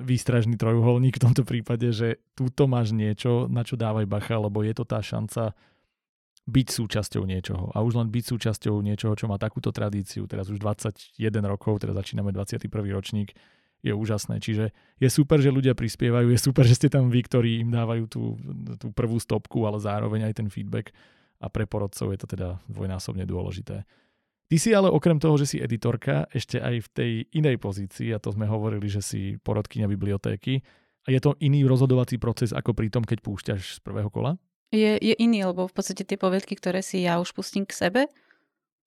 výstražný 0.00 0.56
trojuholník 0.56 1.20
v 1.20 1.24
tomto 1.28 1.44
prípade, 1.44 1.92
že 1.92 2.24
túto 2.32 2.64
máš 2.64 2.96
niečo, 2.96 3.46
na 3.52 3.62
čo 3.62 3.76
dávaj 3.76 4.08
bacha, 4.08 4.40
lebo 4.40 4.64
je 4.64 4.72
to 4.72 4.84
tá 4.88 5.04
šanca 5.04 5.52
byť 6.48 6.66
súčasťou 6.72 7.28
niečoho. 7.28 7.68
A 7.76 7.84
už 7.84 8.00
len 8.00 8.08
byť 8.08 8.24
súčasťou 8.24 8.80
niečoho, 8.80 9.12
čo 9.12 9.28
má 9.28 9.36
takúto 9.36 9.68
tradíciu, 9.68 10.24
teraz 10.24 10.48
už 10.48 10.56
21 10.56 11.20
rokov, 11.44 11.84
teraz 11.84 11.92
začíname 11.92 12.32
21. 12.32 12.64
ročník, 12.88 13.36
je 13.84 13.92
úžasné. 13.92 14.40
Čiže 14.40 14.72
je 14.98 15.08
super, 15.12 15.38
že 15.38 15.52
ľudia 15.52 15.76
prispievajú, 15.76 16.32
je 16.32 16.40
super, 16.40 16.64
že 16.64 16.80
ste 16.80 16.88
tam 16.88 17.12
vy, 17.12 17.20
ktorí 17.20 17.62
im 17.62 17.70
dávajú 17.70 18.04
tú, 18.08 18.22
tú 18.80 18.88
prvú 18.90 19.20
stopku, 19.20 19.68
ale 19.68 19.78
zároveň 19.78 20.32
aj 20.32 20.40
ten 20.40 20.48
feedback 20.48 20.90
a 21.38 21.46
pre 21.46 21.68
porodcov 21.68 22.10
je 22.10 22.18
to 22.18 22.26
teda 22.26 22.58
dvojnásobne 22.66 23.22
dôležité. 23.22 23.86
Ty 24.48 24.56
si 24.56 24.72
ale 24.72 24.88
okrem 24.88 25.20
toho, 25.20 25.36
že 25.36 25.44
si 25.44 25.56
editorka, 25.60 26.24
ešte 26.32 26.56
aj 26.56 26.74
v 26.80 26.88
tej 26.96 27.12
inej 27.36 27.60
pozícii, 27.60 28.16
a 28.16 28.18
to 28.20 28.32
sme 28.32 28.48
hovorili, 28.48 28.88
že 28.88 29.04
si 29.04 29.36
porodkyňa 29.44 29.86
bibliotéky, 29.88 30.64
a 31.04 31.08
je 31.12 31.20
to 31.20 31.36
iný 31.40 31.64
rozhodovací 31.64 32.20
proces 32.20 32.52
ako 32.52 32.76
pri 32.76 32.92
tom, 32.92 33.04
keď 33.04 33.24
púšťaš 33.24 33.60
z 33.76 33.80
prvého 33.80 34.12
kola? 34.12 34.36
Je, 34.68 35.00
je 35.00 35.14
iný, 35.16 35.48
lebo 35.48 35.64
v 35.64 35.72
podstate 35.72 36.04
tie 36.04 36.20
poviedky, 36.20 36.52
ktoré 36.52 36.84
si 36.84 37.00
ja 37.04 37.16
už 37.16 37.32
pustím 37.32 37.64
k 37.64 37.72
sebe, 37.72 38.02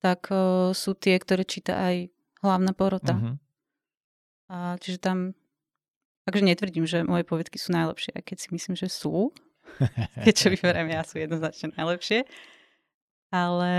tak 0.01 0.29
uh, 0.29 0.69
sú 0.73 0.93
tie, 0.93 1.17
ktoré 1.17 1.41
číta 1.45 1.77
aj 1.77 2.13
hlavná 2.45 2.77
porota. 2.77 3.17
Uh-huh. 3.17 3.35
A 4.53 4.57
čiže 4.77 5.01
tam, 5.01 5.33
takže 6.29 6.45
netvrdím, 6.45 6.85
že 6.85 7.01
moje 7.01 7.25
poviedky 7.25 7.57
sú 7.57 7.73
najlepšie, 7.73 8.21
keď 8.21 8.37
si 8.37 8.47
myslím, 8.53 8.77
že 8.77 8.85
sú, 8.85 9.33
Keď 10.25 10.33
čo 10.33 10.47
vyberiem 10.51 10.89
ja, 10.91 11.01
sú 11.05 11.19
jednoznačne 11.21 11.73
najlepšie. 11.75 12.25
Ale 13.31 13.71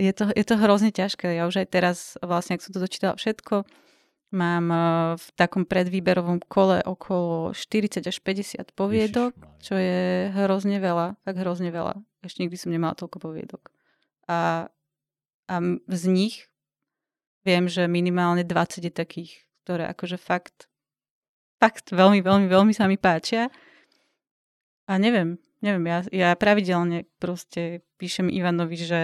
je 0.00 0.12
to, 0.16 0.32
je 0.32 0.44
to 0.48 0.56
hrozne 0.56 0.88
ťažké. 0.88 1.36
Ja 1.36 1.44
už 1.44 1.60
aj 1.60 1.68
teraz, 1.68 1.98
vlastne, 2.24 2.56
ak 2.56 2.64
som 2.64 2.72
to 2.72 2.80
dočítala 2.80 3.20
všetko, 3.20 3.68
mám 4.34 4.66
eh, 4.72 4.82
v 5.14 5.26
takom 5.38 5.64
predvýberovom 5.64 6.42
kole 6.50 6.82
okolo 6.82 7.54
40 7.54 8.02
až 8.02 8.16
50 8.24 8.74
poviedok, 8.74 9.36
čo 9.62 9.78
je 9.78 10.28
hrozne 10.34 10.82
veľa. 10.82 11.20
Tak 11.22 11.34
hrozne 11.36 11.70
veľa. 11.70 12.00
Ešte 12.26 12.42
nikdy 12.42 12.56
som 12.58 12.74
nemala 12.74 12.98
toľko 12.98 13.22
poviedok. 13.22 13.70
A, 14.26 14.72
a 15.46 15.54
z 15.92 16.04
nich 16.08 16.48
viem, 17.44 17.68
že 17.70 17.86
minimálne 17.86 18.42
20 18.42 18.88
je 18.88 18.92
takých, 18.92 19.44
ktoré 19.62 19.84
akože 19.92 20.16
fakt, 20.16 20.66
fakt 21.60 21.92
veľmi, 21.92 22.24
veľmi, 22.24 22.48
veľmi 22.48 22.72
sa 22.72 22.88
mi 22.88 22.96
páčia. 22.96 23.52
A 24.88 24.96
neviem, 24.96 25.36
neviem, 25.64 25.84
ja, 25.88 25.98
ja 26.12 26.28
pravidelne 26.36 27.08
proste 27.16 27.80
píšem 27.96 28.28
Ivanovi, 28.28 28.76
že 28.76 29.00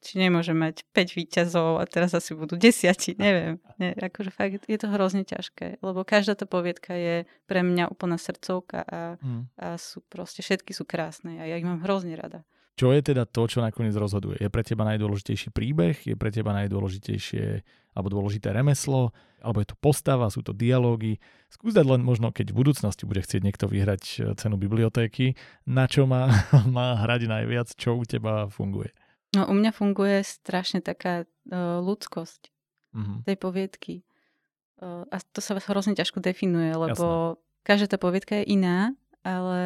či 0.00 0.16
nemôžem 0.16 0.56
mať 0.56 0.88
5 0.96 1.12
výťazov 1.12 1.76
a 1.76 1.84
teraz 1.84 2.16
asi 2.16 2.32
budú 2.32 2.56
desiati, 2.56 3.12
neviem. 3.20 3.60
Nie, 3.80 3.92
akože 3.92 4.32
fakt 4.32 4.64
je 4.64 4.78
to 4.80 4.88
hrozne 4.88 5.28
ťažké, 5.28 5.84
lebo 5.84 6.08
každá 6.08 6.32
tá 6.32 6.48
poviedka 6.48 6.96
je 6.96 7.28
pre 7.44 7.60
mňa 7.60 7.92
úplná 7.92 8.16
srdcovka 8.16 8.80
a, 8.88 9.20
hmm. 9.20 9.42
a 9.60 9.76
sú 9.76 10.00
proste, 10.08 10.40
všetky 10.40 10.72
sú 10.72 10.88
krásne 10.88 11.36
a 11.36 11.44
ja 11.44 11.60
ich 11.60 11.68
mám 11.68 11.84
hrozne 11.84 12.16
rada. 12.16 12.48
Čo 12.80 12.96
je 12.96 13.04
teda 13.04 13.28
to, 13.28 13.44
čo 13.44 13.60
nakoniec 13.60 13.92
rozhoduje? 13.92 14.40
Je 14.40 14.48
pre 14.48 14.64
teba 14.64 14.88
najdôležitejší 14.88 15.52
príbeh? 15.52 16.00
Je 16.00 16.16
pre 16.16 16.32
teba 16.32 16.56
najdôležitejšie 16.56 17.60
alebo 17.94 18.12
dôležité 18.12 18.54
remeslo? 18.54 19.14
Alebo 19.40 19.64
je 19.64 19.72
to 19.72 19.76
postava? 19.80 20.28
Sú 20.28 20.44
to 20.44 20.52
dialógy? 20.52 21.16
Skús 21.48 21.72
dať 21.72 21.86
len 21.88 22.02
možno, 22.04 22.28
keď 22.30 22.52
v 22.52 22.60
budúcnosti 22.60 23.08
bude 23.08 23.24
chcieť 23.24 23.40
niekto 23.40 23.66
vyhrať 23.66 24.02
e, 24.04 24.16
cenu 24.36 24.60
bibliotéky, 24.60 25.34
na 25.64 25.88
čo 25.88 26.04
má, 26.04 26.28
má 26.76 27.00
hrať 27.00 27.26
najviac? 27.26 27.72
Čo 27.74 27.96
u 27.96 28.04
teba 28.04 28.52
funguje? 28.52 28.92
No 29.32 29.46
u 29.46 29.54
mňa 29.54 29.70
funguje 29.70 30.26
strašne 30.26 30.82
taká 30.82 31.22
uh, 31.22 31.78
ľudskosť 31.78 32.50
uh-huh. 32.98 33.18
tej 33.22 33.36
poviedky. 33.38 33.94
uh, 34.82 35.06
a 35.06 35.22
to 35.22 35.38
sa 35.38 35.54
hrozne 35.54 35.94
ťažko 35.94 36.18
definuje, 36.18 36.74
lebo 36.74 37.38
Jasne. 37.38 37.62
každá 37.62 37.86
tá 37.94 37.98
povietka 38.02 38.42
je 38.42 38.58
iná, 38.58 38.90
ale 39.20 39.62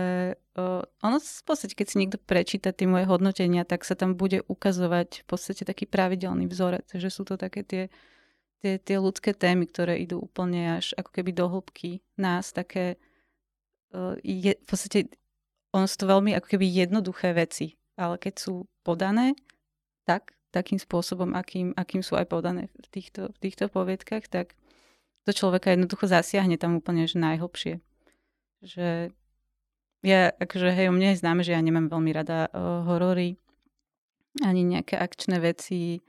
uh, 0.59 0.83
ono 0.99 1.17
v 1.23 1.43
podstate, 1.47 1.79
keď 1.79 1.87
si 1.87 1.97
niekto 2.03 2.19
prečíta 2.19 2.75
tie 2.75 2.91
moje 2.91 3.07
hodnotenia, 3.07 3.63
tak 3.63 3.87
sa 3.87 3.95
tam 3.95 4.19
bude 4.19 4.43
ukazovať 4.51 5.23
v 5.23 5.27
podstate 5.31 5.63
taký 5.63 5.87
pravidelný 5.87 6.51
vzorec, 6.51 6.91
že 6.91 7.07
sú 7.07 7.23
to 7.23 7.39
také 7.39 7.63
tie, 7.63 7.85
tie, 8.59 8.83
tie 8.83 8.97
ľudské 8.99 9.31
témy, 9.31 9.71
ktoré 9.71 10.03
idú 10.03 10.19
úplne 10.19 10.83
až 10.83 10.91
ako 10.99 11.11
keby 11.15 11.31
do 11.31 11.47
hĺbky 11.47 12.03
nás, 12.19 12.51
také 12.51 12.99
uh, 13.95 14.19
je, 14.27 14.59
v 14.59 14.67
podstate 14.67 15.07
ono 15.71 15.87
sú 15.87 15.97
to 16.03 16.07
veľmi 16.11 16.35
ako 16.35 16.59
keby 16.59 16.67
jednoduché 16.67 17.35
veci, 17.35 17.79
ale 17.95 18.19
keď 18.19 18.35
sú 18.39 18.67
podané 18.83 19.39
tak, 20.03 20.35
takým 20.51 20.79
spôsobom, 20.79 21.35
akým, 21.35 21.75
akým 21.75 22.03
sú 22.03 22.15
aj 22.15 22.31
podané 22.31 22.71
v 22.75 22.89
týchto, 22.91 23.31
v 23.35 23.39
týchto 23.39 23.67
poviedkach, 23.67 24.27
tak 24.31 24.55
to 25.27 25.35
človeka 25.35 25.75
jednoducho 25.75 26.07
zasiahne 26.07 26.55
tam 26.59 26.79
úplne 26.79 27.11
že 27.11 27.19
najhlbšie. 27.19 27.83
Že 28.63 29.11
ja, 30.05 30.31
akože 30.37 30.69
hej, 30.71 30.93
mne 30.93 31.17
je 31.17 31.21
známe, 31.25 31.41
že 31.41 31.57
ja 31.57 31.63
nemám 31.65 31.89
veľmi 31.89 32.13
rada 32.13 32.53
uh, 32.53 32.85
horory, 32.85 33.41
ani 34.45 34.63
nejaké 34.63 35.01
akčné 35.01 35.41
veci, 35.41 36.05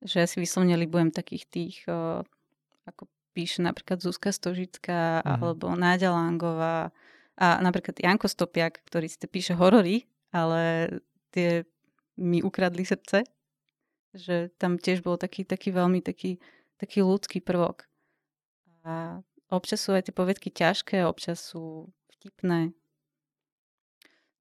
že 0.00 0.22
ja 0.22 0.26
si 0.30 0.38
vyslovne 0.38 0.78
libujem 0.78 1.10
takých 1.10 1.44
tých, 1.50 1.76
uh, 1.90 2.22
ako 2.86 3.10
píše 3.34 3.60
napríklad 3.60 3.98
Zuzka 3.98 4.30
Stožická, 4.30 5.20
mm. 5.20 5.26
alebo 5.26 5.74
Náďa 5.74 6.14
Langová, 6.14 6.94
a 7.36 7.60
napríklad 7.60 8.00
Janko 8.00 8.32
Stopiak, 8.32 8.80
ktorý 8.88 9.12
si 9.12 9.20
píše 9.28 9.52
horory, 9.52 10.08
ale 10.32 10.88
tie 11.36 11.68
mi 12.16 12.40
ukradli 12.40 12.80
srdce, 12.80 13.28
že 14.16 14.48
tam 14.56 14.80
tiež 14.80 15.04
bol 15.04 15.20
taký, 15.20 15.44
taký 15.44 15.68
veľmi 15.68 16.00
taký, 16.00 16.40
taký 16.80 17.04
ľudský 17.04 17.44
prvok. 17.44 17.84
A 18.88 19.20
občas 19.52 19.84
sú 19.84 19.92
aj 19.92 20.08
tie 20.08 20.14
povedky 20.16 20.48
ťažké, 20.48 21.04
občas 21.04 21.44
sú 21.44 21.92
vtipné, 22.16 22.72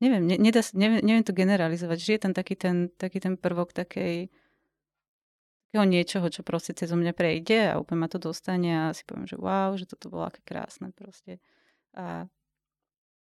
neviem, 0.05 0.21
ne, 0.21 0.37
nedá, 0.37 0.61
neviem, 0.77 1.01
neviem 1.01 1.25
to 1.25 1.33
generalizovať, 1.33 1.97
že 1.97 2.11
je 2.13 2.21
tam 2.21 2.33
taký 2.37 2.53
ten, 2.53 2.93
taký 2.93 3.17
ten 3.17 3.33
prvok 3.41 3.73
takej 3.73 4.29
takého 5.75 5.91
niečoho, 5.91 6.31
čo 6.31 6.39
proste 6.39 6.71
cez 6.71 6.87
mňa 6.87 7.11
prejde 7.11 7.75
a 7.75 7.83
úplne 7.83 7.99
ma 7.99 8.07
to 8.07 8.15
dostane 8.15 8.71
a 8.71 8.95
si 8.95 9.03
poviem, 9.03 9.27
že 9.27 9.35
wow, 9.35 9.75
že 9.75 9.83
toto 9.83 10.07
bolo 10.07 10.31
aké 10.31 10.39
krásne 10.47 10.95
proste. 10.95 11.43
A 11.91 12.31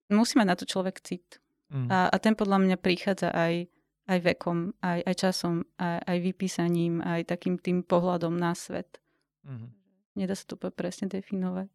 musí 0.08 0.40
mať 0.40 0.48
na 0.48 0.56
to 0.56 0.64
človek 0.64 1.04
cit. 1.04 1.44
Mm. 1.68 1.92
A, 1.92 2.08
a 2.08 2.16
ten 2.24 2.40
podľa 2.40 2.64
mňa 2.64 2.78
prichádza 2.80 3.36
aj, 3.36 3.68
aj 4.08 4.20
vekom, 4.24 4.72
aj, 4.80 5.04
aj 5.04 5.16
časom, 5.20 5.68
aj, 5.76 6.00
aj 6.08 6.18
vypísaním, 6.24 7.04
aj 7.04 7.28
takým 7.28 7.60
tým 7.60 7.84
pohľadom 7.84 8.40
na 8.40 8.56
svet. 8.56 9.04
Mm. 9.44 9.76
Nedá 10.16 10.32
sa 10.32 10.48
to 10.48 10.56
presne 10.72 11.12
definovať. 11.12 11.68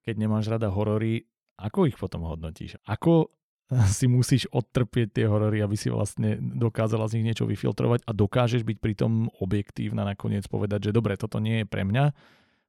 Keď 0.00 0.16
nemáš 0.16 0.48
rada 0.48 0.72
horory, 0.72 1.28
ako 1.60 1.92
ich 1.92 2.00
potom 2.00 2.24
hodnotíš? 2.24 2.80
Ako 2.88 3.36
si 3.98 4.06
musíš 4.06 4.46
odtrpieť 4.54 5.08
tie 5.10 5.24
horory, 5.26 5.62
aby 5.62 5.74
si 5.74 5.90
vlastne 5.90 6.38
dokázala 6.38 7.10
z 7.10 7.18
nich 7.18 7.32
niečo 7.32 7.48
vyfiltrovať 7.50 8.06
a 8.06 8.10
dokážeš 8.14 8.62
byť 8.62 8.78
pritom 8.78 9.30
objektívna 9.42 10.06
nakoniec 10.06 10.46
povedať, 10.46 10.90
že 10.90 10.94
dobre, 10.94 11.18
toto 11.18 11.42
nie 11.42 11.62
je 11.62 11.66
pre 11.66 11.82
mňa, 11.82 12.14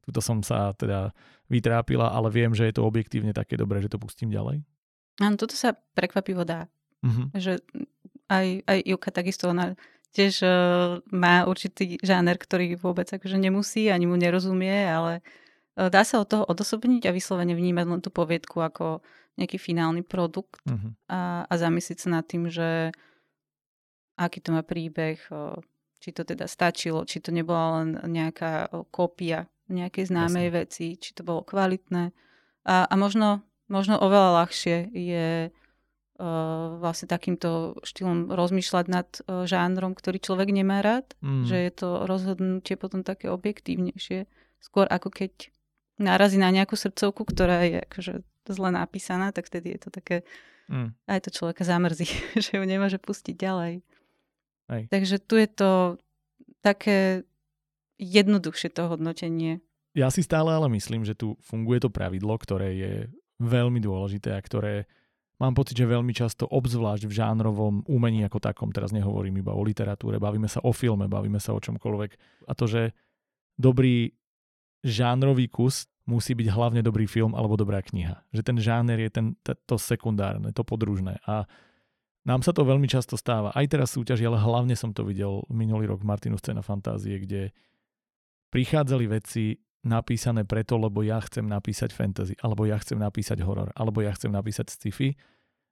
tuto 0.08 0.24
som 0.24 0.42
sa 0.42 0.72
teda 0.74 1.12
vytrápila, 1.52 2.12
ale 2.12 2.32
viem, 2.32 2.56
že 2.56 2.66
je 2.68 2.80
to 2.80 2.88
objektívne 2.88 3.36
také 3.36 3.60
dobré, 3.60 3.84
že 3.84 3.92
to 3.92 4.02
pustím 4.02 4.32
ďalej? 4.32 4.64
Áno, 5.20 5.36
toto 5.36 5.58
sa 5.58 5.76
prekvapivo 5.98 6.46
dá. 6.46 6.70
Uh-huh. 7.04 7.28
Že 7.34 7.60
aj, 8.32 8.48
aj 8.66 8.78
Juka 8.86 9.10
takisto, 9.12 9.50
ona 9.50 9.76
tiež 10.16 10.42
uh, 10.44 11.04
má 11.12 11.44
určitý 11.44 12.00
žáner, 12.00 12.40
ktorý 12.40 12.80
vôbec 12.80 13.06
akože 13.12 13.36
nemusí, 13.36 13.92
ani 13.92 14.08
mu 14.08 14.16
nerozumie, 14.16 14.88
ale 14.88 15.20
uh, 15.76 15.92
dá 15.92 16.08
sa 16.08 16.24
od 16.24 16.28
toho 16.32 16.44
odosobniť 16.48 17.10
a 17.10 17.16
vyslovene 17.16 17.54
vnímať 17.54 17.86
len 17.86 18.02
tú 18.02 18.10
poviedku 18.10 18.64
ako 18.64 19.04
nejaký 19.38 19.62
finálny 19.62 20.02
produkt 20.02 20.60
uh-huh. 20.66 20.98
a, 21.08 21.46
a 21.46 21.54
zamyslieť 21.54 21.98
sa 22.02 22.10
nad 22.20 22.26
tým, 22.26 22.50
že 22.50 22.90
aký 24.18 24.42
to 24.42 24.50
má 24.50 24.66
príbeh, 24.66 25.22
či 26.02 26.10
to 26.10 26.26
teda 26.26 26.50
stačilo, 26.50 27.06
či 27.06 27.22
to 27.22 27.30
nebola 27.30 27.82
len 27.82 28.02
nejaká 28.02 28.70
kópia 28.90 29.46
nejakej 29.68 30.10
známej 30.10 30.48
Jasne. 30.50 30.58
veci, 30.58 30.88
či 30.96 31.12
to 31.12 31.22
bolo 31.28 31.44
kvalitné. 31.44 32.16
A, 32.68 32.88
a 32.88 32.94
možno, 32.96 33.44
možno 33.68 34.00
oveľa 34.00 34.44
ľahšie 34.44 34.78
je 34.96 35.52
uh, 35.52 36.66
vlastne 36.80 37.08
takýmto 37.08 37.80
štýlom 37.84 38.32
rozmýšľať 38.32 38.86
nad 38.88 39.08
uh, 39.28 39.44
žánrom, 39.44 39.92
ktorý 39.96 40.24
človek 40.24 40.56
nemá 40.56 40.80
rád, 40.80 41.16
mm. 41.20 41.48
že 41.48 41.58
je 41.68 41.72
to 41.76 41.90
rozhodnutie 42.08 42.80
potom 42.80 43.04
také 43.04 43.28
objektívnejšie. 43.28 44.28
Skôr 44.64 44.88
ako 44.88 45.12
keď 45.12 45.52
narazí 46.00 46.40
na 46.40 46.50
nejakú 46.52 46.80
srdcovku, 46.80 47.28
ktorá 47.28 47.68
je 47.68 47.84
akože 47.84 48.14
zle 48.54 48.70
napísaná, 48.72 49.32
tak 49.32 49.48
vtedy 49.48 49.76
je 49.76 49.80
to 49.88 49.90
také, 49.90 50.28
mm. 50.72 50.94
aj 51.08 51.20
to 51.26 51.30
človeka 51.34 51.64
zamrzí, 51.66 52.08
že 52.44 52.60
ju 52.60 52.64
nemôže 52.64 53.00
pustiť 53.02 53.36
ďalej. 53.36 53.74
Hej. 54.68 54.84
Takže 54.92 55.16
tu 55.24 55.36
je 55.40 55.48
to 55.48 55.72
také 56.60 57.24
jednoduchšie 57.98 58.70
to 58.76 58.92
hodnotenie. 58.92 59.64
Ja 59.98 60.14
si 60.14 60.22
stále 60.22 60.54
ale 60.54 60.70
myslím, 60.78 61.02
že 61.08 61.18
tu 61.18 61.40
funguje 61.42 61.82
to 61.82 61.90
pravidlo, 61.90 62.38
ktoré 62.38 62.70
je 62.78 62.94
veľmi 63.42 63.82
dôležité 63.82 64.36
a 64.36 64.44
ktoré 64.44 64.86
mám 65.42 65.54
pocit, 65.58 65.78
že 65.78 65.90
veľmi 65.90 66.14
často, 66.14 66.46
obzvlášť 66.50 67.10
v 67.10 67.18
žánrovom 67.18 67.86
umení 67.90 68.26
ako 68.26 68.42
takom, 68.42 68.70
teraz 68.74 68.94
nehovorím 68.94 69.42
iba 69.42 69.54
o 69.54 69.62
literatúre, 69.62 70.22
bavíme 70.22 70.50
sa 70.50 70.62
o 70.66 70.74
filme, 70.74 71.10
bavíme 71.10 71.42
sa 71.42 71.54
o 71.54 71.62
čomkoľvek. 71.62 72.12
A 72.50 72.52
to, 72.58 72.66
že 72.70 72.94
dobrý 73.58 74.14
žánrový 74.86 75.50
kus 75.50 75.90
musí 76.08 76.34
byť 76.34 76.48
hlavne 76.50 76.82
dobrý 76.82 77.06
film 77.06 77.36
alebo 77.36 77.60
dobrá 77.60 77.84
kniha. 77.84 78.24
Že 78.32 78.42
ten 78.42 78.58
žáner 78.58 78.98
je 78.98 79.12
ten, 79.12 79.26
to 79.44 79.76
sekundárne, 79.76 80.56
to 80.56 80.64
podružné. 80.64 81.20
A 81.28 81.44
nám 82.24 82.44
sa 82.44 82.56
to 82.56 82.64
veľmi 82.64 82.88
často 82.88 83.20
stáva. 83.20 83.52
Aj 83.52 83.68
teraz 83.68 83.96
súťaži, 83.96 84.24
ale 84.24 84.40
hlavne 84.40 84.74
som 84.74 84.96
to 84.96 85.04
videl 85.04 85.44
minulý 85.52 85.92
rok 85.92 86.08
Martinu 86.08 86.40
Scéna 86.40 86.64
fantázie, 86.64 87.20
kde 87.20 87.52
prichádzali 88.52 89.06
veci 89.12 89.60
napísané 89.84 90.44
preto, 90.44 90.80
lebo 90.80 91.04
ja 91.04 91.20
chcem 91.24 91.48
napísať 91.48 91.96
fantasy, 91.96 92.36
alebo 92.44 92.68
ja 92.68 92.80
chcem 92.80 93.00
napísať 93.00 93.44
horor, 93.44 93.72
alebo 93.76 94.04
ja 94.04 94.12
chcem 94.16 94.32
napísať 94.32 94.76
sci-fi 94.76 95.16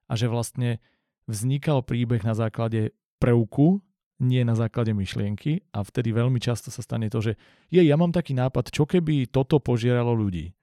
a 0.08 0.12
že 0.16 0.30
vlastne 0.30 0.80
vznikal 1.28 1.84
príbeh 1.84 2.24
na 2.24 2.32
základe 2.32 2.96
prvku, 3.20 3.84
nie 4.20 4.42
na 4.44 4.56
základe 4.56 4.96
myšlienky 4.96 5.64
a 5.76 5.84
vtedy 5.84 6.12
veľmi 6.12 6.40
často 6.40 6.72
sa 6.72 6.80
stane 6.80 7.12
to, 7.12 7.20
že 7.20 7.32
je, 7.68 7.84
ja 7.84 7.96
mám 8.00 8.12
taký 8.12 8.32
nápad, 8.32 8.72
čo 8.72 8.88
keby 8.88 9.28
toto 9.28 9.60
požieralo 9.60 10.16
ľudí. 10.16 10.56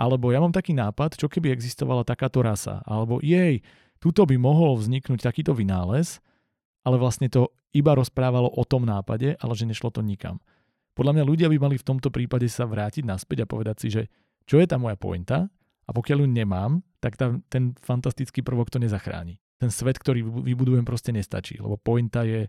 Alebo 0.00 0.32
ja 0.32 0.40
mám 0.40 0.54
taký 0.54 0.72
nápad, 0.72 1.20
čo 1.20 1.28
keby 1.28 1.52
existovala 1.52 2.08
takáto 2.08 2.40
rasa. 2.40 2.80
Alebo 2.88 3.20
jej, 3.20 3.60
tuto 4.00 4.24
by 4.24 4.40
mohol 4.40 4.80
vzniknúť 4.80 5.20
takýto 5.20 5.52
vynález, 5.52 6.24
ale 6.86 6.96
vlastne 6.96 7.28
to 7.28 7.52
iba 7.76 7.92
rozprávalo 7.92 8.48
o 8.48 8.64
tom 8.64 8.88
nápade, 8.88 9.36
ale 9.36 9.52
že 9.52 9.68
nešlo 9.68 9.92
to 9.92 10.00
nikam. 10.00 10.40
Podľa 10.96 11.20
mňa 11.20 11.24
ľudia 11.28 11.48
by 11.52 11.58
mali 11.60 11.76
v 11.76 11.86
tomto 11.86 12.08
prípade 12.08 12.48
sa 12.48 12.64
vrátiť 12.64 13.04
naspäť 13.04 13.44
a 13.44 13.50
povedať 13.50 13.76
si, 13.84 13.88
že 13.92 14.02
čo 14.48 14.58
je 14.58 14.66
tá 14.66 14.80
moja 14.80 14.96
pointa 14.96 15.46
a 15.86 15.90
pokiaľ 15.92 16.24
ju 16.24 16.28
nemám, 16.28 16.80
tak 16.98 17.20
tá, 17.20 17.36
ten 17.52 17.76
fantastický 17.78 18.40
prvok 18.42 18.72
to 18.72 18.80
nezachráni. 18.80 19.38
Ten 19.60 19.68
svet, 19.68 20.00
ktorý 20.00 20.24
vybudujem, 20.24 20.88
proste 20.88 21.12
nestačí, 21.12 21.60
lebo 21.60 21.76
pointa 21.76 22.24
je 22.24 22.48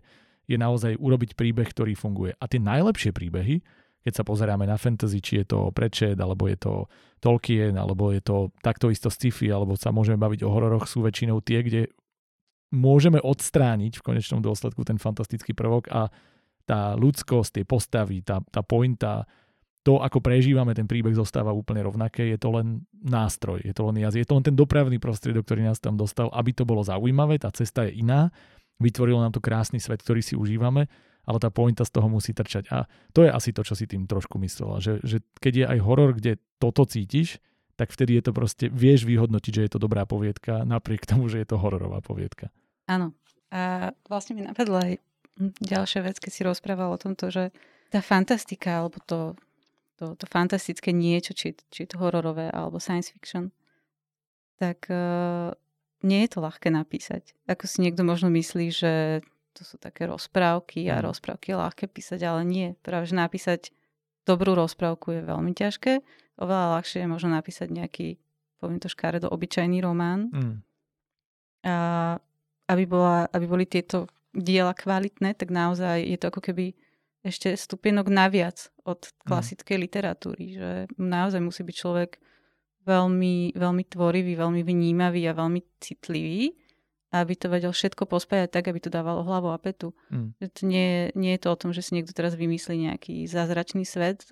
je 0.52 0.58
naozaj 0.60 0.92
urobiť 1.00 1.32
príbeh, 1.34 1.68
ktorý 1.68 1.96
funguje. 1.96 2.36
A 2.36 2.44
tie 2.44 2.60
najlepšie 2.60 3.16
príbehy, 3.16 3.64
keď 4.02 4.12
sa 4.12 4.24
pozeráme 4.26 4.66
na 4.66 4.76
fantasy, 4.76 5.22
či 5.22 5.42
je 5.42 5.54
to 5.54 5.70
Prečet, 5.70 6.18
alebo 6.18 6.50
je 6.50 6.58
to 6.58 6.72
Tolkien, 7.22 7.78
alebo 7.78 8.10
je 8.10 8.20
to 8.20 8.50
takto 8.60 8.90
isto 8.90 9.08
sci-fi, 9.08 9.48
alebo 9.54 9.78
sa 9.78 9.94
môžeme 9.94 10.18
baviť 10.18 10.42
o 10.42 10.50
hororoch, 10.50 10.90
sú 10.90 11.06
väčšinou 11.06 11.38
tie, 11.40 11.62
kde 11.62 11.82
môžeme 12.74 13.22
odstrániť 13.22 14.00
v 14.00 14.04
konečnom 14.04 14.42
dôsledku 14.42 14.82
ten 14.82 14.98
fantastický 14.98 15.54
prvok 15.54 15.86
a 15.92 16.10
tá 16.66 16.98
ľudskosť, 16.98 17.62
tie 17.62 17.64
postavy, 17.66 18.26
tá, 18.26 18.42
tá 18.50 18.66
pointa, 18.66 19.28
to, 19.82 19.98
ako 19.98 20.22
prežívame 20.22 20.74
ten 20.78 20.86
príbeh, 20.86 21.14
zostáva 21.14 21.50
úplne 21.50 21.82
rovnaké. 21.82 22.30
Je 22.30 22.38
to 22.38 22.54
len 22.54 22.86
nástroj, 23.02 23.62
je 23.66 23.74
to 23.74 23.82
len 23.90 23.98
jazyk, 23.98 24.22
je 24.22 24.28
to 24.30 24.38
len 24.38 24.46
ten 24.46 24.56
dopravný 24.56 24.98
prostriedok, 25.02 25.42
ktorý 25.42 25.66
nás 25.66 25.82
tam 25.82 25.98
dostal, 25.98 26.30
aby 26.30 26.54
to 26.54 26.62
bolo 26.62 26.86
zaujímavé, 26.86 27.42
tá 27.42 27.50
cesta 27.50 27.86
je 27.86 27.98
iná 28.02 28.30
Vytvorilo 28.80 29.20
nám 29.20 29.34
to 29.34 29.44
krásny 29.44 29.82
svet, 29.82 30.00
ktorý 30.00 30.22
si 30.24 30.38
užívame, 30.38 30.88
ale 31.22 31.38
tá 31.38 31.50
pointa 31.50 31.86
z 31.86 31.92
toho 31.94 32.08
musí 32.10 32.34
trčať. 32.34 32.70
A 32.74 32.86
to 33.14 33.22
je 33.22 33.30
asi 33.30 33.54
to, 33.54 33.62
čo 33.62 33.78
si 33.78 33.86
tým 33.86 34.10
trošku 34.10 34.38
myslela, 34.42 34.82
že, 34.82 34.98
že 35.06 35.22
keď 35.38 35.52
je 35.54 35.64
aj 35.76 35.78
horor, 35.82 36.10
kde 36.18 36.42
toto 36.58 36.82
cítiš, 36.82 37.38
tak 37.78 37.90
vtedy 37.94 38.20
je 38.20 38.24
to 38.28 38.32
proste, 38.36 38.66
vieš 38.68 39.08
vyhodnotiť, 39.08 39.52
že 39.54 39.64
je 39.66 39.72
to 39.72 39.80
dobrá 39.80 40.04
poviedka, 40.04 40.62
napriek 40.62 41.08
tomu, 41.08 41.26
že 41.30 41.42
je 41.42 41.48
to 41.48 41.56
hororová 41.58 42.02
poviedka. 42.04 42.52
Áno. 42.86 43.14
A 43.52 43.92
vlastne 44.08 44.32
mi 44.32 44.42
napadla 44.44 44.80
aj 44.80 44.92
ďalšia 45.60 46.00
vec, 46.04 46.16
keď 46.20 46.30
si 46.32 46.42
rozprával 46.44 46.92
o 46.92 47.00
tomto, 47.00 47.28
že 47.28 47.52
tá 47.92 48.00
fantastika, 48.00 48.80
alebo 48.80 48.96
to, 49.04 49.36
to, 50.00 50.16
to 50.16 50.24
fantastické 50.28 50.92
niečo, 50.92 51.36
či, 51.36 51.52
či 51.68 51.84
to 51.84 52.00
hororové, 52.00 52.48
alebo 52.48 52.80
science 52.80 53.12
fiction, 53.12 53.52
tak 54.56 54.88
uh, 54.88 55.52
nie 56.02 56.26
je 56.26 56.30
to 56.34 56.38
ľahké 56.42 56.68
napísať. 56.68 57.34
Ako 57.46 57.64
si 57.66 57.82
niekto 57.82 58.02
možno 58.02 58.28
myslí, 58.30 58.66
že 58.70 58.92
to 59.52 59.62
sú 59.62 59.76
také 59.76 60.08
rozprávky 60.08 60.88
a 60.88 61.00
mm. 61.00 61.04
rozprávky 61.06 61.52
je 61.52 61.60
ľahké 61.60 61.84
písať, 61.88 62.20
ale 62.24 62.42
nie. 62.42 62.68
Práve, 62.80 63.08
že 63.08 63.14
napísať 63.16 63.70
dobrú 64.24 64.56
rozprávku 64.56 65.12
je 65.12 65.22
veľmi 65.22 65.52
ťažké. 65.52 66.00
oveľa 66.40 66.80
ľahšie 66.80 67.04
je 67.04 67.08
možno 67.08 67.30
napísať 67.36 67.68
nejaký, 67.70 68.16
poviem 68.58 68.80
to 68.80 68.88
škaredo, 68.88 69.28
obyčajný 69.28 69.78
román. 69.84 70.32
Mm. 70.32 70.56
A 71.62 71.74
aby, 72.66 72.84
bola, 72.88 73.28
aby 73.30 73.44
boli 73.46 73.64
tieto 73.68 74.08
diela 74.32 74.72
kvalitné, 74.72 75.36
tak 75.36 75.52
naozaj 75.52 76.00
je 76.02 76.18
to 76.18 76.32
ako 76.32 76.40
keby 76.40 76.72
ešte 77.22 77.54
stupienok 77.54 78.10
naviac 78.10 78.72
od 78.82 78.98
mm. 79.04 79.12
klasickej 79.28 79.76
mm. 79.78 79.82
literatúry, 79.84 80.44
že 80.56 80.70
naozaj 80.96 81.38
musí 81.44 81.62
byť 81.62 81.76
človek 81.76 82.10
veľmi, 82.86 83.54
veľmi 83.54 83.84
tvorivý, 83.86 84.32
veľmi 84.38 84.62
vnímavý 84.62 85.22
a 85.30 85.36
veľmi 85.36 85.60
citlivý, 85.78 86.54
aby 87.12 87.32
to 87.36 87.52
vedel 87.52 87.72
všetko 87.76 88.08
pospájať 88.08 88.48
tak, 88.48 88.64
aby 88.72 88.80
to 88.80 88.88
dávalo 88.88 89.20
hlavu 89.22 89.52
a 89.52 89.58
petu. 89.60 89.92
Mm. 90.08 90.32
To 90.40 90.62
nie, 90.64 91.12
nie 91.12 91.36
je 91.36 91.40
to 91.44 91.48
o 91.52 91.60
tom, 91.60 91.70
že 91.76 91.84
si 91.84 91.94
niekto 91.94 92.16
teraz 92.16 92.34
vymyslí 92.34 92.88
nejaký 92.88 93.28
zázračný 93.28 93.84
svet 93.84 94.24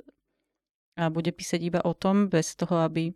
a 0.97 1.13
bude 1.13 1.31
písať 1.31 1.61
iba 1.61 1.81
o 1.85 1.93
tom, 1.93 2.33
bez 2.33 2.57
toho, 2.57 2.83
aby 2.83 3.13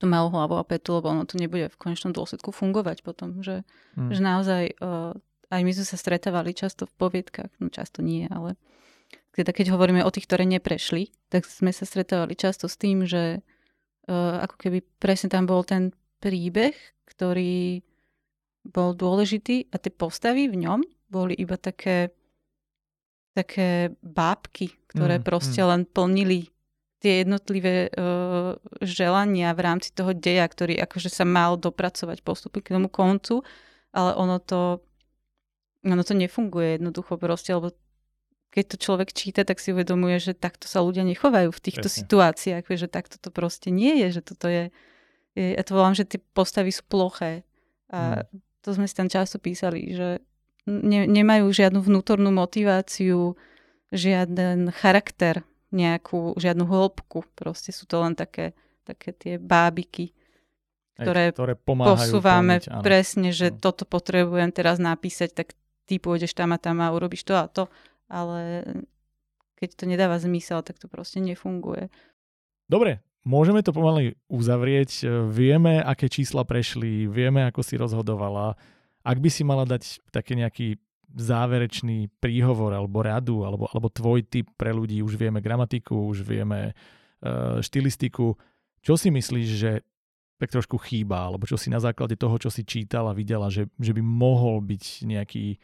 to 0.00 0.10
malo 0.10 0.32
hlavu 0.32 0.58
a 0.58 0.64
petu, 0.66 0.96
lebo 0.98 1.12
ono 1.12 1.24
to 1.28 1.38
nebude 1.38 1.70
v 1.70 1.80
konečnom 1.80 2.10
dôsledku 2.10 2.50
fungovať 2.50 3.06
potom. 3.06 3.44
Že, 3.44 3.62
mm. 4.00 4.10
že 4.10 4.20
naozaj 4.20 4.62
uh, 4.80 5.14
aj 5.52 5.60
my 5.62 5.70
sme 5.70 5.86
sa 5.86 5.96
stretávali 6.00 6.50
často 6.56 6.88
v 6.88 6.94
poviedkach, 6.98 7.52
no 7.62 7.70
často 7.70 8.02
nie, 8.02 8.26
ale 8.26 8.58
teda 9.34 9.50
keď 9.50 9.74
hovoríme 9.74 10.02
o 10.02 10.10
tých, 10.14 10.26
ktoré 10.30 10.46
neprešli, 10.46 11.10
tak 11.30 11.46
sme 11.46 11.74
sa 11.74 11.86
stretávali 11.86 12.38
často 12.38 12.70
s 12.70 12.78
tým, 12.78 13.06
že 13.06 13.42
ako 14.12 14.56
keby 14.60 14.84
presne 15.00 15.32
tam 15.32 15.48
bol 15.48 15.64
ten 15.64 15.92
príbeh, 16.20 16.76
ktorý 17.08 17.80
bol 18.64 18.96
dôležitý 18.96 19.68
a 19.72 19.76
tie 19.76 19.92
postavy 19.92 20.48
v 20.48 20.64
ňom 20.64 20.80
boli 21.08 21.36
iba 21.36 21.56
také 21.60 22.12
také 23.34 23.90
bábky, 23.98 24.70
ktoré 24.86 25.18
mm, 25.18 25.24
proste 25.26 25.58
mm. 25.58 25.66
len 25.66 25.82
plnili 25.90 26.54
tie 27.02 27.26
jednotlivé 27.26 27.90
uh, 27.92 28.56
želania 28.80 29.52
v 29.52 29.60
rámci 29.60 29.90
toho 29.92 30.14
deja, 30.14 30.46
ktorý 30.46 30.78
akože 30.80 31.10
sa 31.10 31.26
mal 31.26 31.58
dopracovať 31.58 32.22
postupy 32.22 32.62
k 32.62 32.78
tomu 32.78 32.88
koncu, 32.88 33.42
ale 33.92 34.14
ono 34.16 34.38
to 34.40 34.80
ono 35.84 36.00
to 36.00 36.16
nefunguje 36.16 36.80
jednoducho 36.80 37.20
proste, 37.20 37.52
lebo 37.52 37.76
keď 38.54 38.64
to 38.70 38.76
človek 38.78 39.10
číta, 39.10 39.42
tak 39.42 39.58
si 39.58 39.74
uvedomuje, 39.74 40.22
že 40.22 40.30
takto 40.30 40.70
sa 40.70 40.78
ľudia 40.78 41.02
nechovajú 41.02 41.50
v 41.50 41.58
týchto 41.58 41.90
Presne. 41.90 41.98
situáciách, 42.06 42.64
že 42.70 42.86
takto 42.86 43.18
to 43.18 43.34
proste 43.34 43.74
nie 43.74 43.98
je, 44.06 44.14
že 44.14 44.22
toto 44.22 44.46
je, 44.46 44.70
je 45.34 45.58
ja 45.58 45.62
to 45.66 45.74
volám, 45.74 45.98
že 45.98 46.06
tie 46.06 46.22
postavy 46.22 46.70
sú 46.70 46.86
ploché. 46.86 47.42
A 47.90 48.22
mm. 48.22 48.62
to 48.62 48.70
sme 48.78 48.86
si 48.86 48.94
tam 48.94 49.10
často 49.10 49.42
písali, 49.42 49.90
že 49.90 50.22
ne, 50.70 51.02
nemajú 51.02 51.50
žiadnu 51.50 51.82
vnútornú 51.82 52.30
motiváciu, 52.30 53.34
žiaden 53.90 54.70
charakter, 54.70 55.42
nejakú, 55.74 56.38
žiadnu 56.38 56.62
hĺbku. 56.62 57.26
Proste 57.34 57.74
sú 57.74 57.90
to 57.90 58.06
len 58.06 58.14
také, 58.14 58.54
také 58.86 59.10
tie 59.10 59.34
bábiky, 59.42 60.14
ktoré, 60.94 61.34
ktoré 61.34 61.58
posúvame 61.58 62.62
plniť, 62.62 62.86
presne, 62.86 63.34
že 63.34 63.50
mm. 63.50 63.58
toto 63.58 63.82
potrebujem 63.82 64.54
teraz 64.54 64.78
napísať, 64.78 65.34
tak 65.34 65.58
ty 65.90 65.98
pôjdeš 65.98 66.38
tam 66.38 66.54
a 66.54 66.58
tam 66.62 66.78
a 66.78 66.94
urobíš 66.94 67.26
to 67.26 67.34
a 67.34 67.50
to, 67.50 67.66
ale 68.08 68.64
keď 69.58 69.70
to 69.80 69.84
nedáva 69.88 70.20
zmysel, 70.20 70.60
tak 70.60 70.76
to 70.76 70.90
proste 70.90 71.22
nefunguje. 71.22 71.88
Dobre, 72.68 73.00
môžeme 73.24 73.64
to 73.64 73.72
pomaly 73.72 74.18
uzavrieť. 74.28 75.06
Vieme, 75.32 75.80
aké 75.80 76.12
čísla 76.12 76.44
prešli, 76.44 77.08
vieme, 77.08 77.44
ako 77.48 77.60
si 77.64 77.80
rozhodovala. 77.80 78.56
Ak 79.04 79.18
by 79.20 79.28
si 79.28 79.44
mala 79.44 79.64
dať 79.68 80.00
taký 80.12 80.36
nejaký 80.36 80.80
záverečný 81.14 82.10
príhovor 82.18 82.74
alebo 82.74 82.98
radu, 83.04 83.46
alebo, 83.46 83.70
alebo 83.70 83.86
tvoj 83.86 84.26
typ 84.26 84.50
pre 84.58 84.74
ľudí, 84.74 84.98
už 85.00 85.14
vieme 85.14 85.38
gramatiku, 85.38 86.10
už 86.10 86.26
vieme 86.26 86.74
uh, 86.74 87.62
štilistiku. 87.62 88.34
Čo 88.82 88.98
si 88.98 89.14
myslíš, 89.14 89.48
že 89.48 89.86
tak 90.42 90.50
trošku 90.50 90.76
chýba, 90.82 91.30
alebo 91.30 91.46
čo 91.46 91.54
si 91.54 91.70
na 91.70 91.78
základe 91.78 92.18
toho, 92.18 92.34
čo 92.42 92.50
si 92.50 92.66
čítala, 92.66 93.14
videla, 93.14 93.46
že, 93.48 93.70
že 93.78 93.94
by 93.94 94.02
mohol 94.02 94.58
byť 94.60 95.06
nejaký 95.06 95.62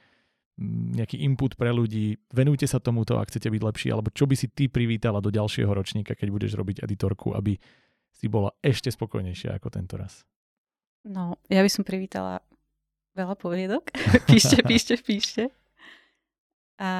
nejaký 0.60 1.24
input 1.24 1.56
pre 1.56 1.72
ľudí, 1.72 2.20
venujte 2.30 2.68
sa 2.68 2.76
tomuto, 2.76 3.16
ak 3.16 3.32
chcete 3.32 3.48
byť 3.48 3.62
lepší, 3.64 3.88
alebo 3.88 4.12
čo 4.12 4.28
by 4.28 4.36
si 4.36 4.52
ty 4.52 4.68
privítala 4.68 5.24
do 5.24 5.32
ďalšieho 5.32 5.72
ročníka, 5.72 6.12
keď 6.12 6.28
budeš 6.28 6.52
robiť 6.52 6.84
editorku, 6.84 7.32
aby 7.32 7.56
si 8.12 8.26
bola 8.28 8.52
ešte 8.60 8.92
spokojnejšia 8.92 9.56
ako 9.56 9.68
tento 9.72 9.96
raz? 9.96 10.28
No, 11.08 11.40
ja 11.48 11.64
by 11.64 11.70
som 11.72 11.80
privítala 11.80 12.44
veľa 13.16 13.34
poviedok. 13.40 13.88
píšte, 14.28 14.60
píšte, 14.60 14.94
píšte. 15.00 15.44
A 16.76 16.90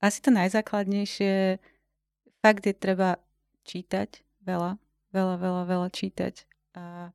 asi 0.00 0.18
to 0.24 0.32
najzákladnejšie, 0.32 1.60
fakt 2.40 2.64
je 2.64 2.72
treba 2.72 3.20
čítať 3.68 4.24
veľa, 4.40 4.80
veľa, 5.12 5.34
veľa, 5.36 5.62
veľa 5.68 5.88
čítať 5.92 6.48
a 6.72 7.12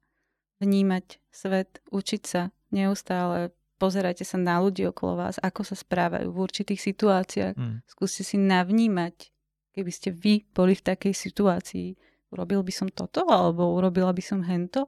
vnímať 0.61 1.17
svet, 1.33 1.81
učiť 1.89 2.21
sa 2.21 2.53
neustále 2.69 3.49
pozerajte 3.77 4.23
sa 4.23 4.37
na 4.39 4.59
ľudí 4.59 4.85
okolo 4.87 5.27
vás, 5.27 5.39
ako 5.39 5.61
sa 5.67 5.75
správajú 5.75 6.31
v 6.31 6.41
určitých 6.41 6.81
situáciách. 6.81 7.55
Mm. 7.55 7.83
Skúste 7.87 8.23
si 8.23 8.39
navnímať, 8.39 9.31
keby 9.75 9.91
ste 9.91 10.09
vy 10.11 10.47
boli 10.51 10.75
v 10.75 10.85
takej 10.85 11.13
situácii. 11.13 11.95
Urobil 12.31 12.63
by 12.63 12.73
som 12.73 12.87
toto, 12.91 13.27
alebo 13.27 13.75
urobila 13.75 14.11
by 14.11 14.23
som 14.23 14.43
hento. 14.43 14.87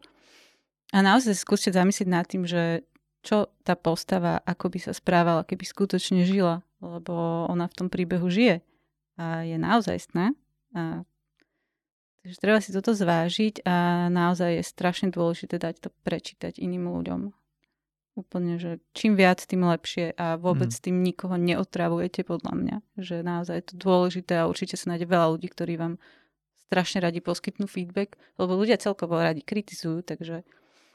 A 0.95 1.03
naozaj 1.03 1.35
skúste 1.35 1.71
zamyslieť 1.71 2.07
nad 2.07 2.25
tým, 2.27 2.47
že 2.47 2.87
čo 3.23 3.51
tá 3.67 3.75
postava, 3.75 4.39
ako 4.47 4.71
by 4.71 4.79
sa 4.79 4.93
správala, 4.95 5.43
keby 5.43 5.67
skutočne 5.67 6.23
žila. 6.23 6.63
Lebo 6.79 7.47
ona 7.51 7.67
v 7.67 7.75
tom 7.75 7.87
príbehu 7.91 8.31
žije. 8.31 8.63
A 9.19 9.43
je 9.43 9.57
naozajstná. 9.59 10.31
A 10.77 11.03
Takže 12.27 12.43
treba 12.43 12.59
si 12.59 12.75
toto 12.75 12.91
zvážiť 12.91 13.63
a 13.63 14.07
naozaj 14.11 14.59
je 14.59 14.63
strašne 14.67 15.07
dôležité 15.15 15.63
dať 15.63 15.79
to 15.79 15.89
prečítať 16.03 16.59
iným 16.59 16.91
ľuďom. 16.91 17.31
Úplne, 18.17 18.57
že 18.57 18.81
čím 18.97 19.13
viac, 19.13 19.45
tým 19.45 19.61
lepšie 19.61 20.17
a 20.17 20.41
vôbec 20.41 20.73
mm. 20.73 20.81
tým 20.81 21.05
nikoho 21.05 21.37
neotravujete 21.37 22.25
podľa 22.25 22.53
mňa. 22.57 22.77
Že 22.97 23.15
naozaj 23.21 23.55
je 23.61 23.65
to 23.69 23.75
dôležité 23.77 24.33
a 24.41 24.49
určite 24.49 24.73
sa 24.73 24.89
nájde 24.89 25.05
veľa 25.05 25.37
ľudí, 25.37 25.45
ktorí 25.53 25.77
vám 25.77 26.01
strašne 26.65 27.05
radi 27.05 27.21
poskytnú 27.21 27.69
feedback, 27.69 28.17
lebo 28.41 28.57
ľudia 28.57 28.81
celkovo 28.81 29.21
radi 29.21 29.45
kritizujú, 29.45 30.01
takže... 30.01 30.41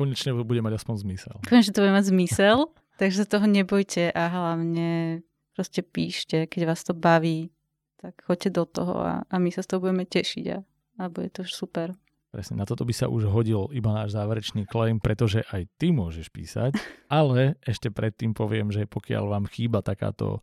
Konečne 0.03 0.35
bude 0.35 0.61
mať 0.67 0.83
aspoň 0.83 0.95
zmysel. 1.07 1.35
Konečne 1.47 1.73
to 1.73 1.83
bude 1.87 1.95
mať 1.95 2.07
zmysel, 2.11 2.57
takže 2.99 3.31
toho 3.31 3.47
nebojte 3.47 4.11
a 4.11 4.23
hlavne 4.27 5.23
proste 5.55 5.87
píšte, 5.87 6.51
keď 6.51 6.75
vás 6.75 6.83
to 6.83 6.91
baví, 6.91 7.55
tak 8.03 8.19
choďte 8.27 8.51
do 8.51 8.65
toho 8.67 8.99
a, 8.99 9.15
a 9.31 9.35
my 9.39 9.55
sa 9.55 9.63
z 9.63 9.71
toho 9.71 9.87
budeme 9.87 10.03
tešiť 10.03 10.45
a, 10.51 10.59
a 10.99 11.03
bude 11.07 11.31
to 11.31 11.47
super. 11.47 11.95
Presne, 12.33 12.57
na 12.57 12.65
toto 12.65 12.89
by 12.89 12.97
sa 12.97 13.13
už 13.13 13.29
hodil 13.29 13.69
iba 13.77 13.93
náš 13.93 14.17
záverečný 14.17 14.65
claim, 14.65 14.97
pretože 14.97 15.45
aj 15.53 15.69
ty 15.77 15.93
môžeš 15.93 16.33
písať, 16.33 16.81
ale 17.13 17.61
ešte 17.61 17.93
predtým 17.93 18.33
poviem, 18.33 18.73
že 18.73 18.89
pokiaľ 18.89 19.37
vám 19.37 19.45
chýba 19.53 19.85
takáto 19.85 20.41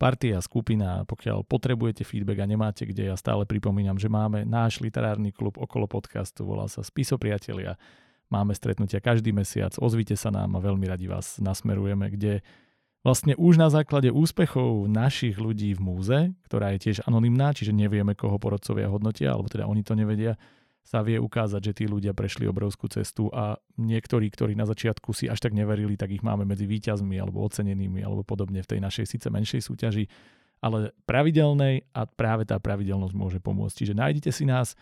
partia, 0.00 0.40
skupina, 0.40 1.04
pokiaľ 1.04 1.44
potrebujete 1.44 2.08
feedback 2.08 2.40
a 2.40 2.48
nemáte 2.48 2.88
kde, 2.88 3.12
ja 3.12 3.16
stále 3.20 3.44
pripomínam, 3.44 4.00
že 4.00 4.08
máme 4.08 4.48
náš 4.48 4.80
literárny 4.80 5.28
klub 5.28 5.60
okolo 5.60 5.84
podcastu, 5.84 6.48
volá 6.48 6.72
sa 6.72 6.80
Spiso 6.80 7.20
priatelia. 7.20 7.76
Máme 8.32 8.56
stretnutia 8.56 9.04
každý 9.04 9.36
mesiac, 9.36 9.76
ozvite 9.76 10.16
sa 10.16 10.32
nám 10.32 10.56
a 10.56 10.64
veľmi 10.64 10.88
radi 10.88 11.04
vás 11.04 11.36
nasmerujeme, 11.36 12.16
kde 12.16 12.40
vlastne 13.04 13.36
už 13.36 13.60
na 13.60 13.68
základe 13.68 14.08
úspechov 14.08 14.88
našich 14.88 15.36
ľudí 15.36 15.76
v 15.76 15.84
múze, 15.84 16.18
ktorá 16.48 16.72
je 16.74 16.90
tiež 16.90 17.04
anonymná, 17.04 17.52
čiže 17.52 17.76
nevieme, 17.76 18.16
koho 18.16 18.40
porodcovia 18.40 18.88
hodnotia, 18.88 19.36
alebo 19.36 19.52
teda 19.52 19.68
oni 19.68 19.84
to 19.84 19.92
nevedia, 19.92 20.40
sa 20.86 21.02
vie 21.02 21.18
ukázať, 21.18 21.60
že 21.60 21.72
tí 21.82 21.84
ľudia 21.90 22.14
prešli 22.14 22.46
obrovskú 22.46 22.86
cestu 22.86 23.26
a 23.34 23.58
niektorí, 23.74 24.30
ktorí 24.30 24.54
na 24.54 24.70
začiatku 24.70 25.10
si 25.10 25.26
až 25.26 25.42
tak 25.42 25.50
neverili, 25.50 25.98
tak 25.98 26.14
ich 26.14 26.22
máme 26.22 26.46
medzi 26.46 26.70
výťazmi 26.70 27.18
alebo 27.18 27.42
ocenenými 27.42 28.06
alebo 28.06 28.22
podobne 28.22 28.62
v 28.62 28.70
tej 28.70 28.80
našej 28.86 29.18
síce 29.18 29.26
menšej 29.26 29.66
súťaži, 29.66 30.06
ale 30.62 30.94
pravidelnej 31.10 31.90
a 31.90 32.06
práve 32.06 32.46
tá 32.46 32.62
pravidelnosť 32.62 33.14
môže 33.18 33.38
pomôcť. 33.42 33.82
Čiže 33.82 33.98
nájdete 33.98 34.30
si 34.30 34.46
nás 34.46 34.78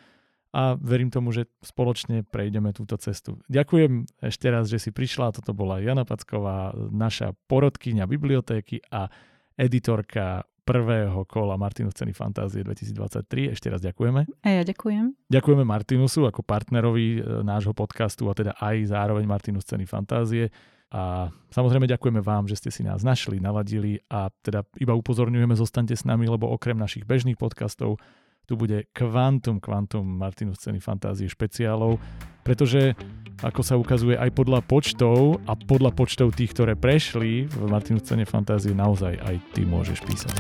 a 0.55 0.79
verím 0.79 1.11
tomu, 1.11 1.35
že 1.35 1.51
spoločne 1.65 2.23
prejdeme 2.23 2.71
túto 2.71 2.95
cestu. 3.01 3.43
Ďakujem 3.51 4.07
ešte 4.23 4.47
raz, 4.53 4.71
že 4.71 4.79
si 4.79 4.95
prišla. 4.95 5.35
Toto 5.35 5.51
bola 5.51 5.83
Jana 5.83 6.07
Packová, 6.07 6.71
naša 6.95 7.35
porodkyňa 7.51 8.07
bibliotéky 8.07 8.79
a 8.93 9.11
editorka 9.59 10.47
prvého 10.65 11.29
kola 11.29 11.61
Martinus 11.61 11.93
ceny 11.95 12.17
fantázie 12.17 12.65
2023. 12.65 13.53
Ešte 13.53 13.69
raz 13.69 13.85
ďakujeme. 13.85 14.25
A 14.43 14.49
ja 14.49 14.63
ďakujem. 14.65 15.13
Ďakujeme 15.29 15.65
Martinusu 15.69 16.25
ako 16.25 16.41
partnerovi 16.41 17.21
e, 17.21 17.45
nášho 17.45 17.77
podcastu 17.77 18.33
a 18.33 18.35
teda 18.35 18.57
aj 18.57 18.89
zároveň 18.89 19.29
Martinus 19.29 19.69
ceny 19.69 19.85
fantázie. 19.85 20.49
A 20.95 21.29
samozrejme 21.53 21.85
ďakujeme 21.85 22.25
vám, 22.25 22.49
že 22.49 22.57
ste 22.57 22.71
si 22.73 22.81
nás 22.81 23.05
našli, 23.05 23.43
naladili 23.43 24.01
a 24.09 24.33
teda 24.41 24.65
iba 24.81 24.97
upozorňujeme, 24.97 25.53
zostaňte 25.53 25.93
s 25.93 26.07
nami, 26.09 26.25
lebo 26.25 26.49
okrem 26.49 26.79
našich 26.79 27.05
bežných 27.05 27.37
podcastov 27.37 28.01
tu 28.45 28.55
bude 28.55 28.89
kvantum, 28.93 29.61
kvantum 29.61 30.05
Martinus 30.05 30.61
ceny 30.61 30.81
fantázie 30.81 31.29
špeciálov, 31.29 31.97
pretože 32.45 32.95
ako 33.43 33.61
sa 33.61 33.75
ukazuje 33.75 34.15
aj 34.15 34.31
podľa 34.31 34.63
počtov 34.63 35.43
a 35.45 35.59
podľa 35.59 35.91
počtov 35.93 36.33
tých, 36.33 36.55
ktoré 36.55 36.79
prešli 36.79 37.51
v 37.51 37.63
Martinus 37.67 38.07
cene 38.07 38.25
fantázie, 38.25 38.71
naozaj 38.77 39.19
aj 39.21 39.37
ty 39.53 39.67
môžeš 39.67 39.99
písať. 40.07 40.35